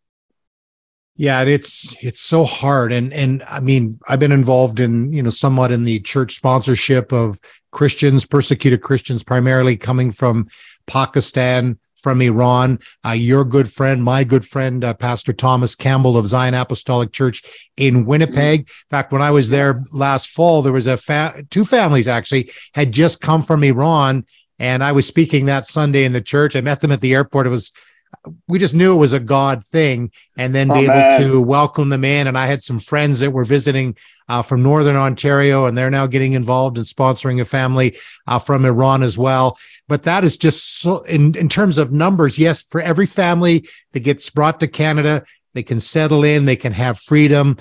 Yeah, 1.16 1.42
it's 1.42 1.96
it's 2.00 2.20
so 2.20 2.44
hard, 2.44 2.92
and 2.92 3.12
and 3.12 3.42
I 3.50 3.58
mean, 3.58 3.98
I've 4.08 4.20
been 4.20 4.30
involved 4.30 4.78
in 4.78 5.12
you 5.12 5.20
know 5.20 5.30
somewhat 5.30 5.72
in 5.72 5.82
the 5.82 5.98
church 5.98 6.34
sponsorship 6.34 7.12
of 7.12 7.40
Christians, 7.72 8.24
persecuted 8.24 8.82
Christians, 8.82 9.24
primarily 9.24 9.76
coming 9.76 10.12
from 10.12 10.46
Pakistan, 10.86 11.76
from 12.00 12.22
Iran. 12.22 12.78
Uh, 13.04 13.10
your 13.10 13.44
good 13.44 13.68
friend, 13.68 14.02
my 14.02 14.22
good 14.22 14.46
friend, 14.46 14.84
uh, 14.84 14.94
Pastor 14.94 15.32
Thomas 15.32 15.74
Campbell 15.74 16.16
of 16.16 16.28
Zion 16.28 16.54
Apostolic 16.54 17.12
Church 17.12 17.42
in 17.76 18.04
Winnipeg. 18.04 18.60
In 18.60 18.66
fact, 18.88 19.12
when 19.12 19.22
I 19.22 19.32
was 19.32 19.50
there 19.50 19.82
last 19.92 20.30
fall, 20.30 20.62
there 20.62 20.72
was 20.72 20.86
a 20.86 20.96
fa- 20.96 21.44
two 21.50 21.64
families 21.64 22.06
actually 22.06 22.52
had 22.74 22.92
just 22.92 23.20
come 23.20 23.42
from 23.42 23.64
Iran 23.64 24.24
and 24.58 24.82
I 24.82 24.92
was 24.92 25.06
speaking 25.06 25.46
that 25.46 25.66
Sunday 25.66 26.04
in 26.04 26.12
the 26.12 26.20
church. 26.20 26.56
I 26.56 26.60
met 26.60 26.80
them 26.80 26.92
at 26.92 27.00
the 27.00 27.14
airport. 27.14 27.46
It 27.46 27.50
was 27.50 27.72
we 28.48 28.58
just 28.58 28.74
knew 28.74 28.94
it 28.94 28.98
was 28.98 29.12
a 29.12 29.20
God 29.20 29.64
thing, 29.64 30.10
and 30.36 30.54
then 30.54 30.68
be 30.68 30.88
able 30.88 31.18
to 31.18 31.40
welcome 31.40 31.88
them 31.88 32.04
in. 32.04 32.26
And 32.26 32.38
I 32.38 32.46
had 32.46 32.62
some 32.62 32.78
friends 32.78 33.20
that 33.20 33.30
were 33.30 33.44
visiting 33.44 33.96
uh, 34.28 34.42
from 34.42 34.62
Northern 34.62 34.96
Ontario, 34.96 35.66
and 35.66 35.76
they're 35.76 35.90
now 35.90 36.06
getting 36.06 36.32
involved 36.32 36.78
in 36.78 36.84
sponsoring 36.84 37.40
a 37.40 37.44
family 37.44 37.96
uh, 38.26 38.38
from 38.38 38.64
Iran 38.64 39.02
as 39.02 39.18
well. 39.18 39.58
But 39.88 40.04
that 40.04 40.24
is 40.24 40.36
just 40.36 40.80
so, 40.80 41.02
in 41.02 41.36
in 41.36 41.48
terms 41.48 41.78
of 41.78 41.92
numbers. 41.92 42.38
Yes, 42.38 42.62
for 42.62 42.80
every 42.80 43.06
family 43.06 43.68
that 43.92 44.00
gets 44.00 44.30
brought 44.30 44.60
to 44.60 44.68
Canada, 44.68 45.24
they 45.54 45.62
can 45.62 45.80
settle 45.80 46.24
in, 46.24 46.44
they 46.44 46.56
can 46.56 46.72
have 46.72 46.98
freedom, 46.98 47.56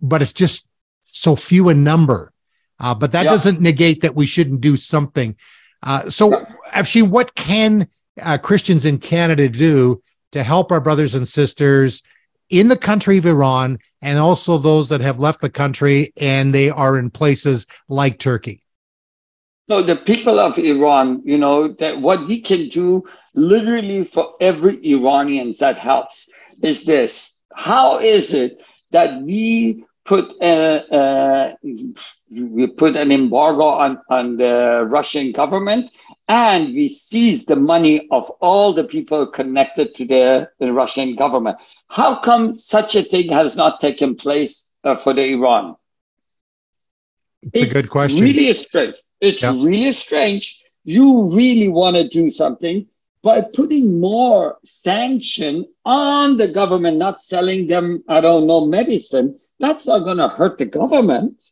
but 0.00 0.22
it's 0.22 0.32
just 0.32 0.68
so 1.02 1.36
few 1.36 1.68
in 1.68 1.84
number. 1.84 2.32
Uh, 2.78 2.94
but 2.94 3.12
that 3.12 3.24
yeah. 3.24 3.30
doesn't 3.30 3.60
negate 3.60 4.02
that 4.02 4.16
we 4.16 4.26
shouldn't 4.26 4.60
do 4.60 4.76
something. 4.76 5.36
Uh, 5.82 6.08
so, 6.08 6.46
actually, 6.70 7.02
what 7.02 7.34
can 7.34 7.88
uh, 8.20 8.38
Christians 8.38 8.84
in 8.84 8.98
Canada 8.98 9.48
do 9.48 10.02
to 10.32 10.42
help 10.42 10.70
our 10.72 10.80
brothers 10.80 11.14
and 11.14 11.26
sisters 11.26 12.02
in 12.50 12.68
the 12.68 12.76
country 12.76 13.18
of 13.18 13.26
Iran 13.26 13.78
and 14.00 14.18
also 14.18 14.58
those 14.58 14.88
that 14.90 15.00
have 15.00 15.18
left 15.18 15.40
the 15.40 15.50
country 15.50 16.12
and 16.20 16.54
they 16.54 16.70
are 16.70 16.98
in 16.98 17.10
places 17.10 17.66
like 17.88 18.18
Turkey? 18.18 18.62
So 19.70 19.80
the 19.80 19.96
people 19.96 20.38
of 20.38 20.58
Iran, 20.58 21.22
you 21.24 21.38
know, 21.38 21.68
that 21.68 22.00
what 22.00 22.26
we 22.26 22.40
can 22.40 22.68
do 22.68 23.04
literally 23.34 24.04
for 24.04 24.34
every 24.40 24.76
Iranian 24.86 25.54
that 25.60 25.76
helps 25.76 26.28
is 26.62 26.84
this. 26.84 27.40
How 27.54 27.98
is 27.98 28.34
it 28.34 28.62
that 28.90 29.22
we 29.22 29.84
put 30.04 30.32
a, 30.42 30.84
a, 30.90 31.56
we 32.32 32.66
put 32.66 32.96
an 32.96 33.12
embargo 33.12 33.64
on, 33.64 34.00
on 34.08 34.36
the 34.36 34.86
Russian 34.88 35.32
government 35.32 35.90
and 36.28 36.74
we 36.74 36.88
seize 36.88 37.44
the 37.44 37.56
money 37.56 38.08
of 38.10 38.28
all 38.40 38.72
the 38.72 38.84
people 38.84 39.26
connected 39.26 39.94
to 39.96 40.04
the, 40.04 40.50
the 40.58 40.72
Russian 40.72 41.14
government. 41.14 41.58
How 41.88 42.16
come 42.16 42.54
such 42.54 42.94
a 42.96 43.02
thing 43.02 43.30
has 43.30 43.56
not 43.56 43.80
taken 43.80 44.14
place 44.14 44.68
uh, 44.84 44.96
for 44.96 45.12
the 45.12 45.32
Iran? 45.32 45.76
It's, 47.42 47.62
it's, 47.62 47.70
a 47.70 47.74
good 47.74 47.90
question. 47.90 48.20
Really 48.20 48.52
strange. 48.54 48.96
It's 49.20 49.42
really 49.42 49.92
strange. 49.92 50.60
You 50.84 51.32
really 51.34 51.68
want 51.68 51.96
to 51.96 52.08
do 52.08 52.30
something 52.30 52.86
by 53.22 53.42
putting 53.54 54.00
more 54.00 54.58
sanction 54.64 55.66
on 55.84 56.36
the 56.38 56.48
government, 56.48 56.96
not 56.96 57.22
selling 57.22 57.68
them, 57.68 58.02
I 58.08 58.20
don't 58.20 58.46
know, 58.46 58.66
medicine 58.66 59.38
that's 59.62 59.86
not 59.86 60.00
going 60.00 60.16
to 60.18 60.26
hurt 60.26 60.58
the 60.58 60.66
government. 60.66 61.42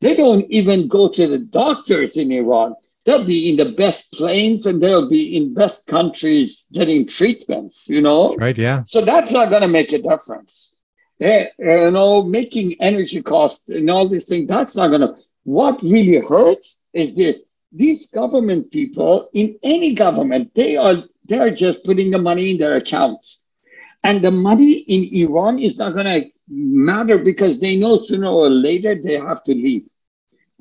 They 0.00 0.14
don't 0.14 0.44
even 0.50 0.88
go 0.88 1.08
to 1.08 1.26
the 1.26 1.38
doctors 1.38 2.16
in 2.16 2.30
Iran. 2.32 2.74
They'll 3.04 3.24
be 3.24 3.50
in 3.50 3.56
the 3.56 3.72
best 3.72 4.12
planes 4.12 4.66
and 4.66 4.82
they'll 4.82 5.08
be 5.08 5.36
in 5.36 5.54
best 5.54 5.86
countries 5.86 6.66
getting 6.72 7.06
treatments, 7.06 7.88
you 7.88 8.00
know? 8.00 8.34
Right, 8.36 8.56
yeah. 8.56 8.82
So 8.86 9.02
that's 9.02 9.32
not 9.32 9.50
going 9.50 9.62
to 9.62 9.68
make 9.68 9.92
a 9.92 9.98
difference. 9.98 10.74
Yeah, 11.18 11.46
you 11.58 11.90
know, 11.92 12.24
making 12.24 12.74
energy 12.80 13.22
costs 13.22 13.68
and 13.68 13.88
all 13.88 14.08
these 14.08 14.26
things, 14.26 14.48
that's 14.48 14.76
not 14.76 14.88
going 14.88 15.02
to. 15.02 15.14
What 15.44 15.80
really 15.82 16.18
hurts 16.26 16.78
is 16.92 17.14
this. 17.14 17.42
These 17.72 18.06
government 18.06 18.70
people 18.70 19.28
in 19.32 19.58
any 19.62 19.94
government, 19.94 20.54
they 20.54 20.76
are 20.76 21.04
they're 21.28 21.50
just 21.50 21.84
putting 21.84 22.10
the 22.10 22.18
money 22.18 22.50
in 22.50 22.58
their 22.58 22.76
accounts. 22.76 23.44
And 24.02 24.22
the 24.22 24.30
money 24.30 24.72
in 24.72 25.28
Iran 25.28 25.58
is 25.58 25.78
not 25.78 25.94
going 25.94 26.06
to 26.06 26.30
matter 26.48 27.18
because 27.18 27.60
they 27.60 27.76
know 27.76 27.96
sooner 27.98 28.28
or 28.28 28.48
later 28.48 28.94
they 28.94 29.14
have 29.14 29.44
to 29.44 29.54
leave. 29.54 29.88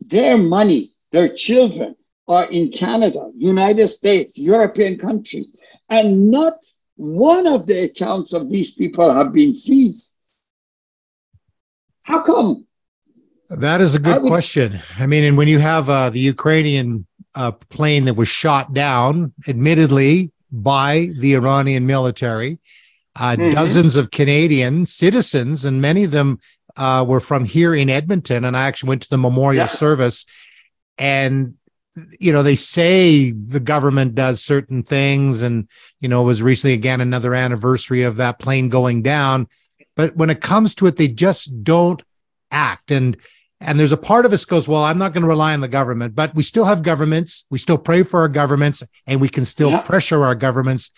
Their 0.06 0.38
money, 0.38 0.92
their 1.12 1.30
children 1.30 1.96
are 2.28 2.46
in 2.46 2.72
Canada, 2.72 3.32
United 3.36 3.88
States, 3.88 4.38
European 4.38 4.98
countries, 4.98 5.58
and 5.90 6.32
not 6.32 6.56
one 6.96 7.48
of 7.48 7.68
the 7.68 7.86
accounts 7.86 8.34
of 8.34 8.50
these 8.50 8.74
people 8.74 9.14
have 9.14 9.34
been 9.34 9.54
seized. 9.54 10.18
How 12.04 12.22
come? 12.22 12.66
That 13.50 13.82
is 13.82 13.96
a 13.96 14.00
good 14.00 14.22
would, 14.22 14.30
question. 14.30 14.80
I 14.98 15.06
mean, 15.06 15.24
and 15.24 15.38
when 15.38 15.48
you 15.48 15.60
have 15.60 15.90
uh, 15.90 16.10
the 16.10 16.20
Ukrainian 16.20 17.06
uh, 17.36 17.52
plane 17.52 18.06
that 18.06 18.16
was 18.16 18.28
shot 18.28 18.74
down, 18.74 19.34
admittedly 19.48 20.32
by 20.52 21.10
the 21.18 21.34
Iranian 21.34 21.86
military, 21.86 22.60
uh, 23.16 23.36
mm-hmm. 23.36 23.52
dozens 23.52 23.96
of 23.96 24.12
Canadian 24.12 24.86
citizens, 24.86 25.66
and 25.66 25.82
many 25.82 26.04
of 26.04 26.12
them 26.12 26.40
uh, 26.76 27.06
were 27.08 27.20
from 27.20 27.46
here 27.46 27.76
in 27.76 27.90
Edmonton. 27.90 28.44
And 28.44 28.58
I 28.58 28.66
actually 28.66 28.90
went 28.90 29.04
to 29.04 29.10
the 29.10 29.18
memorial 29.18 29.64
yeah. 29.64 29.68
service, 29.68 30.26
and 30.98 31.56
you 32.20 32.34
know 32.34 32.42
they 32.42 32.56
say 32.56 33.32
the 33.32 33.60
government 33.60 34.16
does 34.16 34.42
certain 34.42 34.84
things, 34.84 35.42
and 35.42 35.68
you 36.00 36.10
know 36.10 36.22
it 36.22 36.26
was 36.26 36.42
recently 36.42 36.74
again 36.74 37.02
another 37.02 37.36
anniversary 37.36 38.04
of 38.04 38.18
that 38.18 38.40
plane 38.40 38.70
going 38.70 39.02
down. 39.02 39.48
But 39.96 40.16
when 40.16 40.32
it 40.32 40.42
comes 40.42 40.74
to 40.76 40.88
it, 40.88 40.96
they 40.96 41.08
just 41.08 41.64
don't 41.64 42.02
act. 42.50 42.90
And 42.90 43.18
and 43.62 43.80
there's 43.80 43.92
a 43.92 43.98
part 43.98 44.26
of 44.26 44.34
us 44.34 44.44
goes, 44.44 44.68
well, 44.68 44.84
I'm 44.84 44.98
not 44.98 45.14
going 45.14 45.22
to 45.22 45.28
rely 45.28 45.54
on 45.54 45.62
the 45.62 45.68
government, 45.68 46.16
but 46.16 46.36
we 46.36 46.44
still 46.44 46.66
have 46.66 46.84
governments. 46.84 47.46
We 47.50 47.60
still 47.60 47.78
pray 47.78 48.04
for 48.04 48.22
our 48.22 48.28
governments, 48.28 48.84
and 49.06 49.22
we 49.22 49.30
can 49.30 49.46
still 49.46 49.70
yeah. 49.70 49.82
pressure 49.82 50.26
our 50.26 50.36
governments 50.36 50.92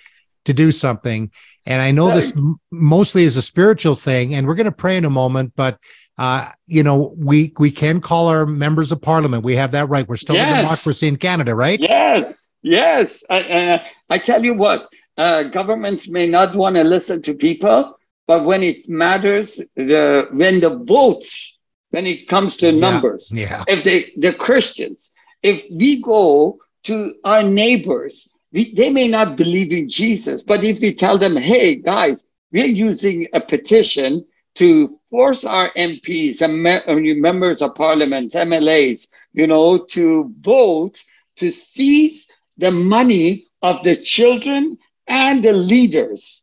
to 0.46 0.54
do 0.54 0.72
something. 0.72 1.32
And 1.66 1.82
I 1.82 1.92
know 1.92 2.14
this 2.14 2.36
m- 2.36 2.60
mostly 2.72 3.24
is 3.24 3.38
a 3.38 3.42
spiritual 3.42 3.96
thing, 3.96 4.36
and 4.36 4.48
we're 4.48 4.56
going 4.56 4.66
to 4.66 4.72
pray 4.72 4.98
in 4.98 5.06
a 5.06 5.10
moment, 5.10 5.54
but 5.56 5.80
uh, 6.18 6.50
you 6.66 6.84
know, 6.84 7.14
we 7.18 7.54
we 7.58 7.72
can 7.72 8.00
call 8.00 8.30
our 8.30 8.46
members 8.46 8.92
of 8.92 9.02
parliament. 9.02 9.44
We 9.44 9.56
have 9.56 9.72
that 9.72 9.90
right. 9.90 10.08
We're 10.08 10.16
still 10.16 10.36
yes. 10.36 10.60
a 10.60 10.62
democracy 10.64 11.08
in 11.08 11.18
Canada, 11.18 11.54
right? 11.54 11.80
Yes, 11.80 12.48
yes. 12.62 13.24
I, 13.30 13.42
uh, 13.42 13.86
I 14.10 14.18
tell 14.20 14.46
you 14.46 14.54
what, 14.54 14.88
uh, 15.18 15.44
governments 15.44 16.08
may 16.08 16.28
not 16.28 16.56
want 16.56 16.78
to 16.78 16.84
listen 16.84 17.22
to 17.24 17.34
people, 17.34 18.00
but 18.28 18.46
when 18.46 18.64
it 18.64 18.88
matters, 18.88 19.60
the 19.76 20.28
when 20.32 20.62
the 20.62 20.78
votes, 20.78 21.58
when 21.90 22.08
it 22.08 22.30
comes 22.30 22.56
to 22.58 22.72
numbers, 22.72 23.30
yeah. 23.34 23.64
yeah. 23.68 23.74
if 23.74 23.84
they 23.84 24.14
the 24.16 24.32
Christians, 24.32 25.10
if 25.44 25.66
we 25.70 26.02
go 26.02 26.60
to 26.84 27.16
our 27.26 27.44
neighbors 27.44 28.30
they 28.56 28.90
may 28.90 29.10
not 29.10 29.36
believe 29.36 29.74
in 29.74 29.90
Jesus, 29.90 30.42
but 30.42 30.64
if 30.64 30.80
we 30.80 30.94
tell 30.94 31.18
them, 31.18 31.36
hey, 31.36 31.76
guys, 31.76 32.24
we're 32.54 32.66
using 32.66 33.28
a 33.34 33.42
petition 33.42 34.26
to 34.56 34.98
force 35.12 35.44
our 35.44 35.72
MPs 35.74 36.42
and 36.42 37.22
members 37.22 37.62
of 37.62 37.76
parliament, 37.76 38.32
MLAs, 38.32 39.08
you 39.34 39.46
know, 39.46 39.80
to 39.90 40.34
vote 40.40 41.04
to 41.36 41.52
seize 41.52 42.26
the 42.58 42.72
money 42.72 43.48
of 43.62 43.84
the 43.84 43.98
children 43.98 44.78
and 45.08 45.44
the 45.44 45.52
leaders 45.52 46.42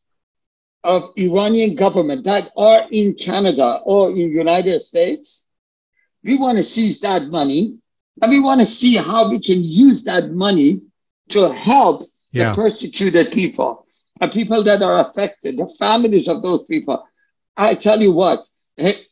of 0.85 1.13
Iranian 1.17 1.75
government 1.75 2.25
that 2.25 2.51
are 2.59 2.85
in 2.91 3.15
Canada 3.15 3.81
or 3.85 4.11
in 4.11 4.37
United 4.37 4.83
States. 4.83 5.47
We 6.23 6.37
want 6.37 6.59
to 6.59 6.63
seize 6.63 7.01
that 7.01 7.29
money 7.29 7.79
and 8.21 8.31
we 8.31 8.41
want 8.41 8.61
to 8.61 8.67
see 8.67 8.97
how 8.97 9.31
we 9.31 9.39
can 9.39 9.65
use 9.65 10.05
that 10.05 10.33
money 10.33 10.83
to 11.31 11.53
help 11.53 12.03
yeah. 12.33 12.51
the 12.51 12.55
persecuted 12.55 13.33
people, 13.33 13.87
the 14.21 14.29
people 14.29 14.63
that 14.63 14.83
are 14.83 15.01
affected, 15.01 15.57
the 15.57 15.73
families 15.79 16.29
of 16.29 16.43
those 16.43 16.63
people. 16.65 17.07
I 17.57 17.75
tell 17.75 18.01
you 18.01 18.13
what, 18.13 18.47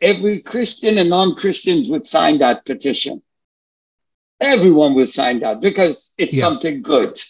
every 0.01 0.41
Christian 0.41 0.99
and 0.99 1.11
non-Christians 1.11 1.89
would 1.91 2.07
sign 2.07 2.39
that 2.39 2.65
petition. 2.65 3.23
Everyone 4.41 4.95
would 4.95 5.11
sign 5.11 5.41
that 5.41 5.61
because 5.61 6.11
it's 6.17 6.33
yeah. 6.33 6.45
something 6.45 6.81
good. 6.81 7.21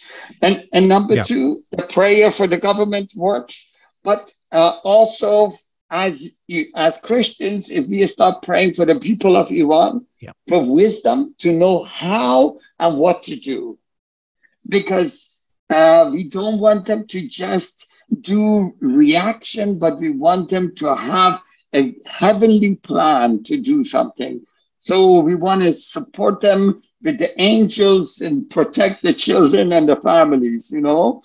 And 0.43 0.69
and 0.73 0.89
number 0.89 1.17
yeah. 1.17 1.25
two, 1.25 1.65
the 1.73 1.83
prayer 1.83 2.31
for 2.31 2.47
the 2.47 2.57
government 2.57 3.13
works, 3.17 3.67
but 4.05 4.33
uh, 4.53 4.79
also 4.85 5.53
as 5.91 6.31
you, 6.47 6.67
as 6.77 6.99
Christians, 6.99 7.71
if 7.71 7.87
we 7.87 8.07
start 8.07 8.43
praying 8.43 8.75
for 8.75 8.85
the 8.85 8.99
people 9.01 9.37
of 9.37 9.51
Iran 9.51 10.07
yeah. 10.21 10.33
for 10.49 10.73
wisdom 10.73 11.35
to 11.39 11.53
know 11.53 11.83
how 11.83 12.59
and 12.79 12.97
what 12.97 13.25
to 13.25 13.35
do, 13.35 13.77
because 14.71 15.29
uh, 15.69 16.09
we 16.13 16.25
don't 16.25 16.61
want 16.61 16.87
them 16.87 17.07
to 17.09 17.27
just 17.29 17.87
do 18.21 18.73
reaction, 18.81 19.79
but 19.79 19.99
we 19.99 20.11
want 20.11 20.49
them 20.49 20.75
to 20.77 20.95
have 20.95 21.41
a 21.75 21.95
heavenly 22.07 22.77
plan 22.77 23.43
to 23.45 23.57
do 23.57 23.85
something. 23.85 24.41
So 24.79 25.21
we 25.21 25.35
want 25.35 25.63
to 25.63 25.73
support 25.73 26.41
them 26.41 26.83
with 27.03 27.19
the 27.19 27.39
angels 27.41 28.21
and 28.21 28.49
protect 28.51 29.03
the 29.03 29.13
children 29.13 29.73
and 29.73 29.89
the 29.89 29.97
families, 29.97 30.71
you 30.71 30.81
know. 30.81 31.23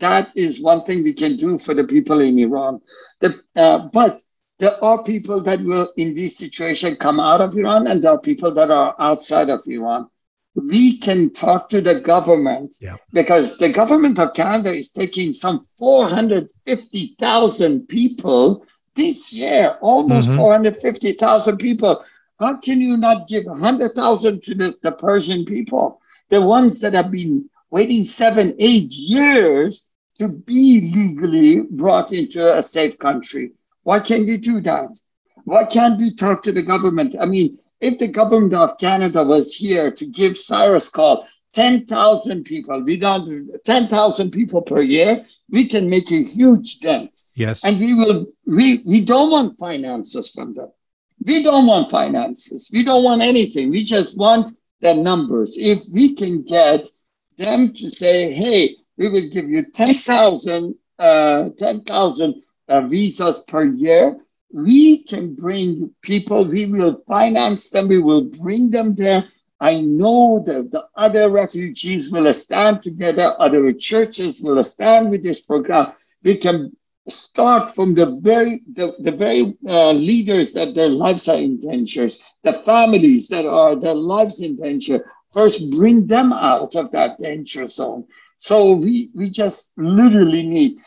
That 0.00 0.32
is 0.34 0.60
one 0.60 0.84
thing 0.84 1.04
we 1.04 1.12
can 1.12 1.36
do 1.36 1.58
for 1.58 1.74
the 1.74 1.84
people 1.84 2.20
in 2.20 2.38
Iran. 2.38 2.80
The, 3.20 3.40
uh, 3.54 3.88
but 3.92 4.20
there 4.58 4.82
are 4.82 5.02
people 5.04 5.40
that 5.42 5.60
will, 5.60 5.92
in 5.96 6.14
this 6.14 6.36
situation, 6.38 6.96
come 6.96 7.20
out 7.20 7.40
of 7.40 7.56
Iran, 7.56 7.86
and 7.86 8.02
there 8.02 8.12
are 8.12 8.20
people 8.20 8.52
that 8.54 8.70
are 8.70 8.96
outside 8.98 9.50
of 9.50 9.62
Iran 9.66 10.08
we 10.54 10.98
can 10.98 11.30
talk 11.30 11.68
to 11.68 11.80
the 11.80 12.00
government 12.00 12.76
yeah. 12.80 12.96
because 13.12 13.58
the 13.58 13.68
government 13.68 14.18
of 14.18 14.34
Canada 14.34 14.72
is 14.72 14.90
taking 14.90 15.32
some 15.32 15.64
450,000 15.78 17.88
people 17.88 18.66
this 18.94 19.32
year, 19.32 19.76
almost 19.80 20.28
mm-hmm. 20.28 20.38
450,000 20.38 21.58
people. 21.58 22.04
How 22.38 22.56
can 22.56 22.80
you 22.80 22.96
not 22.96 23.26
give 23.28 23.44
100,000 23.46 24.42
to 24.44 24.54
the, 24.54 24.74
the 24.82 24.92
Persian 24.92 25.44
people? 25.44 26.00
The 26.28 26.40
ones 26.40 26.78
that 26.80 26.94
have 26.94 27.10
been 27.10 27.50
waiting 27.70 28.04
seven, 28.04 28.54
eight 28.58 28.92
years 28.92 29.90
to 30.20 30.28
be 30.28 30.92
legally 30.94 31.62
brought 31.62 32.12
into 32.12 32.56
a 32.56 32.62
safe 32.62 32.96
country. 32.98 33.50
Why 33.82 33.98
can't 34.00 34.28
you 34.28 34.38
do 34.38 34.60
that? 34.60 34.96
Why 35.44 35.64
can't 35.64 36.00
we 36.00 36.14
talk 36.14 36.44
to 36.44 36.52
the 36.52 36.62
government? 36.62 37.16
I 37.20 37.26
mean, 37.26 37.58
if 37.80 37.98
the 37.98 38.08
government 38.08 38.54
of 38.54 38.78
Canada 38.78 39.22
was 39.24 39.54
here 39.54 39.90
to 39.90 40.06
give 40.06 40.36
Cyrus 40.36 40.88
call 40.88 41.26
10,000 41.54 42.44
people, 42.44 42.82
we 42.82 42.96
don't 42.96 43.48
10,000 43.64 44.30
people 44.30 44.62
per 44.62 44.80
year, 44.80 45.24
we 45.50 45.66
can 45.68 45.88
make 45.88 46.10
a 46.10 46.22
huge 46.22 46.80
dent. 46.80 47.10
Yes. 47.34 47.64
And 47.64 47.78
we 47.78 47.94
will 47.94 48.26
we 48.46 48.82
we 48.84 49.00
don't 49.00 49.30
want 49.30 49.58
finances 49.58 50.30
from 50.30 50.54
them. 50.54 50.70
We 51.24 51.42
don't 51.42 51.66
want 51.66 51.90
finances. 51.90 52.70
We 52.72 52.82
don't 52.84 53.04
want 53.04 53.22
anything. 53.22 53.70
We 53.70 53.84
just 53.84 54.18
want 54.18 54.50
the 54.80 54.94
numbers. 54.94 55.56
If 55.56 55.82
we 55.92 56.14
can 56.14 56.42
get 56.42 56.88
them 57.38 57.72
to 57.72 57.90
say, 57.90 58.32
hey, 58.32 58.76
we 58.96 59.08
will 59.08 59.28
give 59.28 59.48
you 59.48 59.64
10,000 59.64 60.74
uh, 60.98 61.48
10,000 61.58 62.42
uh, 62.68 62.80
visas 62.82 63.40
per 63.48 63.64
year, 63.64 64.16
we 64.54 65.02
can 65.02 65.34
bring 65.34 65.90
people, 66.02 66.44
we 66.44 66.66
will 66.66 67.02
finance 67.08 67.70
them, 67.70 67.88
we 67.88 67.98
will 67.98 68.22
bring 68.22 68.70
them 68.70 68.94
there. 68.94 69.26
I 69.58 69.80
know 69.80 70.44
that 70.46 70.70
the 70.70 70.84
other 70.94 71.28
refugees 71.28 72.12
will 72.12 72.32
stand 72.32 72.80
together, 72.80 73.34
other 73.40 73.72
churches 73.72 74.40
will 74.40 74.62
stand 74.62 75.10
with 75.10 75.24
this 75.24 75.40
program. 75.40 75.92
We 76.22 76.36
can 76.36 76.76
start 77.08 77.74
from 77.74 77.94
the 77.94 78.20
very 78.22 78.62
the, 78.74 78.94
the 79.00 79.10
very 79.10 79.54
uh, 79.66 79.90
leaders 79.90 80.52
that 80.52 80.76
their 80.76 80.88
lives 80.88 81.26
are 81.28 81.40
in 81.40 81.58
danger, 81.58 82.08
the 82.44 82.52
families 82.52 83.26
that 83.28 83.46
are 83.46 83.74
their 83.74 83.96
lives 83.96 84.40
in 84.40 84.54
danger. 84.54 85.04
First, 85.32 85.68
bring 85.72 86.06
them 86.06 86.32
out 86.32 86.76
of 86.76 86.92
that 86.92 87.18
danger 87.18 87.66
zone. 87.66 88.06
So 88.36 88.74
we 88.74 89.10
we 89.16 89.30
just 89.30 89.72
literally 89.76 90.46
need 90.46 90.78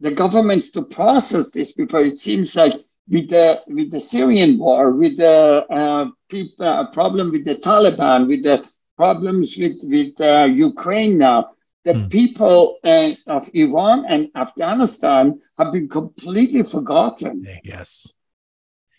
the 0.00 0.10
governments 0.10 0.70
to 0.70 0.82
process 0.82 1.50
this 1.50 1.72
because 1.72 2.06
it 2.06 2.18
seems 2.18 2.54
like 2.56 2.74
with 3.08 3.30
the 3.30 3.62
with 3.68 3.90
the 3.90 4.00
Syrian 4.00 4.58
war, 4.58 4.92
with 4.92 5.16
the 5.16 5.64
uh, 5.70 6.06
people, 6.28 6.66
uh, 6.66 6.86
problem 6.90 7.30
with 7.30 7.44
the 7.44 7.54
Taliban, 7.54 8.26
with 8.26 8.42
the 8.42 8.66
problems 8.96 9.56
with 9.56 9.78
with 9.82 10.20
uh, 10.20 10.48
Ukraine 10.50 11.18
now 11.18 11.50
the 11.86 11.92
mm. 11.92 12.10
people 12.10 12.78
uh, 12.82 13.12
of 13.28 13.48
Iran 13.54 14.04
and 14.08 14.28
Afghanistan 14.34 15.40
have 15.56 15.72
been 15.72 15.88
completely 15.88 16.64
forgotten. 16.64 17.46
Yes. 17.62 18.12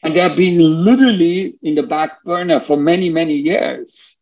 And 0.03 0.15
they 0.15 0.21
have 0.21 0.37
been 0.37 0.57
literally 0.85 1.55
in 1.61 1.75
the 1.75 1.83
back 1.83 2.23
burner 2.23 2.61
for 2.61 2.77
many, 2.77 3.09
many 3.09 3.33
years. 3.33 4.15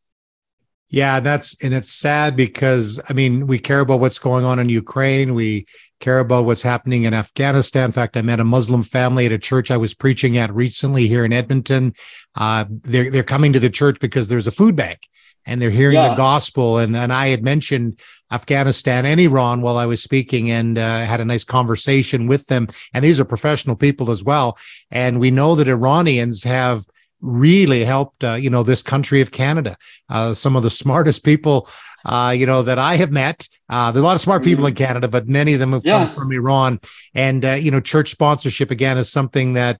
Yeah, 0.89 1.19
that's 1.19 1.61
and 1.63 1.73
it's 1.73 1.91
sad 1.91 2.35
because 2.35 2.99
I 3.09 3.13
mean, 3.13 3.45
we 3.45 3.59
care 3.59 3.81
about 3.81 3.99
what's 3.99 4.19
going 4.19 4.45
on 4.45 4.57
in 4.59 4.69
Ukraine. 4.69 5.35
We 5.35 5.65
care 5.99 6.19
about 6.19 6.45
what's 6.45 6.61
happening 6.61 7.03
in 7.03 7.13
Afghanistan. 7.13 7.85
In 7.85 7.91
fact, 7.91 8.17
I 8.17 8.21
met 8.21 8.39
a 8.39 8.43
Muslim 8.43 8.83
family 8.83 9.25
at 9.25 9.31
a 9.31 9.37
church 9.37 9.71
I 9.71 9.77
was 9.77 9.93
preaching 9.93 10.37
at 10.37 10.53
recently 10.53 11.07
here 11.07 11.25
in 11.25 11.33
Edmonton. 11.33 11.93
Uh, 12.35 12.65
they're 12.69 13.09
they're 13.09 13.23
coming 13.23 13.53
to 13.53 13.59
the 13.59 13.69
church 13.69 13.99
because 13.99 14.27
there's 14.27 14.47
a 14.47 14.51
food 14.51 14.75
bank 14.75 14.99
and 15.45 15.61
they're 15.61 15.69
hearing 15.69 15.95
yeah. 15.95 16.09
the 16.09 16.15
gospel. 16.15 16.77
And 16.77 16.95
and 16.95 17.13
I 17.13 17.27
had 17.27 17.43
mentioned 17.43 17.99
Afghanistan 18.31 19.05
and 19.05 19.19
Iran 19.19 19.61
while 19.61 19.77
I 19.77 19.85
was 19.85 20.01
speaking, 20.03 20.51
and 20.51 20.77
uh, 20.77 21.05
had 21.05 21.21
a 21.21 21.25
nice 21.25 21.43
conversation 21.43 22.27
with 22.27 22.47
them. 22.47 22.67
And 22.93 23.03
these 23.03 23.19
are 23.19 23.25
professional 23.25 23.75
people 23.75 24.11
as 24.11 24.23
well. 24.23 24.57
And 24.91 25.19
we 25.19 25.31
know 25.31 25.55
that 25.55 25.67
Iranians 25.67 26.43
have 26.43 26.85
really 27.21 27.85
helped, 27.85 28.23
uh, 28.23 28.33
you 28.33 28.49
know, 28.49 28.63
this 28.63 28.81
country 28.81 29.21
of 29.21 29.31
Canada. 29.31 29.77
Uh, 30.09 30.33
some 30.33 30.55
of 30.55 30.63
the 30.63 30.69
smartest 30.69 31.23
people. 31.23 31.69
Uh, 32.05 32.33
you 32.37 32.45
know 32.45 32.61
that 32.61 32.77
I 32.77 32.95
have 32.95 33.11
met. 33.11 33.47
Uh, 33.67 33.91
there 33.91 34.01
are 34.01 34.03
a 34.03 34.07
lot 34.07 34.15
of 34.15 34.21
smart 34.21 34.43
people 34.43 34.65
in 34.65 34.73
mm-hmm. 34.73 34.85
Canada, 34.85 35.07
but 35.07 35.27
many 35.27 35.53
of 35.53 35.59
them 35.59 35.73
have 35.73 35.85
yeah. 35.85 36.05
come 36.05 36.13
from 36.13 36.31
Iran. 36.31 36.79
And 37.13 37.43
uh, 37.43 37.53
you 37.53 37.71
know, 37.71 37.79
church 37.79 38.11
sponsorship 38.11 38.71
again 38.71 38.97
is 38.97 39.11
something 39.11 39.53
that 39.53 39.79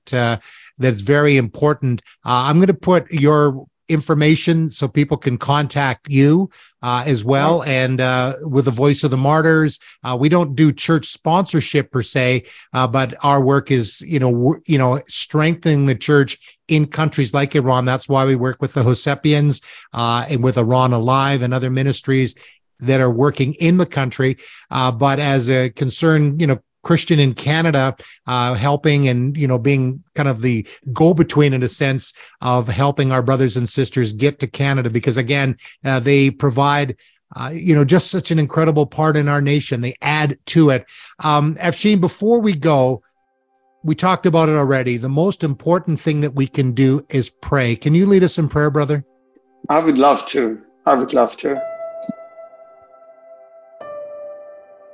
that's 0.78 1.02
very 1.02 1.38
important. 1.38 2.02
I'm 2.26 2.58
going 2.58 2.68
to 2.68 2.74
put 2.74 3.10
your 3.12 3.66
information 3.88 4.72
so 4.72 4.88
people 4.88 5.18
can 5.18 5.38
contact 5.38 6.10
you 6.10 6.50
uh, 6.82 7.04
as 7.06 7.24
well. 7.24 7.64
And 7.64 8.02
uh, 8.02 8.34
with 8.42 8.66
the 8.66 8.72
Voice 8.72 9.04
of 9.04 9.12
the 9.12 9.18
Martyrs, 9.18 9.80
uh, 10.04 10.18
we 10.20 10.30
don't 10.30 10.56
do 10.56 10.72
church 10.72 11.08
sponsorship 11.08 11.92
per 11.92 12.02
se, 12.02 12.46
uh, 12.74 12.88
but 12.88 13.14
our 13.24 13.42
work 13.42 13.72
is, 13.72 14.02
you 14.02 14.20
know, 14.20 14.32
w- 14.32 14.62
you 14.66 14.78
know, 14.78 15.00
strengthening 15.08 15.86
the 15.86 15.96
church 15.96 16.60
in 16.68 16.88
countries 16.88 17.34
like 17.34 17.56
Iran. 17.56 17.86
That's 17.86 18.10
why 18.10 18.26
we 18.26 18.36
work 18.36 18.62
with 18.62 18.74
the 18.74 18.84
Hovsepians 18.84 19.64
uh, 19.94 20.26
and 20.30 20.44
with 20.44 20.58
Iran 20.58 20.94
Alive 20.94 21.42
and 21.42 21.54
other 21.54 21.70
ministries 21.70 22.36
that 22.80 23.02
are 23.02 23.10
working 23.10 23.54
in 23.54 23.78
the 23.78 23.86
country. 23.86 24.38
Uh, 24.70 24.92
but 24.92 25.20
as 25.20 25.50
a 25.50 25.70
concern, 25.70 26.40
you 26.40 26.48
know, 26.48 26.60
Christian 26.86 27.20
in 27.20 27.34
Canada, 27.34 27.98
uh, 28.28 28.54
helping 28.54 29.10
and 29.10 29.36
you 29.36 29.48
know 29.48 29.58
being 29.58 30.04
kind 30.14 30.30
of 30.30 30.42
the 30.42 30.66
go-between 30.94 31.54
in 31.54 31.64
a 31.64 31.68
sense 31.68 32.14
of 32.42 32.68
helping 32.70 33.12
our 33.12 33.22
brothers 33.22 33.58
and 33.58 33.68
sisters 33.68 34.14
get 34.14 34.40
to 34.40 34.48
Canada 34.48 34.90
because 34.90 35.18
again 35.18 35.58
uh, 35.84 36.00
they 36.00 36.32
provide. 36.32 36.96
Uh, 37.36 37.50
you 37.50 37.76
know, 37.76 37.84
just 37.84 38.12
such 38.12 38.30
an 38.32 38.38
incredible 38.40 38.86
part 38.86 39.18
in 39.18 39.28
our 39.28 39.42
nation. 39.42 39.82
They 39.82 39.96
add 40.02 40.38
to 40.46 40.70
it. 40.70 40.86
Um, 41.22 41.56
Afshin, 41.56 42.00
before 42.00 42.40
we 42.40 42.56
go, 42.56 43.02
we 43.84 43.94
talked 43.94 44.26
about 44.26 44.48
it 44.48 44.54
already. 44.54 44.96
The 44.98 45.10
most 45.10 45.44
important 45.44 46.00
thing 46.00 46.22
that 46.22 46.36
we 46.36 46.48
can 46.48 46.72
do 46.72 47.06
is 47.10 47.30
pray. 47.30 47.76
Can 47.76 47.94
you 47.94 48.06
lead 48.06 48.24
us 48.24 48.38
in 48.38 48.48
prayer, 48.48 48.70
brother? 48.70 49.04
I 49.70 49.80
would 49.80 49.98
love 49.98 50.26
to. 50.28 50.64
I 50.86 50.94
would 50.94 51.14
love 51.14 51.36
to. 51.38 51.62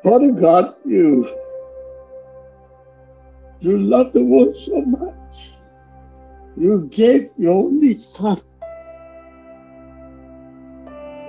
Father 0.04 0.32
God, 0.32 0.74
you 0.84 1.28
you 3.62 3.78
love 3.78 4.12
the 4.14 4.24
world 4.26 4.56
so 4.58 4.82
much. 4.82 5.54
You 6.58 6.88
gave 6.88 7.30
your 7.38 7.54
only 7.54 7.94
son. 7.94 8.42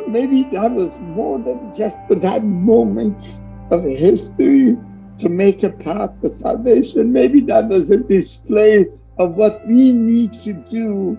Maybe 0.09 0.43
that 0.53 0.73
was 0.73 0.99
more 1.01 1.39
than 1.39 1.73
just 1.75 2.01
that 2.09 2.43
moment 2.45 3.41
of 3.71 3.85
history 3.85 4.77
to 5.19 5.29
make 5.29 5.63
a 5.63 5.71
path 5.71 6.21
for 6.21 6.29
salvation. 6.29 7.13
Maybe 7.13 7.41
that 7.43 7.69
was 7.69 7.91
a 7.91 8.03
display 8.03 8.87
of 9.19 9.35
what 9.35 9.65
we 9.67 9.93
need 9.93 10.33
to 10.33 10.55
do 10.55 11.19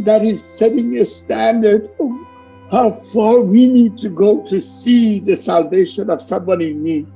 that 0.00 0.22
is 0.22 0.42
setting 0.44 0.96
a 0.98 1.04
standard 1.04 1.90
of 1.98 2.10
how 2.70 2.90
far 2.90 3.40
we 3.40 3.66
need 3.66 3.98
to 3.98 4.08
go 4.10 4.44
to 4.46 4.60
see 4.60 5.20
the 5.20 5.36
salvation 5.36 6.10
of 6.10 6.20
someone 6.20 6.60
in 6.60 6.82
need, 6.82 7.06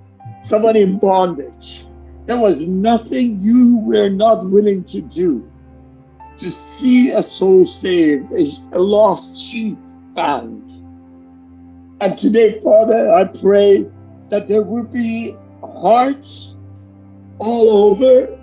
someone 0.43 0.77
in 0.77 0.99
bondage. 0.99 1.84
There 2.27 2.39
was 2.39 2.67
nothing 2.67 3.39
you 3.41 3.81
were 3.85 4.09
not 4.09 4.51
willing 4.51 4.85
to 4.85 5.03
do 5.03 5.51
to 6.39 6.51
see 6.51 7.11
a 7.11 7.23
soul 7.23 7.67
saved, 7.67 8.33
a 8.33 8.79
lost 8.79 9.41
sheep 9.41 9.79
found. 10.15 10.73
And 12.01 12.19
today, 12.19 12.61
Father, 12.61 13.11
I 13.11 13.25
pray 13.25 13.87
that 14.31 14.49
there 14.49 14.63
will 14.63 14.85
be 14.85 15.35
hearts 15.63 16.55
all 17.39 17.69
over 17.71 18.39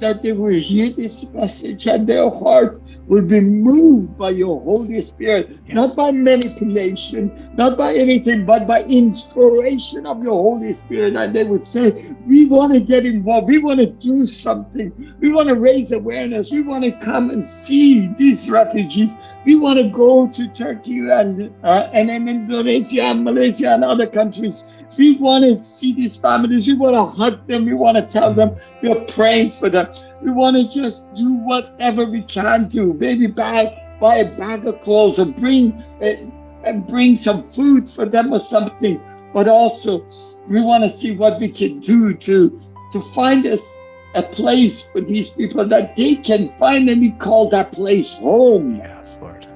that 0.00 0.22
they 0.22 0.32
will 0.32 0.52
hear 0.52 0.90
this 0.90 1.24
message 1.32 1.86
and 1.86 2.06
their 2.06 2.30
heart 2.30 2.79
will 3.10 3.26
be 3.26 3.40
moved 3.40 4.16
by 4.16 4.30
your 4.30 4.62
Holy 4.62 5.00
Spirit, 5.00 5.58
yes. 5.66 5.74
not 5.74 5.96
by 5.96 6.12
manipulation, 6.12 7.50
not 7.56 7.76
by 7.76 7.92
anything, 7.92 8.46
but 8.46 8.68
by 8.68 8.84
inspiration 8.84 10.06
of 10.06 10.22
your 10.22 10.32
Holy 10.34 10.72
Spirit. 10.72 11.16
And 11.16 11.34
they 11.34 11.42
would 11.42 11.66
say, 11.66 12.04
We 12.24 12.46
want 12.46 12.72
to 12.72 12.80
get 12.80 13.04
involved. 13.04 13.48
We 13.48 13.58
want 13.58 13.80
to 13.80 13.86
do 13.86 14.28
something. 14.28 14.92
We 15.18 15.32
want 15.32 15.48
to 15.48 15.56
raise 15.56 15.90
awareness. 15.90 16.52
We 16.52 16.62
want 16.62 16.84
to 16.84 16.92
come 16.92 17.30
and 17.30 17.44
see 17.44 18.06
these 18.16 18.48
refugees. 18.48 19.10
We 19.44 19.56
want 19.56 19.78
to 19.78 19.88
go 19.88 20.28
to 20.28 20.48
Turkey 20.48 20.98
and, 20.98 21.52
uh, 21.64 21.88
and 21.92 22.10
Indonesia 22.10 23.02
and 23.02 23.24
Malaysia 23.24 23.72
and 23.72 23.84
other 23.84 24.06
countries 24.06 24.80
we 24.98 25.16
want 25.18 25.44
to 25.44 25.56
see 25.56 25.92
these 25.92 26.16
families. 26.16 26.66
We 26.66 26.74
want 26.74 26.96
to 26.96 27.04
hug 27.04 27.46
them. 27.46 27.64
We 27.64 27.74
want 27.74 27.96
to 27.96 28.02
tell 28.02 28.34
them 28.34 28.56
we're 28.82 29.04
praying 29.04 29.52
for 29.52 29.68
them. 29.68 29.88
We 30.22 30.32
want 30.32 30.56
to 30.56 30.68
just 30.68 31.14
do 31.14 31.34
whatever 31.34 32.04
we 32.04 32.22
can 32.22 32.68
do. 32.68 32.94
Maybe 32.94 33.26
buy 33.26 33.76
buy 34.00 34.16
a 34.16 34.36
bag 34.36 34.66
of 34.66 34.80
clothes 34.80 35.18
or 35.18 35.26
bring 35.26 35.72
uh, 36.02 36.72
bring 36.88 37.16
some 37.16 37.42
food 37.42 37.88
for 37.88 38.06
them 38.06 38.32
or 38.32 38.38
something. 38.38 39.00
But 39.32 39.46
also, 39.48 40.04
we 40.48 40.60
want 40.60 40.84
to 40.84 40.90
see 40.90 41.16
what 41.16 41.38
we 41.38 41.48
can 41.48 41.80
do 41.80 42.14
to 42.14 42.60
to 42.92 43.00
find 43.14 43.46
us 43.46 43.89
a 44.14 44.22
place 44.22 44.90
for 44.90 45.00
these 45.00 45.30
people 45.30 45.64
that 45.66 45.96
they 45.96 46.16
can 46.16 46.46
finally 46.46 47.12
call 47.12 47.48
that 47.50 47.72
place 47.72 48.14
home. 48.14 48.76
Yes, 48.76 49.18
Lord. 49.20 49.46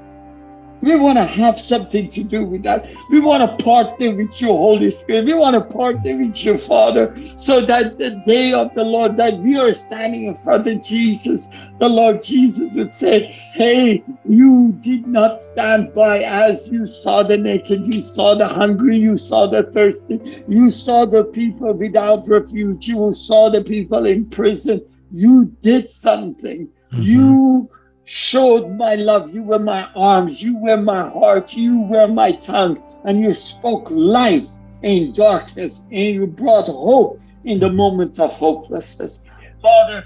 We 0.85 0.97
want 0.97 1.17
to 1.17 1.25
have 1.25 1.59
something 1.59 2.11
to 2.11 2.23
do 2.23 2.45
with 2.45 2.63
that. 2.65 2.87
We 3.09 3.19
want 3.19 3.59
to 3.59 3.65
partner 3.65 4.15
with 4.15 4.39
your 4.39 4.55
Holy 4.55 4.91
Spirit. 4.91 5.25
We 5.25 5.33
want 5.33 5.55
to 5.55 5.75
partner 5.75 6.19
with 6.19 6.45
your 6.45 6.59
Father 6.59 7.17
so 7.37 7.63
that 7.63 7.97
the 7.97 8.23
day 8.27 8.53
of 8.53 8.75
the 8.75 8.85
Lord, 8.85 9.17
that 9.17 9.39
we 9.39 9.59
are 9.59 9.73
standing 9.73 10.25
in 10.25 10.35
front 10.35 10.67
of 10.67 10.83
Jesus, 10.83 11.49
the 11.79 11.89
Lord 11.89 12.23
Jesus 12.23 12.75
would 12.75 12.93
say, 12.93 13.27
Hey, 13.53 14.05
you 14.29 14.73
did 14.83 15.07
not 15.07 15.43
stand 15.43 15.93
by 15.93 16.21
as 16.21 16.69
you 16.69 16.87
saw 16.87 17.23
the 17.23 17.37
naked, 17.37 17.85
you 17.85 18.01
saw 18.01 18.35
the 18.35 18.47
hungry, 18.47 18.97
you 18.97 19.17
saw 19.17 19.47
the 19.47 19.65
thirsty, 19.65 20.45
you 20.49 20.71
saw 20.71 21.05
the 21.05 21.25
people 21.25 21.75
without 21.75 22.29
refuge, 22.29 22.87
you 22.87 23.13
saw 23.13 23.51
the 23.51 23.63
people 23.63 24.07
in 24.07 24.27
prison. 24.31 24.85
You 25.13 25.47
did 25.63 25.91
something. 25.91 26.69
Mm-hmm. 26.93 27.01
You 27.01 27.71
showed 28.05 28.71
my 28.71 28.95
love. 28.95 29.35
You 29.35 29.43
were 29.43 29.59
my 29.59 29.89
arms, 29.97 30.43
you 30.43 30.59
were 30.59 30.77
my 30.77 31.09
heart, 31.09 31.55
you 31.55 31.87
were 31.89 32.09
my 32.09 32.33
tongue, 32.33 32.83
and 33.05 33.21
you 33.21 33.35
spoke 33.35 33.91
life 33.91 34.47
in 34.83 35.13
darkness, 35.13 35.83
and 35.91 36.15
you 36.15 36.27
brought 36.27 36.67
hope 36.67 37.19
in 37.45 37.59
the 37.59 37.71
moment 37.71 38.21
of 38.21 38.33
hopelessness. 38.33 39.21
Father, 39.61 40.05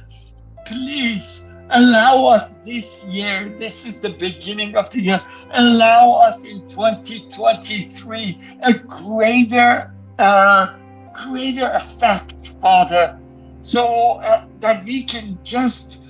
please 0.67 1.43
allow 1.71 2.27
us 2.27 2.49
this 2.65 3.05
year, 3.05 3.53
this 3.57 3.87
is 3.87 4.01
the 4.01 4.11
beginning 4.11 4.77
of 4.77 4.91
the 4.91 5.01
year, 5.01 5.23
allow 5.53 6.13
us 6.13 6.45
in 6.45 6.67
2023 6.69 8.39
a 8.63 8.75
greater, 8.75 9.93
uh, 10.19 10.75
greater 11.13 11.71
effect, 11.73 12.57
Father, 12.61 13.19
so 13.61 14.15
uh, 14.21 14.45
that 14.61 14.85
we 14.85 15.03
can 15.03 15.39
just 15.43 16.07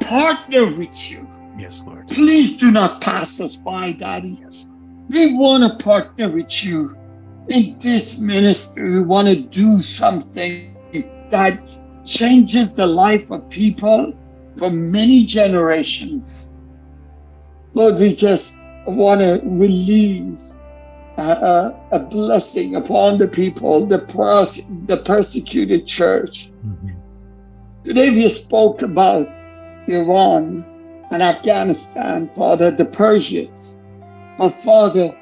partner 0.00 0.66
with 0.66 1.10
you. 1.10 1.26
Yes, 1.58 1.84
Lord. 1.86 2.08
Please 2.08 2.56
do 2.56 2.70
not 2.70 3.00
pass 3.00 3.40
us 3.40 3.56
by, 3.56 3.92
Daddy. 3.92 4.38
Yes. 4.42 4.66
We 5.08 5.36
want 5.36 5.62
to 5.62 5.84
partner 5.84 6.28
with 6.28 6.64
you 6.64 6.94
in 7.48 7.78
this 7.78 8.18
ministry. 8.18 8.90
We 8.90 9.00
want 9.00 9.28
to 9.28 9.36
do 9.36 9.80
something 9.80 10.76
that 11.30 11.68
changes 12.04 12.74
the 12.74 12.86
life 12.86 13.30
of 13.30 13.48
people 13.50 14.14
for 14.56 14.70
many 14.70 15.24
generations. 15.24 16.52
Lord, 17.74 17.96
we 17.96 18.14
just 18.14 18.54
want 18.86 19.20
to 19.20 19.40
release 19.44 20.54
a, 21.18 21.74
a, 21.90 21.98
blessing 21.98 22.76
upon 22.76 23.18
the 23.18 23.28
people, 23.28 23.86
the, 23.86 23.98
pros, 23.98 24.62
the 24.86 24.98
persecuted 24.98 25.86
church. 25.86 26.50
Mm-hmm. 26.50 26.90
Today 27.84 28.10
we 28.10 28.28
spoke 28.28 28.82
about 28.82 29.28
Iran 29.88 30.64
and 31.10 31.22
Afghanistan, 31.22 32.28
Father, 32.28 32.70
the 32.70 32.84
Persians. 32.84 33.78
But 34.38 34.50
Father, 34.50 35.16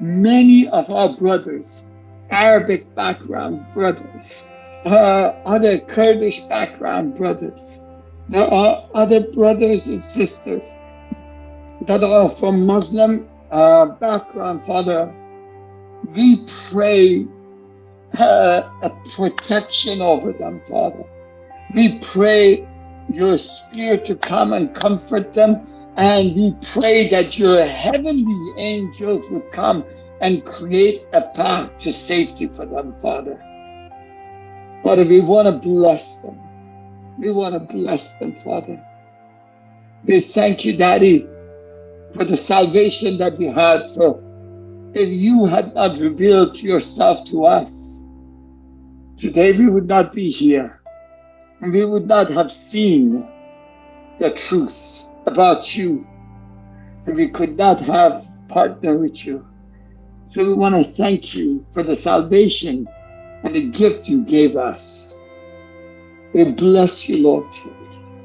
many 0.00 0.68
of 0.68 0.90
our 0.90 1.14
brothers, 1.16 1.84
Arabic 2.30 2.92
background 2.94 3.64
brothers, 3.72 4.44
uh, 4.84 5.32
other 5.44 5.78
Kurdish 5.78 6.40
background 6.40 7.14
brothers, 7.14 7.80
there 8.28 8.52
are 8.52 8.88
other 8.94 9.20
brothers 9.20 9.88
and 9.88 10.02
sisters 10.02 10.74
that 11.82 12.02
are 12.02 12.28
from 12.28 12.66
Muslim 12.66 13.28
uh, 13.50 13.86
background, 13.86 14.62
Father. 14.62 15.14
We 16.16 16.44
pray 16.70 17.26
uh, 18.18 18.68
a 18.82 18.90
protection 19.14 20.00
over 20.00 20.32
them, 20.32 20.60
Father. 20.68 21.04
We 21.74 21.98
pray 21.98 22.66
your 23.12 23.38
spirit 23.38 24.04
to 24.06 24.16
come 24.16 24.52
and 24.52 24.74
comfort 24.74 25.32
them. 25.32 25.66
And 25.96 26.34
we 26.34 26.54
pray 26.72 27.08
that 27.08 27.38
your 27.38 27.64
heavenly 27.64 28.52
angels 28.58 29.30
would 29.30 29.50
come 29.50 29.84
and 30.20 30.44
create 30.44 31.06
a 31.12 31.22
path 31.22 31.76
to 31.78 31.92
safety 31.92 32.48
for 32.48 32.66
them, 32.66 32.98
Father. 32.98 33.38
Father, 34.82 35.04
we 35.04 35.20
want 35.20 35.46
to 35.46 35.68
bless 35.68 36.16
them. 36.16 36.38
We 37.18 37.30
want 37.30 37.54
to 37.54 37.60
bless 37.60 38.14
them, 38.14 38.34
Father. 38.34 38.84
We 40.04 40.20
thank 40.20 40.64
you, 40.64 40.76
Daddy, 40.76 41.26
for 42.14 42.24
the 42.24 42.36
salvation 42.36 43.18
that 43.18 43.38
we 43.38 43.46
had. 43.46 43.90
For 43.90 44.22
if 44.94 45.08
you 45.08 45.46
had 45.46 45.74
not 45.74 45.98
revealed 45.98 46.60
yourself 46.62 47.24
to 47.24 47.46
us, 47.46 48.04
today 49.18 49.52
we 49.52 49.66
would 49.66 49.88
not 49.88 50.12
be 50.12 50.30
here 50.30 50.80
and 51.60 51.72
we 51.72 51.84
would 51.84 52.06
not 52.06 52.28
have 52.30 52.50
seen 52.50 53.26
the 54.18 54.30
truth 54.30 55.06
about 55.26 55.76
you, 55.76 56.06
and 57.06 57.16
we 57.16 57.28
could 57.28 57.56
not 57.56 57.80
have 57.80 58.26
partnered 58.48 59.00
with 59.00 59.26
you. 59.26 59.46
So 60.26 60.44
we 60.46 60.54
want 60.54 60.76
to 60.76 60.84
thank 60.84 61.34
you 61.34 61.64
for 61.70 61.82
the 61.82 61.96
salvation 61.96 62.88
and 63.42 63.54
the 63.54 63.70
gift 63.70 64.08
you 64.08 64.24
gave 64.24 64.56
us. 64.56 65.15
We 66.32 66.52
bless 66.52 67.08
you, 67.08 67.22
Lord. 67.22 67.46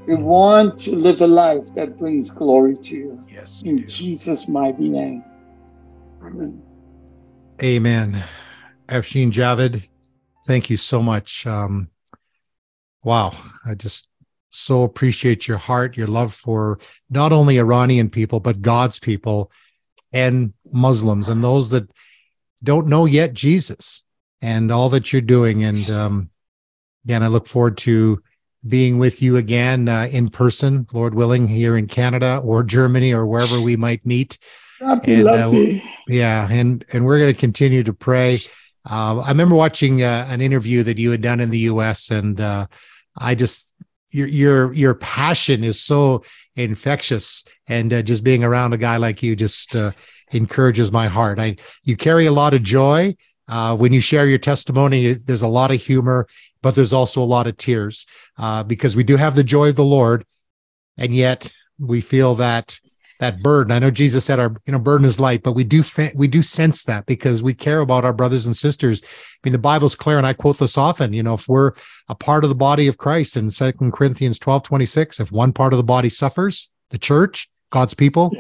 We 0.08 0.16
want 0.16 0.80
to 0.80 0.96
live 0.96 1.22
a 1.22 1.28
life 1.28 1.74
that 1.76 1.98
brings 1.98 2.32
glory 2.32 2.76
to 2.78 2.96
you. 2.96 3.24
Yes. 3.30 3.62
In 3.64 3.88
Jesus' 3.88 4.48
mighty 4.48 4.90
name. 4.90 5.24
Amen. 6.24 6.64
Amen. 7.64 8.24
Afshin 8.90 9.32
Javid, 9.32 9.88
thank 10.48 10.70
you 10.70 10.78
so 10.78 11.02
much. 11.02 11.46
Um, 11.46 11.90
wow, 13.04 13.36
I 13.66 13.76
just 13.76 14.10
so 14.50 14.84
appreciate 14.84 15.48
your 15.48 15.58
heart, 15.58 15.96
your 15.96 16.08
love 16.08 16.34
for 16.34 16.80
not 17.10 17.32
only 17.32 17.58
Iranian 17.58 18.10
people, 18.10 18.40
but 18.40 18.62
God's 18.62 19.00
people 19.00 19.52
and 20.12 20.54
Muslims 20.72 21.30
and 21.30 21.44
those 21.44 21.70
that 21.70 21.90
don't 22.64 22.88
know 22.88 23.06
yet 23.06 23.34
Jesus 23.34 24.04
and 24.42 24.72
all 24.72 24.90
that 24.90 25.14
you're 25.14 25.22
doing. 25.22 25.64
And 25.64 25.90
um, 25.90 26.30
again, 27.06 27.24
I 27.24 27.28
look 27.28 27.48
forward 27.48 27.78
to 27.80 28.22
being 28.68 29.00
with 29.00 29.22
you 29.22 29.38
again 29.38 29.90
uh, 29.90 30.08
in 30.12 30.30
person, 30.30 30.88
Lord 30.94 31.16
willing, 31.16 31.48
here 31.48 31.76
in 31.78 31.88
Canada 31.88 32.42
or 32.44 32.64
Germany 32.64 33.12
or 33.14 33.26
wherever 33.26 33.60
we 33.60 33.76
might 33.76 34.06
meet. 34.06 34.38
And, 35.20 35.28
uh, 35.28 35.52
yeah, 36.08 36.48
and 36.50 36.84
and 36.92 37.06
we're 37.06 37.20
going 37.20 37.34
to 37.34 37.40
continue 37.40 37.84
to 37.84 37.94
pray. 37.94 38.40
Uh, 38.90 39.20
I 39.20 39.30
remember 39.30 39.56
watching 39.56 40.02
uh, 40.02 40.26
an 40.30 40.42
interview 40.42 40.84
that 40.84 40.98
you 40.98 41.12
had 41.12 41.22
done 41.22 41.40
in 41.40 41.52
the 41.52 41.60
U.S. 41.60 42.10
and 42.10 42.42
uh, 42.42 42.66
I 43.20 43.36
just 43.36 43.74
your 44.10 44.28
your 44.28 44.74
your 44.74 44.94
passion 44.96 45.64
is 45.64 45.80
so 45.82 46.24
infectious, 46.56 47.46
and 47.68 47.94
uh, 47.94 48.02
just 48.02 48.24
being 48.24 48.44
around 48.44 48.74
a 48.74 48.78
guy 48.78 48.98
like 48.98 49.24
you 49.24 49.36
just 49.36 49.76
uh, 49.76 49.92
encourages 50.32 50.92
my 50.92 51.08
heart. 51.08 51.40
I 51.40 51.58
you 51.84 51.96
carry 51.96 52.26
a 52.26 52.32
lot 52.32 52.54
of 52.54 52.64
joy 52.64 53.16
uh, 53.48 53.76
when 53.76 53.94
you 53.94 54.02
share 54.02 54.28
your 54.28 54.40
testimony. 54.40 55.14
There's 55.14 55.42
a 55.42 55.48
lot 55.48 55.72
of 55.72 55.82
humor, 55.82 56.28
but 56.62 56.76
there's 56.76 56.94
also 56.94 57.22
a 57.22 57.26
lot 57.26 57.48
of 57.48 57.58
tears 57.58 58.06
uh, 58.38 58.64
because 58.64 58.96
we 58.96 59.04
do 59.04 59.18
have 59.18 59.36
the 59.36 59.44
joy 59.44 59.70
of 59.70 59.76
the 59.76 59.84
Lord, 59.84 60.26
and 60.98 61.16
yet 61.16 61.52
we 61.80 62.02
feel 62.02 62.36
that 62.36 62.80
that 63.22 63.44
burden. 63.44 63.72
I 63.72 63.78
know 63.78 63.92
Jesus 63.92 64.26
said 64.26 64.40
our 64.40 64.56
you 64.66 64.74
know 64.74 64.80
burden 64.80 65.06
is 65.06 65.20
light, 65.20 65.44
but 65.44 65.54
we 65.54 65.64
do 65.64 65.84
we 66.16 66.28
do 66.28 66.42
sense 66.42 66.84
that 66.86 67.06
because 67.06 67.42
we 67.42 67.54
care 67.54 67.80
about 67.80 68.04
our 68.04 68.14
brothers 68.14 68.48
and 68.48 68.58
sisters. 68.58 69.02
I 69.04 69.08
mean, 69.44 69.54
the 69.54 69.60
Bible's 69.60 69.96
clear, 69.96 70.18
and 70.18 70.28
I 70.28 70.34
quote 70.34 70.58
this 70.58 70.78
often. 70.78 71.14
You 71.14 71.24
know, 71.24 71.36
if 71.36 71.48
we're 71.48 71.74
a 72.10 72.16
part 72.16 72.44
of 72.44 72.50
the 72.50 72.56
body 72.56 72.88
of 72.88 72.98
Christ 72.98 73.38
in 73.38 73.50
Second 73.52 73.94
Corinthians 73.94 74.40
12, 74.40 74.64
26, 74.64 75.20
if 75.20 75.32
one 75.32 75.54
part 75.54 75.72
of 75.72 75.78
the 75.78 75.84
body 75.84 76.10
suffers, 76.10 76.72
the 76.90 76.98
church, 76.98 77.50
God's 77.70 77.94
people, 77.94 78.36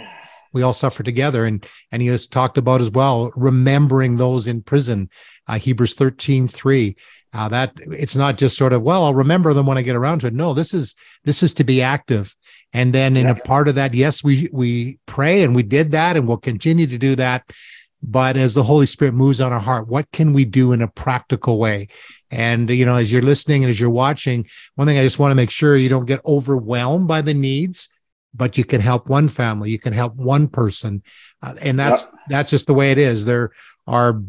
we 0.52 0.64
all 0.64 0.74
suffer 0.74 1.04
together. 1.04 1.46
And 1.46 1.66
and 1.92 2.02
he 2.02 2.08
has 2.10 2.26
talked 2.26 2.58
about 2.58 2.82
as 2.82 2.90
well, 2.90 3.32
remembering 3.36 4.18
those 4.18 4.48
in 4.48 4.64
prison, 4.64 5.10
uh, 5.48 5.60
Hebrews 5.60 5.94
13, 5.94 6.48
3. 6.48 6.96
Uh, 7.34 7.48
that 7.48 7.72
it's 7.88 8.16
not 8.16 8.38
just 8.38 8.58
sort 8.58 8.74
of 8.74 8.82
well 8.82 9.06
i'll 9.06 9.14
remember 9.14 9.54
them 9.54 9.66
when 9.66 9.78
i 9.78 9.82
get 9.82 9.96
around 9.96 10.20
to 10.20 10.28
it 10.28 10.34
no 10.34 10.54
this 10.54 10.74
is 10.74 10.96
this 11.24 11.42
is 11.42 11.54
to 11.54 11.64
be 11.64 11.82
active 11.82 12.36
and 12.74 12.94
then 12.94 13.18
in 13.18 13.26
yeah. 13.26 13.32
a 13.32 13.36
part 13.36 13.68
of 13.68 13.76
that, 13.76 13.94
yes, 13.94 14.24
we 14.24 14.50
we 14.52 15.00
pray 15.06 15.44
and 15.44 15.56
we 15.56 15.64
did 15.64 15.92
that 15.92 16.16
and 16.16 16.28
we'll 16.28 16.38
continue 16.38 16.88
to 16.88 16.98
do 16.98 17.16
that. 17.16 17.52
But 18.04 18.36
as 18.36 18.54
the 18.54 18.64
Holy 18.64 18.88
Spirit 18.88 19.14
moves 19.14 19.42
on 19.42 19.54
our 19.54 19.60
heart, 19.60 19.88
what 19.88 20.10
can 20.12 20.34
we 20.34 20.46
do 20.46 20.72
in 20.72 20.82
a 20.82 20.88
practical 20.88 21.60
way? 21.60 21.90
And 22.32 22.70
you 22.70 22.86
know, 22.86 22.96
as 22.96 23.12
you're 23.12 23.22
listening 23.22 23.64
and 23.64 23.70
as 23.70 23.80
you're 23.80 23.90
watching, 23.90 24.48
one 24.76 24.88
thing 24.88 24.98
I 24.98 25.04
just 25.04 25.20
want 25.20 25.32
to 25.32 25.36
make 25.36 25.52
sure 25.52 25.76
you 25.76 25.90
don't 25.90 26.06
get 26.06 26.22
overwhelmed 26.26 27.08
by 27.08 27.22
the 27.22 27.34
needs, 27.34 27.90
but 28.34 28.58
you 28.58 28.64
can 28.64 28.82
help 28.82 29.10
one 29.10 29.28
family, 29.28 29.70
you 29.70 29.80
can 29.80 29.94
help 29.94 30.16
one 30.16 30.48
person, 30.48 31.04
uh, 31.42 31.56
and 31.62 31.80
that's 31.80 32.06
yeah. 32.06 32.20
that's 32.30 32.50
just 32.50 32.68
the 32.68 32.74
way 32.74 32.92
it 32.92 32.98
is. 32.98 33.26
There 33.26 33.52
are 33.88 34.22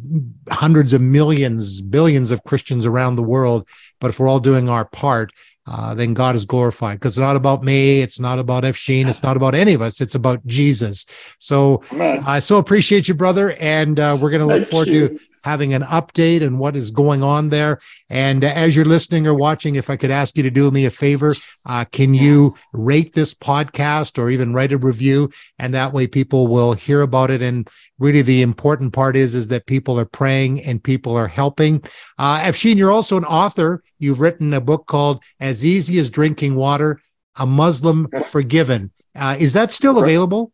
hundreds 0.48 0.92
of 0.92 1.00
millions, 1.00 1.80
billions 1.80 2.30
of 2.30 2.42
Christians 2.44 2.86
around 2.86 3.16
the 3.16 3.22
world, 3.22 3.68
but 4.00 4.08
if 4.08 4.18
we're 4.18 4.28
all 4.28 4.40
doing 4.40 4.68
our 4.68 4.84
part, 4.84 5.32
uh, 5.66 5.94
then 5.94 6.14
God 6.14 6.34
is 6.34 6.44
glorified 6.44 6.98
because 6.98 7.14
it's 7.14 7.20
not 7.20 7.36
about 7.36 7.62
me. 7.62 8.00
It's 8.00 8.18
not 8.18 8.38
about 8.38 8.64
Afshin. 8.64 9.06
It's 9.06 9.22
not 9.22 9.36
about 9.36 9.54
any 9.54 9.74
of 9.74 9.82
us. 9.82 10.00
It's 10.00 10.14
about 10.14 10.44
Jesus. 10.46 11.06
So 11.38 11.82
I 11.92 12.40
so 12.40 12.56
appreciate 12.56 13.06
you, 13.06 13.14
brother. 13.14 13.52
And 13.52 14.00
uh, 14.00 14.18
we're 14.20 14.30
going 14.30 14.40
to 14.40 14.46
look 14.46 14.62
Thank 14.62 14.70
forward 14.70 14.88
you. 14.88 15.08
to 15.10 15.20
having 15.42 15.74
an 15.74 15.82
update 15.82 16.42
and 16.42 16.58
what 16.58 16.76
is 16.76 16.90
going 16.90 17.22
on 17.22 17.48
there. 17.48 17.80
And 18.08 18.44
as 18.44 18.74
you're 18.74 18.84
listening 18.84 19.26
or 19.26 19.34
watching, 19.34 19.76
if 19.76 19.90
I 19.90 19.96
could 19.96 20.10
ask 20.10 20.36
you 20.36 20.42
to 20.42 20.50
do 20.50 20.70
me 20.70 20.84
a 20.86 20.90
favor, 20.90 21.34
uh, 21.66 21.84
can 21.86 22.14
you 22.14 22.54
rate 22.72 23.12
this 23.12 23.34
podcast 23.34 24.18
or 24.18 24.30
even 24.30 24.52
write 24.52 24.72
a 24.72 24.78
review? 24.78 25.30
And 25.58 25.74
that 25.74 25.92
way 25.92 26.06
people 26.06 26.46
will 26.46 26.72
hear 26.72 27.02
about 27.02 27.30
it. 27.30 27.42
And 27.42 27.68
really 27.98 28.22
the 28.22 28.42
important 28.42 28.92
part 28.92 29.16
is, 29.16 29.34
is 29.34 29.48
that 29.48 29.66
people 29.66 29.98
are 29.98 30.04
praying 30.04 30.62
and 30.62 30.82
people 30.82 31.16
are 31.16 31.28
helping. 31.28 31.82
Uh, 32.18 32.40
Afshin, 32.40 32.76
you're 32.76 32.92
also 32.92 33.16
an 33.16 33.24
author. 33.24 33.82
You've 33.98 34.20
written 34.20 34.52
a 34.54 34.60
book 34.60 34.86
called 34.86 35.22
As 35.40 35.64
Easy 35.64 35.98
as 35.98 36.10
Drinking 36.10 36.56
Water 36.56 37.00
a 37.36 37.46
Muslim 37.46 38.08
forgiven. 38.26 38.90
Uh, 39.14 39.36
is 39.38 39.52
that 39.52 39.70
still 39.70 39.98
available? 39.98 40.52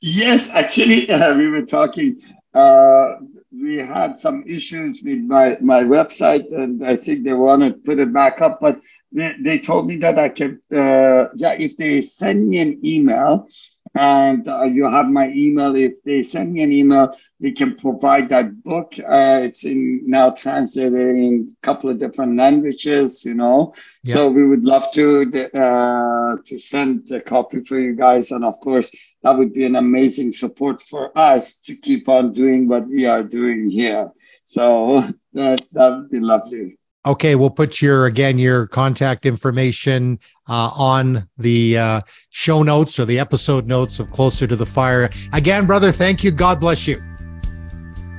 Yes, 0.00 0.48
actually, 0.48 1.08
uh, 1.10 1.36
we 1.36 1.48
were 1.48 1.62
talking. 1.62 2.20
Uh, 2.54 3.14
we 3.52 3.76
had 3.76 4.18
some 4.18 4.44
issues 4.46 5.02
with 5.04 5.20
my, 5.20 5.58
my 5.60 5.82
website, 5.82 6.52
and 6.52 6.84
I 6.84 6.96
think 6.96 7.24
they 7.24 7.32
want 7.32 7.62
to 7.62 7.72
put 7.72 8.00
it 8.00 8.12
back 8.12 8.40
up. 8.40 8.60
But 8.60 8.80
they, 9.12 9.34
they 9.40 9.58
told 9.58 9.86
me 9.86 9.96
that 9.96 10.18
I 10.18 10.28
can, 10.28 10.60
uh, 10.72 11.28
yeah, 11.36 11.52
if 11.58 11.76
they 11.76 12.00
send 12.00 12.48
me 12.48 12.58
an 12.58 12.80
email, 12.84 13.48
and 13.94 14.48
uh, 14.48 14.62
you 14.62 14.90
have 14.90 15.08
my 15.08 15.28
email. 15.28 15.76
If 15.76 16.02
they 16.02 16.22
send 16.22 16.52
me 16.52 16.62
an 16.62 16.72
email, 16.72 17.14
we 17.40 17.52
can 17.52 17.76
provide 17.76 18.30
that 18.30 18.62
book. 18.62 18.94
Uh, 18.98 19.40
it's 19.42 19.64
in 19.64 20.02
now 20.06 20.30
translated 20.30 20.94
in 20.94 21.48
a 21.50 21.66
couple 21.66 21.90
of 21.90 21.98
different 21.98 22.36
languages, 22.36 23.24
you 23.24 23.34
know. 23.34 23.74
Yep. 24.04 24.16
So 24.16 24.30
we 24.30 24.46
would 24.46 24.64
love 24.64 24.90
to 24.92 25.22
uh, 25.54 26.36
to 26.46 26.58
send 26.58 27.10
a 27.10 27.20
copy 27.20 27.60
for 27.60 27.78
you 27.78 27.94
guys, 27.94 28.30
and 28.30 28.44
of 28.44 28.58
course, 28.60 28.90
that 29.22 29.36
would 29.36 29.52
be 29.52 29.64
an 29.64 29.76
amazing 29.76 30.32
support 30.32 30.82
for 30.82 31.16
us 31.16 31.54
to 31.56 31.76
keep 31.76 32.08
on 32.08 32.32
doing 32.32 32.68
what 32.68 32.88
we 32.88 33.06
are 33.06 33.22
doing 33.22 33.68
here. 33.68 34.10
So 34.44 35.00
that 35.32 35.62
that 35.72 35.88
would 35.96 36.10
be 36.10 36.20
lovely. 36.20 36.78
Okay, 37.04 37.34
we'll 37.34 37.50
put 37.50 37.82
your 37.82 38.06
again 38.06 38.38
your 38.38 38.68
contact 38.68 39.26
information 39.26 40.20
uh, 40.48 40.70
on 40.76 41.28
the 41.36 41.78
uh, 41.78 42.00
show 42.30 42.62
notes 42.62 43.00
or 43.00 43.04
the 43.04 43.18
episode 43.18 43.66
notes 43.66 43.98
of 43.98 44.10
Closer 44.12 44.46
to 44.46 44.54
the 44.54 44.66
Fire. 44.66 45.10
Again, 45.32 45.66
brother, 45.66 45.90
thank 45.90 46.22
you. 46.22 46.30
God 46.30 46.60
bless 46.60 46.86
you. 46.86 47.02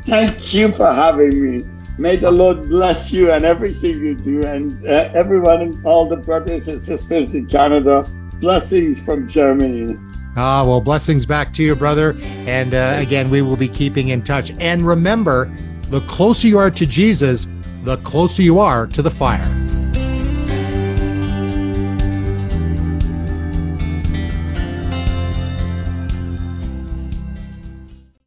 Thank 0.01 0.53
you 0.53 0.69
for 0.69 0.91
having 0.91 1.41
me. 1.41 1.63
May 1.97 2.17
the 2.17 2.31
Lord 2.31 2.63
bless 2.63 3.13
you 3.13 3.31
and 3.31 3.45
everything 3.45 4.03
you 4.03 4.15
do, 4.15 4.43
and 4.43 4.85
uh, 4.85 5.11
everyone, 5.13 5.61
and 5.61 5.85
all 5.85 6.09
the 6.09 6.17
brothers 6.17 6.67
and 6.67 6.81
sisters 6.81 7.35
in 7.35 7.45
Canada. 7.45 8.05
Blessings 8.41 9.01
from 9.01 9.27
Germany. 9.29 9.95
Ah, 10.35 10.63
well, 10.65 10.81
blessings 10.81 11.25
back 11.25 11.53
to 11.53 11.63
you, 11.63 11.75
brother. 11.75 12.15
And 12.21 12.73
uh, 12.73 12.95
again, 12.97 13.29
we 13.29 13.41
will 13.41 13.55
be 13.55 13.67
keeping 13.67 14.09
in 14.09 14.23
touch. 14.23 14.51
And 14.59 14.81
remember, 14.81 15.51
the 15.89 16.01
closer 16.01 16.47
you 16.47 16.57
are 16.57 16.71
to 16.71 16.85
Jesus, 16.85 17.47
the 17.83 17.97
closer 17.97 18.41
you 18.41 18.59
are 18.59 18.87
to 18.87 19.01
the 19.01 19.11
fire. 19.11 19.43